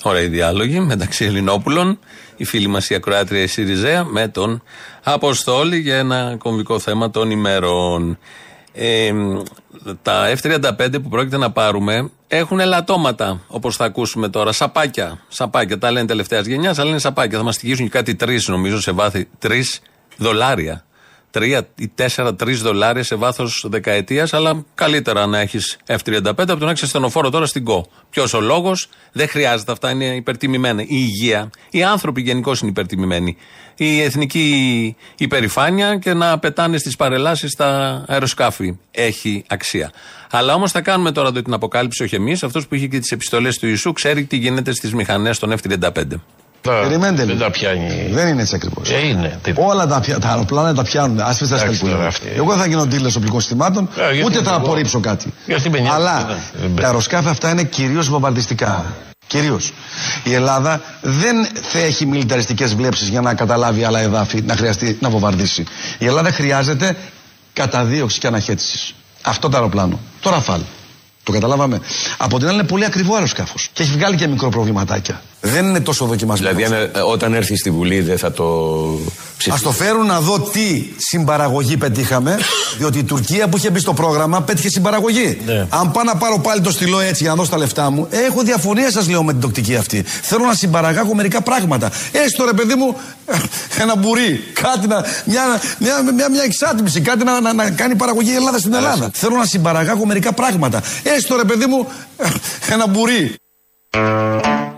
Ωραία 0.04 0.28
διάλογοι 0.28 0.80
μεταξύ 0.80 1.26
Ελληνόπουλων, 1.26 2.00
η 2.38 2.46
φίλη 2.46 2.68
μας 2.68 2.90
η 2.90 2.96
Ακροάτρια 2.96 3.42
η 3.42 3.48
Σιριζέα 3.48 4.04
με 4.04 4.28
τον 4.28 4.64
Αποστόλη 5.04 5.78
για 5.78 5.96
ένα 5.96 6.36
κομβικό 6.38 6.80
θέμα 6.80 7.10
των 7.10 7.32
ημερών. 7.32 8.18
Ε, 8.74 9.14
τα 10.02 10.34
F-35 10.42 10.90
που 10.92 11.10
πρόκειται 11.10 11.38
να 11.38 11.52
πάρουμε 11.52 12.10
έχουν 12.28 12.60
ελαττώματα, 12.60 13.42
όπως 13.48 13.76
θα 13.76 13.86
ακούσουμε 13.86 14.30
τώρα. 14.30 14.52
Σαπάκια. 14.52 15.20
Σαπάκια. 15.28 15.78
Τα 15.78 15.92
λένε 15.92 16.06
τελευταίας 16.06 16.46
γενιάς, 16.46 16.80
αλλά 16.80 16.90
είναι 16.90 17.00
σαπάκια. 17.00 17.38
Θα 17.38 17.44
μας 17.44 17.56
στοιχήσουν 17.56 17.86
και 17.86 17.92
κάτι 17.92 18.16
τρεις, 18.16 18.48
νομίζω, 18.48 18.82
σε 18.82 18.92
βάθη. 18.92 19.28
Τρεις 19.40 19.82
δολάρια. 20.18 20.86
Τρία 21.38 21.68
ή 21.76 21.88
τέσσερα, 21.96 22.36
τρεις 22.36 22.62
δολάρια 22.62 23.04
σε 23.04 23.16
βάθος 23.16 23.66
δεκαετίας, 23.70 24.34
αλλά 24.34 24.66
καλύτερα 24.76 25.26
να 25.26 25.40
έχεις 25.40 25.78
F-35 25.88 26.22
από 26.26 26.46
το 26.46 26.66
να 26.66 26.72
έχει 26.72 26.84
ασθενοφόρο 26.84 27.30
τώρα 27.30 27.46
στην 27.46 27.64
ΚΟ. 27.64 27.88
Ποιος 28.10 28.34
ο 28.34 28.42
λόγος, 28.42 28.90
δεν 29.12 29.28
χρειάζεται 29.28 29.72
αυτά, 29.72 29.90
είναι 29.92 30.06
υπερτιμημένα. 30.06 30.82
Η 30.82 30.88
υγεία, 30.90 31.50
οι 31.70 31.84
άνθρωποι 31.84 32.22
γενικώς 32.22 32.62
είναι 32.62 32.70
υπερτιμημένοι. 32.70 33.38
Η 33.76 34.02
εθνική 34.02 34.96
υπερηφάνεια 35.18 35.98
και 35.98 36.14
να 36.14 36.40
πετάνε 36.40 36.78
στις 36.78 36.96
παρελάσεις 36.96 37.56
τα 37.56 38.04
αεροσκάφη 38.08 38.78
έχει 38.92 39.44
αξία. 39.48 39.92
Αλλά 40.32 40.54
όμως 40.54 40.72
θα 40.72 40.82
κάνουμε 40.82 41.12
τώρα 41.12 41.28
εδώ 41.28 41.42
την 41.42 41.54
αποκάλυψη, 41.54 42.04
όχι 42.04 42.16
εμείς. 42.16 42.44
Αυτός 42.44 42.68
που 42.68 42.76
είχε 42.76 42.88
και 42.88 43.00
τις 43.00 43.12
επιστολές 43.12 43.58
του 43.58 43.68
Ιησού 43.68 43.94
ξέρει 43.94 44.26
τι 44.26 44.38
γίνεται 44.38 44.74
στις 44.74 44.94
μηχανές 44.94 45.40
των 45.40 45.54
F-35. 45.62 46.04
Περιμένετε 46.62 47.16
Δεν 47.16 47.28
λίγο. 47.28 47.40
τα 47.40 47.52
πιάνει. 47.52 48.08
Δεν 48.12 48.28
είναι 48.28 48.42
έτσι 48.42 48.56
ακριβώς. 48.56 48.90
Ε, 48.90 49.08
είναι. 49.08 49.40
Τι- 49.44 49.54
Όλα 49.56 49.88
τα, 49.88 50.00
πια- 50.00 50.20
τα 50.20 50.28
αεροπλάνα 50.30 50.74
τα 50.74 50.84
πιάνουν. 50.84 51.20
Άσε 51.22 51.40
τα 51.48 51.56
Εντάξει, 51.56 51.64
σκαλπούλια. 51.66 51.96
τώρα 51.96 52.08
αυτή. 52.08 52.28
Εγώ 52.36 52.50
δεν 52.52 52.60
θα 52.60 52.68
γίνω 52.68 52.86
ντύλε 52.86 53.08
οπλικών 53.18 53.40
συστημάτων, 53.40 53.90
Ε, 53.98 54.14
γιατί 54.14 54.26
ούτε 54.26 54.44
θα 54.44 54.50
εγώ- 54.54 54.60
απορρίψω 54.60 55.00
κάτι. 55.00 55.34
Γιατί 55.46 55.70
με 55.70 55.80
νοιάζει, 55.80 55.96
Αλλά 55.96 56.26
δεν- 56.28 56.38
δεν- 56.62 56.76
τα 56.76 56.86
αεροσκάφη 56.88 57.28
αυτά 57.28 57.50
είναι 57.50 57.64
κυρίως 57.64 58.10
βομβαρδιστικά. 58.10 58.86
Κυρίως. 59.28 59.74
Η 60.24 60.34
Ελλάδα 60.34 60.82
δεν 61.02 61.48
θα 61.62 61.80
έχει 61.80 62.06
μιλιταριστικές 62.06 62.76
βλέψεις 62.76 63.08
για 63.08 63.22
να 63.22 63.34
καταλάβει 63.34 63.84
άλλα 63.84 64.00
εδάφη 64.00 64.42
να 64.42 64.56
χρειαστεί 64.56 64.98
να 65.02 65.10
βομβαρδίσει. 65.10 65.64
Η 65.98 66.06
Ελλάδα 66.06 66.32
χρειάζεται 66.32 66.96
καταδίωξης 67.54 68.20
και 68.20 68.28
αναχέτησης. 68.28 68.94
Αυτό 69.22 69.50
το 69.50 69.58
αεροπλάνο. 69.58 70.00
Το 70.22 70.30
Ραφάλ. 70.30 70.60
Το 71.24 71.32
καταλάβαμε. 71.32 71.80
Από 72.18 72.38
την 72.38 72.48
άλλη 72.48 72.58
είναι 72.58 72.68
πολύ 72.68 72.86
ακριβό 72.86 73.14
αεροσκάφος. 73.16 73.70
Και 73.74 73.84
έχει 73.84 73.92
βγάλει 73.92 74.16
και 74.16 74.28
μικρό 74.28 74.50
προβληματάκια. 74.50 75.22
Δεν 75.42 75.66
είναι 75.66 75.80
τόσο 75.80 76.06
δοκιμασμένος. 76.06 76.58
Δηλαδή, 76.58 76.76
αν, 76.76 76.90
ε, 76.96 77.00
όταν 77.00 77.34
έρθει 77.34 77.56
στη 77.56 77.72
Βουλή, 77.72 78.02
δεν 78.02 78.18
θα 78.18 78.32
το 78.32 78.46
Α 79.46 79.60
το 79.64 79.72
φέρουν 79.72 80.06
να 80.06 80.20
δω 80.20 80.40
τι 80.40 80.84
συμπαραγωγή 80.98 81.78
πετύχαμε, 81.78 82.38
διότι 82.78 82.98
η 82.98 83.04
Τουρκία 83.04 83.48
που 83.48 83.58
είχε 83.58 83.70
μπει 83.70 83.80
στο 83.80 83.94
πρόγραμμα 83.94 84.42
πέτυχε 84.42 84.70
συμπαραγωγή. 84.70 85.38
Αν 85.70 85.92
πάω 85.92 86.04
να 86.04 86.16
πάρω 86.16 86.40
πάλι 86.40 86.62
το 86.62 86.72
στυλό 86.72 87.00
έτσι 87.00 87.24
για 87.24 87.32
να 87.32 87.36
δώσω 87.36 87.50
τα 87.50 87.58
λεφτά 87.58 87.90
μου, 87.90 88.08
έχω 88.10 88.42
διαφωνία 88.42 88.92
σας 88.92 89.10
λέω 89.10 89.24
με 89.24 89.32
την 89.32 89.42
τοκτική 89.42 89.76
αυτή. 89.76 90.04
Θέλω 90.22 90.46
να 90.46 90.54
συμπαραγάγω 90.54 91.16
μερικά 91.16 91.42
πράγματα. 91.42 91.92
Έστω 92.12 92.46
ρε 92.46 92.54
παιδί 92.54 92.76
μου, 92.76 92.96
ένα 93.82 93.96
μπουρί, 93.96 94.44
κάτι 94.54 94.88
να. 94.88 95.06
μια, 95.26 95.62
μια, 95.80 96.14
μια, 96.16 96.30
μια 96.30 96.44
εξάτμιση, 96.44 97.02
κάτι 97.02 97.24
να, 97.24 97.42
να, 97.42 97.54
να 97.54 97.70
κάνει 97.70 97.96
παραγωγή 97.96 98.32
η 98.32 98.36
Ελλάδα 98.36 98.60
στην 98.60 98.74
Ελλάδα. 98.74 99.10
Θέλω 99.14 99.36
να 99.36 99.46
συμπαραγάγω 99.46 100.06
μερικά 100.06 100.32
πράγματα. 100.34 100.82
Έστω 101.04 101.36
ρε 101.36 101.44
παιδί 101.44 101.66
μου, 101.66 101.88
ένα 102.74 102.88
μπουρί. 102.88 103.36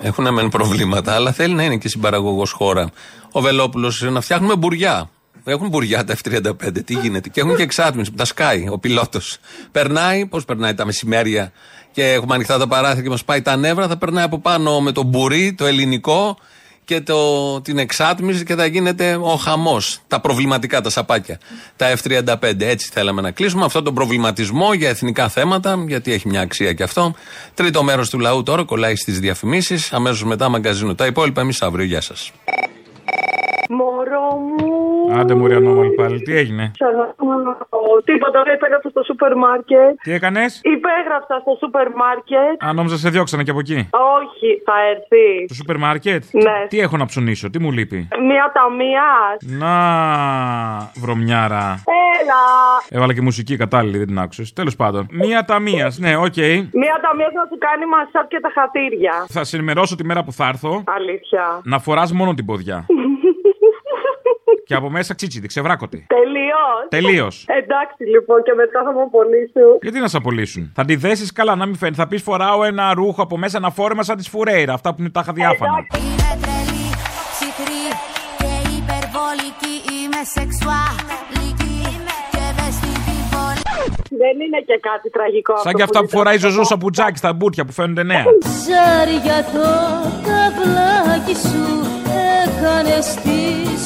Έχουν 0.01 0.33
μεν 0.33 0.49
προβλήματα, 0.49 1.13
αλλά 1.13 1.31
θέλει 1.31 1.53
να 1.53 1.63
είναι 1.63 1.77
και 1.77 1.89
συμπαραγωγός 1.89 2.51
χώρα. 2.51 2.89
Ο 3.31 3.41
Βελόπουλος 3.41 4.01
να 4.01 4.21
φτιάχνουμε 4.21 4.55
μπουριά. 4.55 5.09
Έχουν 5.43 5.67
μπουριά 5.67 6.03
τα 6.03 6.15
F-35, 6.23 6.83
τι 6.85 6.93
γίνεται. 6.93 7.29
Και 7.29 7.39
έχουν 7.39 7.55
και 7.55 7.63
εξάτμιση 7.63 8.11
που 8.11 8.17
τα 8.17 8.25
σκάει 8.25 8.67
ο 8.69 8.77
πιλότος. 8.77 9.37
Περνάει, 9.71 10.25
πώς 10.25 10.45
περνάει 10.45 10.73
τα 10.73 10.85
μεσημέρια 10.85 11.51
και 11.91 12.11
έχουμε 12.11 12.33
ανοιχτά 12.33 12.57
τα 12.57 12.67
παράθυρα 12.67 13.01
και 13.01 13.09
μας 13.09 13.23
πάει 13.23 13.41
τα 13.41 13.55
νεύρα, 13.55 13.87
θα 13.87 13.97
περνάει 13.97 14.23
από 14.23 14.39
πάνω 14.39 14.81
με 14.81 14.91
το 14.91 15.03
μπουρί, 15.03 15.53
το 15.53 15.65
ελληνικό 15.65 16.37
και 16.89 17.01
το, 17.01 17.61
την 17.61 17.77
εξάτμιση 17.77 18.43
και 18.43 18.55
θα 18.55 18.65
γίνεται 18.65 19.15
ο 19.21 19.35
χαμός. 19.35 19.99
Τα 20.07 20.19
προβληματικά, 20.19 20.81
τα 20.81 20.89
σαπάκια. 20.89 21.39
Τα 21.75 21.93
F-35. 21.95 22.59
Έτσι 22.59 22.89
θέλαμε 22.93 23.21
να 23.21 23.31
κλείσουμε 23.31 23.65
αυτόν 23.65 23.83
τον 23.83 23.93
προβληματισμό 23.93 24.73
για 24.73 24.89
εθνικά 24.89 25.29
θέματα, 25.29 25.83
γιατί 25.87 26.13
έχει 26.13 26.27
μια 26.27 26.41
αξία 26.41 26.73
και 26.73 26.83
αυτό. 26.83 27.13
Τρίτο 27.53 27.83
μέρος 27.83 28.09
του 28.09 28.19
λαού 28.19 28.43
τώρα 28.43 28.63
κολλάει 28.63 28.95
στις 28.95 29.19
διαφημίσεις. 29.19 29.93
Αμέσως 29.93 30.23
μετά 30.23 30.49
μαγκαζίνο. 30.49 30.95
Τα 30.95 31.05
υπόλοιπα 31.05 31.41
εμείς 31.41 31.61
αύριο. 31.61 31.85
Γεια 31.85 32.01
σας. 32.01 32.31
Μωρό 33.69 34.29
μου. 34.57 34.68
Άντε, 35.17 35.33
Μωρή 35.33 35.53
Ανώμαλη 35.53 35.89
πάλι, 35.89 36.21
τι 36.21 36.35
έγινε; 36.37 36.71
Σ' 36.75 36.81
αγαπώ. 36.81 37.79
Τίποτα, 38.03 38.43
δεν 38.43 38.53
υπέγραψα 38.53 38.89
στο 38.89 39.03
σούπερ 39.03 39.35
μάρκετ. 39.35 39.93
Τι 40.03 40.11
έκανες; 40.13 40.61
Υπέγραψα 40.63 41.39
στο 41.41 41.55
σούπερ 41.59 41.87
μάρκετ. 41.95 42.55
Αν 42.59 42.75
νόμιζα 42.75 42.97
σε 42.97 43.09
διώξανε 43.09 43.43
και 43.43 43.51
από 43.51 43.59
εκεί. 43.59 43.89
Όχι, 44.17 44.61
θα 44.65 44.73
έρθει. 44.91 45.45
Στο 45.45 45.53
σούπερ 45.53 45.77
μάρκετ; 45.77 46.23
Ναι. 46.31 46.65
Τι 46.67 46.79
έχω 46.79 46.97
να 46.97 47.05
ψωνίσω, 47.05 47.49
τι 47.49 47.59
μου 47.59 47.71
λείπει; 47.71 48.07
Μία 48.27 48.51
ταμεία. 48.53 49.07
Να, 49.61 49.73
βρωμιάρα. 51.01 51.83
Έλα. 52.21 52.41
Έβαλα 52.89 53.13
και 53.13 53.21
μουσική 53.21 53.55
κατάλληλη, 53.57 53.97
δεν 53.97 54.07
την 54.07 54.19
άκουσες. 54.19 54.53
Τέλος 54.53 54.75
πάντων. 54.75 55.07
Μία 55.11 55.45
ταμεία, 55.45 55.91
ναι, 55.97 56.15
οκ. 56.17 56.35
Μία 56.81 56.95
ταμεία 57.05 57.29
να 57.33 57.43
σου 57.49 57.57
κάνει 57.67 57.85
μασάτ 57.85 58.27
και 58.27 58.39
τα 58.41 58.51
χατήρια. 58.53 59.25
Θα 59.29 59.43
σε 59.43 59.55
ενημερώσω 59.55 59.95
τη 59.95 60.05
μέρα 60.05 60.23
που 60.23 60.31
θα 60.31 60.47
έρθω 60.47 60.83
Αλήθεια. 60.85 61.61
να 61.63 61.79
φοράς 61.79 62.11
μόνο 62.11 62.33
την 62.33 62.45
ποδιά. 62.45 62.85
και 64.69 64.75
από 64.75 64.89
μέσα 64.89 65.15
τσίτσιδι, 65.15 65.47
ξεβράκωτη. 65.47 66.05
Τελείως. 66.07 66.79
Τελείως. 66.89 67.45
Εντάξει 67.47 68.03
λοιπόν 68.03 68.43
και 68.43 68.53
μετά 68.53 68.83
θα 68.85 68.91
μου 68.93 69.01
απολύσω. 69.01 69.65
Γιατί 69.81 69.99
να 69.99 70.07
σε 70.07 70.17
απολύσουν; 70.17 70.71
Θα 70.75 70.85
τη 70.85 70.95
δέσεις 70.95 71.31
καλά, 71.31 71.55
να 71.55 71.65
μην 71.65 71.75
φαίνεται. 71.75 71.97
Θα 72.01 72.07
πεις 72.07 72.21
φοράω 72.21 72.63
ένα 72.63 72.93
ρούχο 72.93 73.21
από 73.21 73.37
μέσα, 73.37 73.57
ένα 73.57 73.69
φόρεμα 73.71 74.03
σαν 74.03 74.17
της 74.17 74.27
φουρέιρα. 74.29 74.73
Αυτά 74.73 74.89
που 74.93 75.01
είναι 75.01 75.09
τάχα 75.09 75.33
διάφανα. 75.33 75.77
Είμαι 75.77 76.29
τρελή, 76.41 76.87
ψυχρή 77.33 77.83
και 78.41 78.51
υπερβολική. 78.79 79.73
Είμαι 79.97 80.21
σεξουαλική 80.35 81.77
και 82.31 82.41
ευαίσθητη 82.51 83.15
πολύ. 83.33 83.81
Δεν 84.23 84.35
είναι 84.45 84.59
και 84.69 84.77
κάτι 84.89 85.09
τραγικό 85.09 85.53
Σαν 85.57 85.65
αυτό 85.65 85.77
και 85.77 85.83
αυτά 85.83 85.99
που 85.99 86.05
λέτε. 86.05 86.17
φοράει 86.17 86.35
η 86.35 86.39
Ζωζό 86.39 86.63
σαπουτζάκι 86.63 87.17
στα 87.17 87.33
μπουτια 87.33 87.65
που 87.65 87.71
φαίνονται 87.71 88.03
νέα. 88.03 88.23
Ζάρι 88.65 89.17
για 89.27 89.39
το 89.53 89.65
ταυλάκι 90.25 91.35
σου 91.47 91.63
έκανε 92.45 93.01
στη 93.01 93.39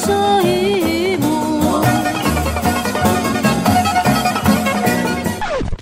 ζωή 0.06 1.16
μου. 1.20 1.33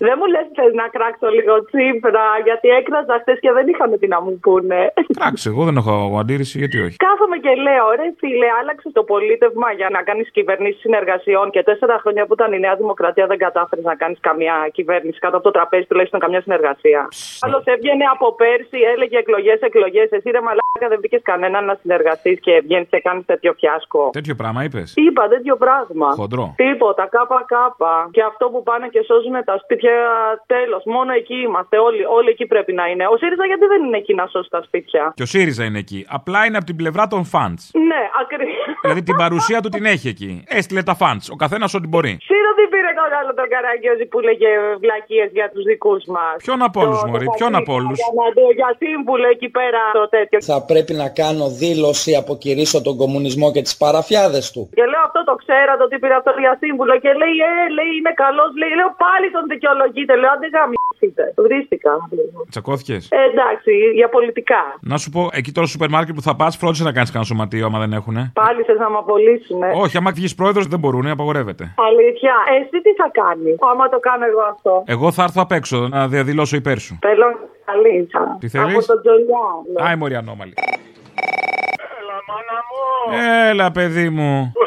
Δεν 0.06 0.14
μου 0.18 0.26
λες 0.34 0.46
θες 0.56 0.72
να 0.80 0.86
κράξω 0.94 1.28
λίγο 1.36 1.54
τσίπρα 1.68 2.26
γιατί 2.48 2.68
έκραζα 2.80 3.16
χθες 3.22 3.38
και 3.44 3.52
δεν 3.56 3.66
είχαμε 3.72 3.94
τι 4.00 4.06
να 4.14 4.18
μου 4.24 4.32
πούνε. 4.44 4.80
Εντάξει, 5.12 5.44
εγώ 5.52 5.62
δεν 5.68 5.76
έχω 5.80 5.94
αντίρρηση, 6.22 6.54
γιατί 6.62 6.76
όχι. 6.86 6.96
Κάθομαι 7.06 7.36
και 7.44 7.52
λέω, 7.66 7.86
ρε 8.00 8.08
φίλε, 8.20 8.48
άλλαξε 8.60 8.88
το 8.98 9.02
πολίτευμα 9.12 9.68
για 9.80 9.88
να 9.96 10.00
κάνεις 10.08 10.26
κυβερνήσεις 10.36 10.80
συνεργασιών 10.80 11.46
και 11.54 11.62
τέσσερα 11.68 11.96
χρόνια 12.02 12.22
που 12.26 12.34
ήταν 12.38 12.52
η 12.52 12.58
Νέα 12.64 12.76
Δημοκρατία 12.82 13.26
δεν 13.30 13.38
κατάφερες 13.46 13.84
να 13.84 13.94
κάνεις 14.02 14.18
καμία 14.28 14.54
κυβέρνηση 14.76 15.18
κάτω 15.24 15.36
από 15.38 15.44
το 15.48 15.52
τραπέζι, 15.56 15.86
τουλάχιστον 15.90 16.20
καμιά 16.24 16.40
συνεργασία. 16.46 17.00
Άλλος 17.44 17.62
έβγαινε 17.64 18.04
από 18.14 18.26
πέρσι, 18.40 18.78
έλεγε 18.92 19.16
εκλογές, 19.24 19.60
εκλογές. 19.60 20.08
Εσύ 20.16 20.28
ρε 20.30 20.40
μαλάκα 20.46 20.86
δεν 20.92 20.98
βρήκες 20.98 21.22
κανέναν 21.30 21.64
να 21.64 21.74
συνεργαστείς 21.82 22.38
και 22.40 22.54
βγαίνεις 22.64 22.88
και 22.92 23.00
κάνεις 23.06 23.24
τέτοιο 23.26 23.52
φιάσκο. 23.58 24.10
Τέτοιο 24.12 24.34
πράγμα 24.34 24.60
είπες; 24.64 24.94
Είπα 24.96 25.28
τέτοιο 25.28 25.56
πράγμα. 25.64 26.08
Χοντρό. 26.20 26.54
Τίποτα, 26.56 27.04
κάπα 27.16 27.44
κάπα. 27.54 27.94
Και 28.16 28.22
αυτό 28.30 28.44
που 28.52 28.62
πάνε 28.62 28.86
και 28.94 29.02
σώζουν 29.08 29.36
τα 29.44 29.56
σπίτια, 29.62 29.91
τέλος. 30.54 30.82
Μόνο 30.84 31.12
εκεί 31.12 31.34
είμαστε. 31.46 31.78
Όλοι, 31.78 32.02
όλοι 32.18 32.28
εκεί 32.34 32.46
πρέπει 32.46 32.72
να 32.72 32.84
είναι. 32.90 33.04
Ο 33.12 33.16
ΣΥΡΙΖΑ 33.20 33.44
γιατί 33.46 33.64
δεν 33.72 33.80
είναι 33.84 33.96
εκεί 34.02 34.14
να 34.14 34.26
σώσει 34.26 34.48
τα 34.50 34.62
σπίτια; 34.66 35.12
Και 35.16 35.22
ο 35.22 35.26
ΣΥΡΙΖΑ 35.26 35.64
είναι 35.64 35.78
εκεί. 35.78 36.00
Απλά 36.18 36.40
είναι 36.46 36.56
από 36.56 36.66
την 36.66 36.76
πλευρά 36.76 37.04
των 37.12 37.24
φαντ. 37.24 37.58
Ναι, 37.90 38.02
ακριβώς. 38.22 38.56
Δηλαδή 38.82 39.02
την 39.02 39.16
παρουσία 39.22 39.60
του 39.62 39.68
την 39.68 39.84
έχει 39.94 40.08
εκεί. 40.14 40.30
Έστειλε 40.58 40.82
τα 40.82 40.94
φαντ. 40.94 41.20
Ο 41.34 41.36
καθένας 41.42 41.74
ό,τι 41.78 41.86
μπορεί. 41.92 42.12
Σύρο 42.28 42.50
δεν 42.58 42.68
πήρε 42.72 42.90
τον 43.00 43.10
άλλο 43.18 43.32
τον 43.40 43.48
Καραγκιόζη 43.54 44.06
που 44.12 44.18
λέγε 44.28 44.48
βλακίες 44.84 45.28
για 45.38 45.46
τους 45.52 45.64
δικούς 45.70 46.02
μας. 46.14 46.34
Ποιον 46.44 46.60
από 46.68 46.78
όλους, 46.84 47.00
Μωρή, 47.08 47.26
ποιον 47.38 47.52
από 47.60 47.72
όλους; 47.78 47.96
Για, 48.02 48.10
να 48.20 48.26
το- 48.36 48.52
για 48.60 48.70
σύμβουλο 48.82 49.26
εκεί 49.34 49.48
πέρα 49.58 49.80
το 49.98 50.04
τέτοιο. 50.16 50.38
Θα 50.52 50.58
πρέπει 50.70 50.92
να 51.02 51.08
κάνω 51.20 51.46
δήλωση, 51.62 52.10
αποκηρύσω 52.22 52.78
τον 52.86 52.94
κομμουνισμό 53.02 53.46
και 53.54 53.62
τις 53.66 53.74
παραφιάδες 53.84 54.44
του. 54.52 54.62
Και 54.78 54.84
λέω 54.92 55.02
αυτό 55.08 55.20
το 55.28 55.34
ξέρατε 55.42 55.82
ότι 55.88 55.96
πήρε 56.02 56.14
αυτό 56.20 56.30
για 56.44 56.54
σύμβουλο 56.62 56.94
και 57.04 57.10
λέει, 57.20 57.34
Ε, 57.50 57.54
λέει 57.78 57.90
είναι 57.98 58.12
καλός. 58.24 58.50
Λέει, 58.60 58.72
λέω 58.80 58.90
πάλι 59.06 59.26
τον 59.36 59.44
δικαιολογείτε. 59.86 60.12
Λέω, 60.20 60.30
άντε 60.34 60.46
γαμίσετε. 60.56 61.24
Βρίστηκα. 61.44 61.92
Τσακώθηκες; 62.50 63.02
Ε, 63.10 63.16
εντάξει, 63.30 63.72
για 63.98 64.08
πολιτικά. 64.16 64.62
Να 64.92 64.96
σου 65.02 65.10
πω, 65.14 65.20
εκεί 65.32 65.50
τώρα 65.52 65.66
στο 65.66 65.74
σούπερ 65.76 65.90
μάρκετ 65.96 66.14
που 66.14 66.22
θα 66.28 66.34
πας, 66.40 66.52
φρόντισε 66.56 66.84
να 66.88 66.92
κάνεις 66.96 67.10
κανένα 67.14 67.28
σωματείο 67.30 67.66
άμα 67.66 67.78
δεν 67.84 67.92
έχουνε. 67.92 68.22
Πάλι 68.34 68.62
θε 68.62 68.72
να 68.84 68.88
με 68.90 68.98
απολύσουν. 69.04 69.60
Όχι, 69.82 69.96
άμα 69.96 70.10
βγεις 70.18 70.34
πρόεδρος 70.34 70.66
δεν 70.66 70.78
μπορούν, 70.78 71.06
απαγορεύεται. 71.06 71.64
Αλήθεια. 71.88 72.34
Εσύ 72.58 72.76
τι 72.84 72.92
θα 73.00 73.08
κάνεις, 73.20 73.54
άμα 73.72 73.88
το 73.88 73.98
κάνω 73.98 74.24
εγώ 74.26 74.42
αυτό; 74.54 74.82
Εγώ 74.86 75.12
θα 75.12 75.22
έρθω 75.22 75.40
απ' 75.42 75.52
έξω 75.52 75.76
να 75.88 76.08
διαδηλώσω 76.08 76.56
υπέρ 76.56 76.78
σου. 76.78 76.98
Θέλω 77.00 77.26
καλή. 77.64 78.08
Τι 78.38 78.48
θέλεις; 78.48 78.76
Από 78.76 78.86
τον 78.86 79.00
Τζολιά. 79.02 79.46
λέω. 79.72 79.86
Άι, 79.88 79.96
Μωρή 79.96 80.14
ανώμαλη. 80.14 80.54
Έλα, 83.50 83.70
παιδί 83.70 84.08
μου. 84.08 84.50
Πού 84.54 84.60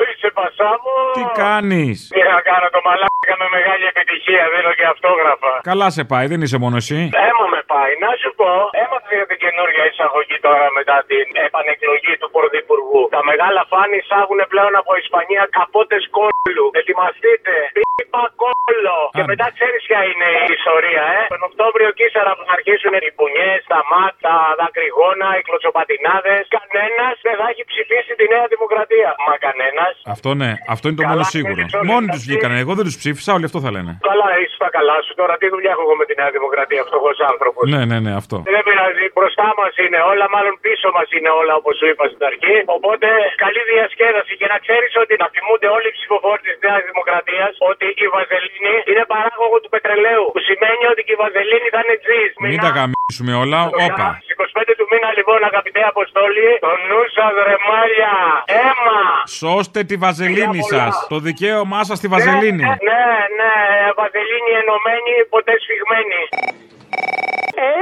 είσαι, 0.46 0.56
πασά 0.58 0.72
μου. 0.84 0.94
Τι 1.18 1.24
κάνεις; 1.42 1.98
Τι 2.16 2.22
να 2.34 2.40
κάνω 2.50 2.68
το 2.76 2.80
μαλάκα 2.88 3.34
με 3.42 3.48
μεγάλη 3.58 3.86
επιτυχία, 3.94 4.44
δίνω 4.54 4.72
και 4.80 4.86
αυτόγραφα. 4.94 5.54
Καλά 5.72 5.88
σε 5.98 6.04
πάει, 6.12 6.26
δεν 6.32 6.40
είσαι 6.46 6.58
μόνο 6.64 6.76
εσύ. 6.84 7.00
Έμα 7.30 7.46
με 7.54 7.55
πάει. 7.74 7.92
Να 8.06 8.12
σου 8.22 8.30
πω, 8.40 8.52
έμαθα 8.84 9.12
για 9.20 9.28
την 9.32 9.40
καινούργια 9.44 9.84
εισαγωγή 9.92 10.38
τώρα 10.48 10.66
μετά 10.78 10.98
την 11.12 11.26
επανεκλογή 11.48 12.14
του 12.22 12.30
Πρωθυπουργού. 12.36 13.02
Τα 13.16 13.22
μεγάλα 13.30 13.62
φάνη 13.72 13.96
εισάγουν 14.02 14.40
πλέον 14.54 14.74
από 14.82 14.92
Ισπανία 15.04 15.44
καπότες 15.58 16.04
κόλλου. 16.18 16.66
Ετοιμαστείτε. 16.80 17.54
Πίπα 17.78 18.24
κόλλο. 18.44 18.98
Και 19.18 19.24
μετά 19.32 19.46
ξέρεις 19.58 19.82
ποια 19.90 20.02
είναι 20.10 20.30
η 20.50 20.52
ιστορία, 20.60 21.04
ε. 21.20 21.22
Τον 21.36 21.44
Οκτώβριο 21.50 21.90
και 21.98 22.04
ύστερα 22.10 22.32
που 22.38 22.44
θα 22.48 22.54
αρχίσουν 22.58 22.94
οι 23.08 23.12
πουνιέ, 23.18 23.52
τα 23.74 23.80
μάτ, 23.92 24.14
τα 24.28 24.36
δακρυγόνα, 24.60 25.28
οι 25.38 25.42
κλωτσοπατινάδες. 25.48 26.42
Κανένας 26.58 27.16
δεν 27.28 27.36
θα 27.40 27.46
έχει 27.52 27.64
ψηφίσει 27.72 28.12
τη 28.20 28.26
Νέα 28.34 28.46
Δημοκρατία. 28.54 29.10
Μα 29.28 29.34
κανένας. 29.48 29.94
Αυτό 30.16 30.30
ναι, 30.42 30.52
αυτό 30.74 30.86
είναι 30.88 31.00
το 31.02 31.06
Καλά, 31.08 31.16
μόνο 31.20 31.34
σίγουρο. 31.36 31.60
είναι 31.64 31.78
όλοι 31.80 31.88
Μόνοι 31.92 32.08
τους 32.12 32.20
αυτοί. 32.22 32.28
βγήκανε. 32.30 32.56
Εγώ 32.64 32.72
δεν 32.78 32.86
τους 32.88 32.98
ψήφισα, 33.02 33.30
όλοι 33.38 33.46
αυτό 33.50 33.60
θα 33.66 33.72
λένε. 33.76 33.92
Καλά, 34.12 34.30
είσαι 34.42 34.56
στα 34.60 34.70
καλά 34.78 34.96
σου 35.06 35.14
τώρα. 35.22 35.34
Τι 35.42 35.48
δουλειά 35.54 35.72
έχω 35.76 35.84
εγώ 35.88 35.96
με 36.02 36.06
τη 36.10 36.14
Νέα 36.22 36.32
Δημοκρατία, 36.38 36.82
φτωχός 36.90 37.18
άνθρωπος. 37.32 37.55
Ναι, 37.74 37.82
ναι, 37.90 37.98
ναι, 38.06 38.12
αυτό. 38.22 38.38
Δεν 38.56 38.64
πειράζει, 38.68 39.06
μπροστά 39.16 39.48
μας 39.60 39.74
είναι 39.84 40.00
όλα, 40.12 40.26
μάλλον 40.36 40.54
πίσω 40.66 40.88
μας 40.98 41.08
είναι 41.16 41.32
όλα 41.40 41.54
όπως 41.60 41.74
σου 41.80 41.86
είπα 41.92 42.06
στην 42.12 42.24
αρχή. 42.32 42.58
Οπότε 42.78 43.08
καλή 43.46 43.62
διασκέδαση 43.72 44.34
και 44.40 44.48
να 44.54 44.58
ξέρεις 44.64 44.92
ότι 45.04 45.14
να 45.22 45.28
θυμούνται 45.34 45.70
όλοι 45.76 45.88
οι 45.92 45.96
ψηφοφόροι 45.98 46.42
της 46.48 46.58
Νέας 46.66 46.84
Δημοκρατίας 46.90 47.52
ότι 47.72 47.88
η 48.06 48.08
Βαζελίνη 48.16 48.76
είναι 48.90 49.04
παράγωγο 49.14 49.58
του 49.64 49.70
πετρελαίου. 49.76 50.26
Που 50.36 50.42
σημαίνει 50.50 50.84
ότι 50.92 51.02
και 51.06 51.14
η 51.18 51.20
Βαζελίνη 51.24 51.68
θα 51.76 51.80
είναι 51.84 51.96
τζις. 52.04 52.30
Μην 52.54 52.60
τα 52.66 52.72
γαμίσουμε 52.78 53.34
όλα, 53.44 53.60
όπα. 53.86 54.08
Στι 54.24 54.34
25 54.70 54.74
του 54.80 54.86
μήνα 54.92 55.10
λοιπόν, 55.18 55.40
αγαπητέ 55.52 55.82
Αποστόλη, 55.94 56.48
το 56.66 56.72
νου 56.90 57.02
σας 57.18 57.34
ρεμάλια, 57.48 58.14
αίμα. 58.62 59.02
Σώστε 59.44 59.80
τη 59.90 59.96
βαζελίνη 60.04 60.62
σας. 60.74 60.94
Το 61.14 61.18
δικαίωμά 61.28 61.80
σας 61.88 61.98
στη 62.00 62.08
βαζελίνη. 62.14 62.66
Ναι, 62.70 62.76
ναι, 62.90 63.04
ναι, 63.40 63.54
Βαζελίνη 64.00 64.52
ενωμένη, 64.62 65.14
ποτέ 65.34 65.54
σφιγμένη. 65.64 66.22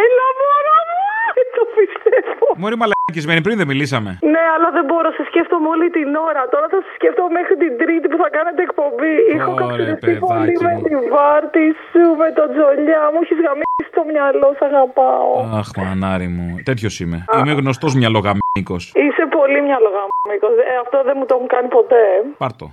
Έλα, 0.03 0.27
μωρά 0.41 0.77
μου. 0.89 1.01
Δεν 1.37 1.47
το 1.57 1.63
πιστεύω. 1.77 2.45
Μωρή 2.61 2.75
μαλακισμένη, 2.81 3.39
πριν 3.45 3.55
δεν 3.61 3.67
μιλήσαμε. 3.71 4.11
Ναι, 4.33 4.43
αλλά 4.55 4.69
δεν 4.77 4.85
μπορώ. 4.89 5.09
Σε 5.17 5.23
σκέφτομαι 5.29 5.67
όλη 5.73 5.87
την 5.97 6.09
ώρα. 6.27 6.41
Τώρα 6.53 6.67
θα 6.73 6.79
σε 6.85 6.89
σκέφτομαι 6.97 7.29
μέχρι 7.39 7.55
την 7.63 7.71
Τρίτη 7.81 8.05
που 8.11 8.17
θα 8.23 8.29
κάνετε 8.37 8.61
εκπομπή. 8.67 9.15
Έχω 9.37 9.51
Ωραία, 9.53 9.61
καξιδευτεί 9.61 10.11
πολύ 10.27 10.51
παιδάκι 10.51 10.63
με 10.65 10.71
μου. 10.75 10.83
τη 10.87 10.95
βάρτη 11.15 11.65
σου, 11.89 12.03
με 12.21 12.27
τον 12.37 12.47
τζολιά. 12.53 13.01
Μου 13.13 13.19
έχεις 13.25 13.39
γαμίσει 13.45 13.89
το 13.97 14.03
μυαλό, 14.11 14.49
σ' 14.59 14.63
αγαπάω. 14.69 15.31
Αχ, 15.59 15.67
μανάρι 15.79 16.29
μου. 16.35 16.45
Τέτοιος 16.69 16.93
είμαι. 17.01 17.17
Είμαι 17.37 17.53
γνωστός 17.61 17.91
μυαλογαμίκος. 17.99 18.83
Είσαι 19.05 19.23
πολύ 19.37 19.59
μυαλογαμμίκος. 19.67 20.53
Ε, 20.71 20.73
αυτό 20.83 20.97
δεν 21.07 21.15
μου 21.19 21.25
το 21.29 21.33
έχουν 21.37 21.49
κάνει 21.55 21.67
ποτέ. 21.77 22.03
Πάρτο. 22.43 22.65